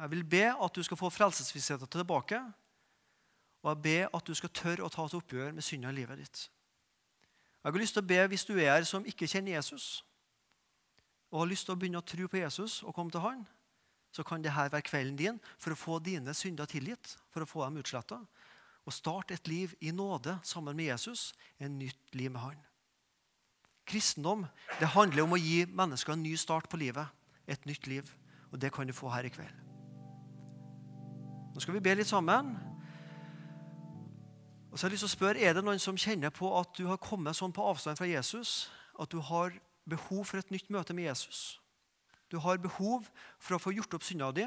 Jeg 0.00 0.10
vil 0.10 0.24
be 0.24 0.46
at 0.48 0.76
du 0.76 0.82
skal 0.82 0.96
få 0.96 1.10
frelsesvissheten 1.12 1.88
tilbake, 1.92 2.40
og 3.62 3.68
jeg 3.74 3.82
ber 3.82 4.16
at 4.16 4.26
du 4.26 4.34
skal 4.34 4.52
tørre 4.56 4.86
å 4.86 4.92
ta 4.92 5.04
et 5.04 5.16
oppgjør 5.18 5.52
med 5.52 5.64
synda 5.64 5.90
i 5.92 5.98
livet 5.98 6.22
ditt. 6.22 6.46
Jeg 7.60 7.68
har 7.68 7.82
lyst 7.82 7.98
til 7.98 8.00
å 8.00 8.08
be 8.08 8.20
hvis 8.32 8.46
du 8.48 8.54
er 8.56 8.70
her 8.72 8.86
som 8.88 9.04
ikke 9.04 9.28
kjenner 9.28 9.58
Jesus, 9.58 10.00
og 11.30 11.42
har 11.42 11.50
lyst 11.50 11.68
til 11.68 11.76
å 11.76 11.78
begynne 11.78 12.00
å 12.00 12.06
tro 12.06 12.26
på 12.32 12.40
Jesus 12.40 12.80
og 12.82 12.94
komme 12.96 13.12
til 13.12 13.22
Han, 13.26 13.44
så 14.10 14.24
kan 14.26 14.42
dette 14.42 14.72
være 14.72 14.88
kvelden 14.88 15.18
din 15.18 15.36
for 15.60 15.74
å 15.74 15.78
få 15.78 16.00
dine 16.02 16.32
synder 16.34 16.66
tilgitt, 16.66 17.14
for 17.30 17.44
å 17.44 17.50
få 17.50 17.66
dem 17.66 17.78
utsletta 17.84 18.22
og 18.88 18.96
starte 18.96 19.36
et 19.36 19.46
liv 19.46 19.76
i 19.84 19.92
nåde 19.92 20.38
sammen 20.42 20.74
med 20.74 20.88
Jesus, 20.88 21.30
en 21.60 21.76
nytt 21.78 22.16
liv 22.16 22.32
med 22.32 22.40
Han. 22.40 22.58
Kristendom 23.86 24.48
det 24.80 24.94
handler 24.96 25.28
om 25.28 25.36
å 25.36 25.40
gi 25.40 25.66
mennesker 25.68 26.16
en 26.16 26.24
ny 26.24 26.32
start 26.40 26.70
på 26.72 26.80
livet, 26.80 27.06
et 27.46 27.68
nytt 27.68 27.86
liv. 27.90 28.08
Og 28.50 28.58
det 28.58 28.72
kan 28.74 28.88
du 28.88 28.96
få 28.96 29.12
her 29.12 29.28
i 29.28 29.30
kveld. 29.30 29.69
Nå 31.54 31.60
skal 31.60 31.74
vi 31.74 31.82
be 31.82 31.94
litt 31.98 32.08
sammen. 32.10 32.52
Og 34.70 34.78
så 34.78 34.86
har 34.86 34.90
jeg 34.90 34.94
lyst 34.94 35.06
til 35.06 35.10
å 35.10 35.16
spørre, 35.16 35.40
Er 35.40 35.54
det 35.54 35.64
noen 35.64 35.82
som 35.82 35.96
kjenner 35.98 36.30
på 36.30 36.50
at 36.58 36.76
du 36.78 36.86
har 36.86 36.96
kommet 36.96 37.36
sånn 37.36 37.52
på 37.52 37.64
avstand 37.66 37.98
fra 37.98 38.06
Jesus 38.06 38.70
at 39.00 39.10
du 39.10 39.18
har 39.20 39.52
behov 39.88 40.24
for 40.24 40.38
et 40.38 40.50
nytt 40.50 40.70
møte 40.70 40.94
med 40.94 41.04
Jesus? 41.04 41.60
Du 42.30 42.38
har 42.38 42.58
behov 42.62 43.08
for 43.38 43.56
å 43.56 43.62
få 43.62 43.72
gjort 43.74 43.94
opp 43.94 44.06
synda 44.06 44.30
di. 44.32 44.46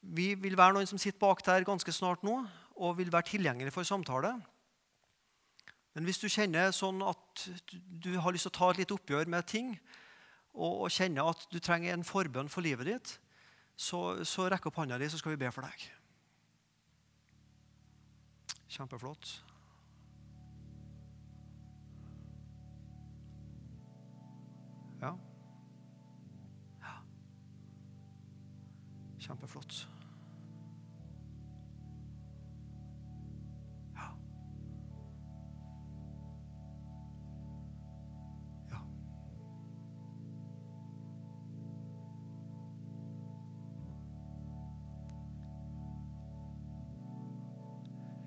Vi 0.00 0.34
vil 0.34 0.56
være 0.56 0.74
noen 0.78 0.88
som 0.88 0.98
sitter 0.98 1.20
bak 1.20 1.44
der 1.44 1.64
ganske 1.64 1.92
snart 1.92 2.24
nå 2.24 2.38
og 2.74 2.96
vil 2.98 3.12
være 3.12 3.34
tilgjengelig 3.34 3.72
for 3.72 3.84
samtale. 3.84 4.32
Men 5.94 6.08
hvis 6.08 6.18
du 6.18 6.28
kjenner 6.28 6.72
sånn 6.74 7.02
at 7.06 7.44
du 7.72 8.16
har 8.18 8.32
lyst 8.32 8.48
til 8.48 8.54
å 8.54 8.58
ta 8.58 8.70
et 8.72 8.80
litt 8.82 8.94
oppgjør 8.96 9.28
med 9.30 9.46
ting, 9.46 9.76
og, 10.54 10.86
kjenner 10.94 11.32
at 11.32 11.48
du 11.50 11.58
trenger 11.58 11.92
en 11.94 12.06
forbønn 12.06 12.50
for 12.50 12.62
livet 12.62 12.86
ditt, 12.86 13.12
så, 13.74 14.22
så 14.22 14.46
rekk 14.46 14.68
opp 14.70 14.78
hånda 14.78 15.00
di, 15.02 15.08
så 15.10 15.18
skal 15.18 15.34
vi 15.34 15.40
be 15.42 15.50
for 15.50 15.66
deg. 15.66 15.86
Kjempeflott. 18.68 19.44
Ja. 25.00 25.18
ja. 26.80 27.02
Kjempeflott. 29.18 29.93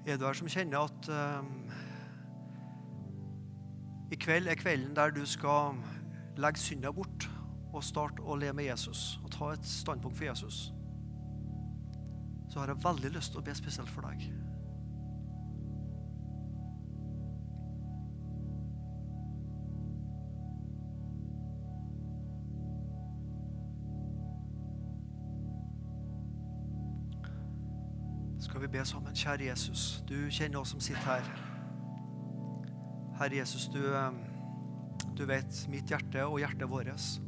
Er 0.07 0.15
du 0.15 0.23
her 0.23 0.37
som 0.39 0.47
kjenner 0.47 0.85
at 0.87 1.07
um, 1.11 1.47
i 4.11 4.15
kveld 4.15 4.47
er 4.47 4.55
kvelden 4.55 4.95
der 4.95 5.11
du 5.11 5.25
skal 5.27 5.75
legge 6.39 6.61
synda 6.63 6.93
bort 6.95 7.27
og 7.73 7.83
starte 7.83 8.23
å 8.23 8.37
le 8.39 8.53
med 8.55 8.69
Jesus 8.69 9.17
og 9.25 9.33
ta 9.35 9.51
et 9.51 9.67
standpunkt 9.67 10.15
for 10.15 10.29
Jesus, 10.29 10.69
så 12.47 12.61
har 12.61 12.71
jeg 12.71 12.85
veldig 12.85 13.11
lyst 13.17 13.35
til 13.35 13.41
å 13.41 13.47
be 13.49 13.55
spesielt 13.59 13.91
for 13.91 14.07
deg. 14.07 14.29
Vi 28.67 28.79
be 28.79 28.85
sammen. 28.85 29.15
Kjære 29.15 29.47
Jesus, 29.47 30.03
du 30.07 30.15
kjenner 30.33 30.59
oss 30.59 30.73
som 30.75 30.81
sitter 30.83 31.05
her. 31.07 31.27
Herre 33.17 33.39
Jesus, 33.39 33.67
du, 33.71 33.79
eh, 33.79 34.11
du 35.15 35.25
vet 35.25 35.67
mitt 35.71 35.87
hjerte 35.89 36.25
og 36.27 36.39
hjertet 36.39 36.69
vårt. 36.69 37.21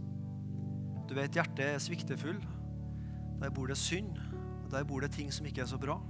Du 1.07 1.15
vet 1.15 1.33
hjertet 1.33 1.65
er 1.65 1.79
sviktefull. 1.79 2.39
Der 3.39 3.49
bor 3.49 3.67
det 3.67 3.77
synd, 3.77 4.17
og 4.65 4.71
der 4.71 4.83
bor 4.83 4.99
det 5.01 5.11
ting 5.11 5.31
som 5.33 5.45
ikke 5.45 5.61
er 5.61 5.65
så 5.65 5.77
bra. 5.77 6.01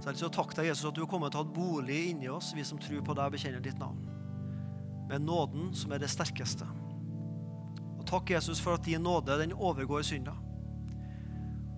Så 0.00 0.10
jeg 0.10 0.20
vil 0.22 0.30
takke 0.30 0.54
deg, 0.54 0.68
Jesus, 0.70 0.84
at 0.84 0.94
du 0.94 1.00
har 1.00 1.10
kommet 1.10 1.34
og 1.34 1.44
tatt 1.44 1.54
bolig 1.54 2.10
inni 2.10 2.28
oss, 2.28 2.54
vi 2.54 2.64
som 2.64 2.78
tror 2.78 3.02
på 3.02 3.14
deg 3.14 3.24
og 3.24 3.32
bekjenner 3.34 3.60
ditt 3.60 3.78
navn. 3.78 3.98
Med 5.08 5.20
nåden 5.20 5.74
som 5.74 5.92
er 5.92 5.98
det 5.98 6.10
sterkeste. 6.10 6.66
Og 7.98 8.06
takk, 8.06 8.30
Jesus, 8.30 8.60
for 8.60 8.78
at 8.78 8.84
din 8.84 9.02
nåde 9.02 9.40
den 9.40 9.52
overgår 9.52 10.02
synda. 10.02 10.36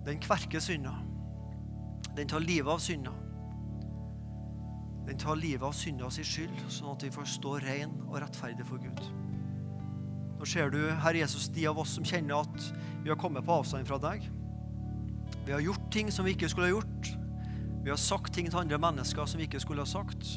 Den 0.05 0.21
kverker 0.21 0.59
synda. 0.59 1.10
Den 2.15 2.27
tar 2.27 2.43
livet 2.43 2.71
av 2.73 2.79
synda. 2.83 3.13
Den 5.07 5.17
tar 5.17 5.35
livet 5.35 5.63
av 5.65 5.73
synda 5.75 6.09
si 6.13 6.23
skyld, 6.27 6.59
sånn 6.71 6.93
at 6.93 7.03
vi 7.05 7.11
får 7.13 7.29
stå 7.37 7.57
ren 7.63 7.93
og 8.07 8.19
rettferdig 8.21 8.67
for 8.67 8.83
Gud. 8.83 9.01
Nå 10.41 10.47
ser 10.49 10.71
du, 10.73 10.79
Herre 11.03 11.21
Jesus, 11.21 11.49
de 11.53 11.67
av 11.69 11.79
oss 11.81 11.95
som 11.97 12.05
kjenner 12.07 12.41
at 12.41 12.69
vi 13.03 13.11
har 13.11 13.19
kommet 13.19 13.45
på 13.45 13.59
avstand 13.61 13.87
fra 13.87 13.99
deg. 14.01 14.23
Vi 15.45 15.53
har 15.53 15.63
gjort 15.63 15.91
ting 15.93 16.11
som 16.13 16.25
vi 16.25 16.35
ikke 16.35 16.49
skulle 16.51 16.69
ha 16.69 16.75
gjort. 16.75 17.11
Vi 17.83 17.89
har 17.89 17.99
sagt 17.99 18.33
ting 18.33 18.49
til 18.49 18.61
andre 18.61 18.79
mennesker 18.81 19.25
som 19.25 19.41
vi 19.41 19.47
ikke 19.49 19.61
skulle 19.61 19.85
ha 19.85 19.89
sagt. 19.89 20.35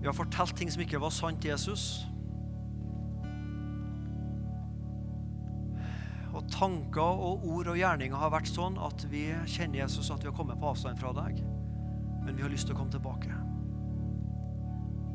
Vi 0.00 0.08
har 0.08 0.16
fortalt 0.16 0.56
ting 0.56 0.72
som 0.72 0.82
ikke 0.84 1.00
var 1.00 1.12
sant 1.14 1.44
Jesus. 1.44 2.04
Og 6.44 6.52
tanker 6.52 7.22
og 7.24 7.44
ord 7.48 7.70
og 7.72 7.78
gjerninger 7.80 8.20
har 8.20 8.32
vært 8.34 8.50
sånn 8.52 8.76
at 8.84 9.06
vi 9.08 9.30
kjenner 9.48 9.80
Jesus, 9.80 10.10
at 10.12 10.20
vi 10.20 10.28
har 10.28 10.36
kommet 10.36 10.60
på 10.60 10.68
avstand 10.74 11.00
fra 11.00 11.14
deg. 11.16 11.40
Men 12.24 12.36
vi 12.36 12.44
har 12.44 12.52
lyst 12.52 12.68
til 12.68 12.76
å 12.76 12.78
komme 12.82 12.92
tilbake. 12.92 13.32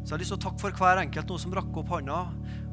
Så 0.01 0.15
jeg 0.15 0.15
har 0.15 0.23
lyst 0.23 0.33
til 0.33 0.39
å 0.39 0.45
takke 0.47 0.63
for 0.63 0.81
hver 0.81 1.01
enkelt 1.03 1.29
noe 1.29 1.41
som 1.41 1.53
rakk 1.53 1.75
opp 1.77 1.93
hånda 1.93 2.19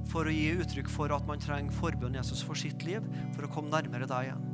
for 0.08 0.28
å 0.28 0.32
gi 0.32 0.54
uttrykk 0.56 0.88
for 0.88 1.12
at 1.12 1.26
man 1.28 1.42
trenger 1.42 1.74
forbønn 1.74 2.16
Jesus 2.16 2.40
for 2.46 2.56
sitt 2.56 2.84
liv, 2.86 3.04
for 3.34 3.44
å 3.44 3.50
komme 3.52 3.72
nærmere 3.72 4.08
deg 4.08 4.30
igjen. 4.30 4.44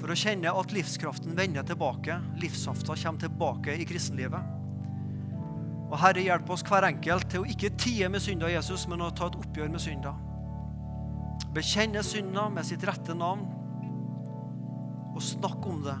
For 0.00 0.10
å 0.10 0.18
kjenne 0.18 0.52
at 0.56 0.74
livskraften 0.74 1.36
vender 1.36 1.66
tilbake, 1.66 2.16
livssafta 2.40 2.96
kommer 2.96 3.26
tilbake 3.26 3.76
i 3.76 3.86
kristenlivet. 3.88 4.52
Og 5.90 5.98
Herre, 6.00 6.22
hjelp 6.24 6.48
oss 6.50 6.64
hver 6.66 6.86
enkelt 6.88 7.28
til 7.30 7.44
å 7.44 7.50
ikke 7.50 7.74
tie 7.78 8.08
med 8.10 8.22
synda 8.24 8.48
Jesus, 8.50 8.86
men 8.90 9.04
å 9.04 9.12
ta 9.14 9.28
et 9.28 9.38
oppgjør 9.38 9.74
med 9.74 9.82
synda. 9.82 10.14
Bekjenne 11.54 12.02
synda 12.02 12.48
med 12.50 12.66
sitt 12.66 12.82
rette 12.86 13.14
navn 13.14 13.44
og 15.14 15.22
snakke 15.22 15.70
om 15.70 15.84
det, 15.84 15.98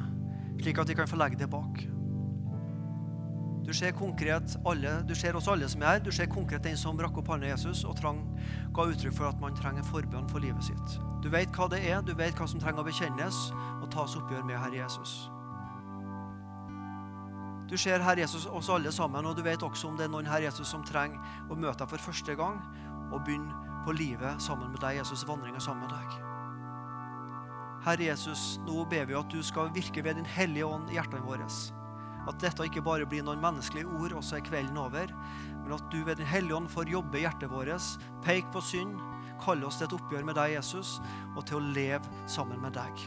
slik 0.62 0.80
at 0.82 0.88
vi 0.90 0.96
kan 0.98 1.06
få 1.06 1.18
legge 1.20 1.38
det 1.38 1.46
bak. 1.50 1.84
Du 3.64 3.72
ser 3.72 3.94
konkret 3.96 4.56
alle, 4.66 4.96
du 5.08 5.14
ser 5.14 5.36
oss 5.38 5.46
alle 5.48 5.68
som 5.70 5.82
er 5.82 5.94
her. 5.94 6.00
Du 6.04 6.10
ser 6.12 6.26
konkret 6.28 6.66
den 6.66 6.76
som 6.76 6.98
rakk 7.00 7.16
opp 7.22 7.30
hånda 7.32 7.48
Jesus 7.48 7.84
og 7.88 7.96
trang, 7.96 8.18
ga 8.76 8.84
uttrykk 8.90 9.14
for 9.16 9.30
at 9.30 9.40
man 9.40 9.54
trenger 9.56 9.80
en 9.80 9.88
forbønn 9.88 10.26
for 10.28 10.44
livet 10.44 10.66
sitt. 10.66 10.98
Du 11.24 11.30
vet 11.32 11.48
hva 11.56 11.70
det 11.72 11.80
er, 11.86 12.02
du 12.04 12.12
vet 12.18 12.36
hva 12.36 12.48
som 12.50 12.60
trenger 12.60 12.82
å 12.82 12.88
bekjennes 12.90 13.38
og 13.80 13.86
tas 13.94 14.18
oppgjør 14.20 14.44
med 14.44 14.58
Herre 14.60 14.82
Jesus. 14.82 15.14
Du 17.70 17.78
ser 17.80 18.04
Herre 18.04 18.20
Jesus 18.26 18.44
oss 18.50 18.68
alle 18.68 18.92
sammen, 18.92 19.24
og 19.24 19.38
du 19.38 19.42
vet 19.46 19.62
også 19.64 19.88
om 19.88 19.96
det 19.96 20.08
er 20.08 20.12
noen 20.12 20.28
Herre 20.28 20.50
Jesus 20.50 20.68
som 20.68 20.84
trenger 20.84 21.22
å 21.48 21.56
møte 21.56 21.80
deg 21.80 21.94
for 21.94 22.10
første 22.10 22.36
gang 22.36 22.60
og 23.14 23.22
begynne 23.24 23.73
på 23.84 23.94
livet 23.96 24.42
sammen 24.42 24.72
med 24.72 24.80
deg, 24.82 24.98
Jesus, 25.00 25.26
vandringa 25.28 25.60
sammen 25.62 25.86
med 25.86 25.94
deg. 25.94 26.20
Herre 27.84 28.06
Jesus, 28.08 28.58
nå 28.64 28.86
ber 28.88 29.04
vi 29.10 29.16
at 29.18 29.32
du 29.32 29.42
skal 29.44 29.72
virke 29.74 30.04
ved 30.04 30.16
Din 30.16 30.28
Hellige 30.28 30.66
Ånd 30.66 30.88
i 30.88 30.96
hjertene 30.96 31.24
våre. 31.26 31.48
At 32.24 32.40
dette 32.40 32.64
ikke 32.64 32.84
bare 32.84 33.04
blir 33.08 33.24
noen 33.26 33.42
menneskelige 33.42 33.90
ord, 33.98 34.14
og 34.16 34.24
så 34.24 34.38
er 34.38 34.46
kvelden 34.46 34.78
over. 34.80 35.12
Men 35.64 35.74
at 35.76 35.84
du 35.92 35.98
ved 36.06 36.16
Den 36.16 36.30
hellige 36.30 36.56
ånd 36.56 36.70
får 36.72 36.88
jobbe 36.88 37.18
i 37.20 37.26
hjertet 37.26 37.52
vårt, 37.52 37.98
peke 38.24 38.48
på 38.54 38.62
synd, 38.64 38.96
kalle 39.44 39.66
oss 39.68 39.76
til 39.76 39.88
et 39.88 39.96
oppgjør 39.98 40.24
med 40.24 40.38
deg, 40.40 40.56
Jesus, 40.56 40.96
og 41.36 41.44
til 41.44 41.60
å 41.60 41.72
leve 41.76 42.24
sammen 42.30 42.60
med 42.64 42.76
deg. 42.78 43.04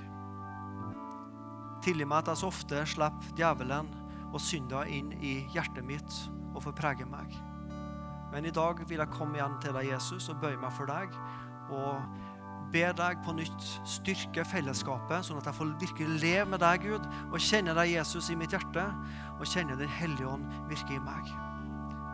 Tilgi 1.86 2.06
meg 2.06 2.22
at 2.22 2.34
jeg 2.34 2.44
så 2.44 2.52
ofte 2.52 2.86
slipper 2.90 3.38
djevelen 3.38 3.90
og 4.28 4.42
synda 4.44 4.86
inn 4.92 5.14
i 5.24 5.40
hjertet 5.54 5.86
mitt 5.88 6.24
og 6.54 6.62
får 6.68 6.78
prege 6.78 7.10
meg. 7.10 7.34
Men 8.38 8.46
i 8.46 8.54
dag 8.54 8.78
vil 8.86 9.00
jeg 9.02 9.10
komme 9.10 9.40
igjen 9.40 9.56
til 9.64 9.74
deg, 9.74 9.88
Jesus, 9.96 10.28
og 10.30 10.38
bøye 10.44 10.60
meg 10.62 10.70
for 10.78 10.86
deg. 10.86 11.16
og 11.74 12.04
ber 12.72 12.94
deg 12.94 13.22
på 13.26 13.34
nytt 13.34 13.64
styrke 13.88 14.44
fellesskapet, 14.46 15.26
sånn 15.26 15.40
at 15.40 15.48
jeg 15.48 15.56
får 15.58 15.72
virkelig 15.82 16.20
leve 16.22 16.46
med 16.52 16.62
deg, 16.62 16.84
Gud, 16.84 17.08
og 17.32 17.40
kjenne 17.42 17.74
deg, 17.74 17.96
Jesus, 17.96 18.30
i 18.30 18.36
mitt 18.38 18.54
hjerte, 18.54 18.84
og 19.40 19.48
kjenne 19.48 19.80
Den 19.80 19.90
hellige 19.90 20.28
ånd 20.28 20.46
virke 20.70 20.98
i 20.98 21.02
meg. 21.02 21.32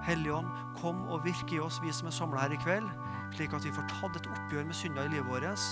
Hellige 0.08 0.38
ånd, 0.38 0.48
kom 0.80 1.04
og 1.10 1.26
virke 1.26 1.58
i 1.58 1.60
oss, 1.60 1.82
vi 1.84 1.92
som 1.92 2.08
er 2.08 2.16
samla 2.16 2.46
her 2.46 2.56
i 2.56 2.62
kveld, 2.64 2.88
slik 3.36 3.54
at 3.58 3.66
vi 3.66 3.74
får 3.76 3.90
tatt 3.92 4.22
et 4.22 4.30
oppgjør 4.32 4.70
med 4.70 4.80
synder 4.80 5.10
i 5.10 5.16
livet 5.18 5.28
vårt. 5.28 5.68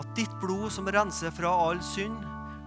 At 0.00 0.10
ditt 0.18 0.34
blod 0.42 0.72
som 0.74 0.90
renser 0.90 1.30
fra 1.30 1.54
all 1.68 1.84
synd, 1.84 2.18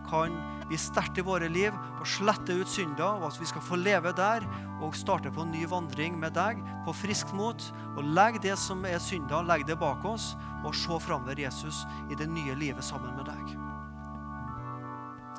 kan 0.09 0.35
bli 0.67 0.77
sterkt 0.79 1.19
i 1.19 1.25
våre 1.25 1.47
liv 1.51 1.75
og 1.99 2.07
slette 2.07 2.55
ut 2.59 2.71
synder, 2.71 3.19
og 3.19 3.29
at 3.29 3.39
vi 3.39 3.47
skal 3.49 3.63
få 3.63 3.79
leve 3.79 4.11
der 4.17 4.45
og 4.83 4.95
starte 4.97 5.31
på 5.33 5.45
en 5.45 5.53
ny 5.53 5.63
vandring 5.69 6.17
med 6.19 6.35
deg 6.37 6.59
på 6.85 6.95
friskt 6.95 7.33
mot. 7.37 7.69
Og 7.95 8.03
legg 8.17 8.41
det 8.43 8.57
som 8.59 8.83
er 8.87 8.99
synder, 9.03 9.45
legg 9.47 9.65
det 9.67 9.79
bak 9.79 10.05
oss, 10.05 10.33
og 10.65 10.75
se 10.75 10.99
framover 11.03 11.39
Jesus 11.39 11.85
i 12.11 12.19
det 12.19 12.29
nye 12.29 12.57
livet 12.59 12.85
sammen 12.85 13.15
med 13.17 13.29
deg. 13.31 13.55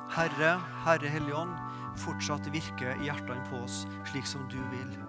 Herre, 0.09 0.57
Herre 0.87 1.13
Helligånd, 1.13 1.53
fortsatt 1.99 2.49
virke 2.53 2.97
i 2.97 3.09
hjertene 3.09 3.45
på 3.51 3.61
oss 3.65 3.83
slik 4.09 4.27
som 4.27 4.47
du 4.49 4.59
vil. 4.73 5.08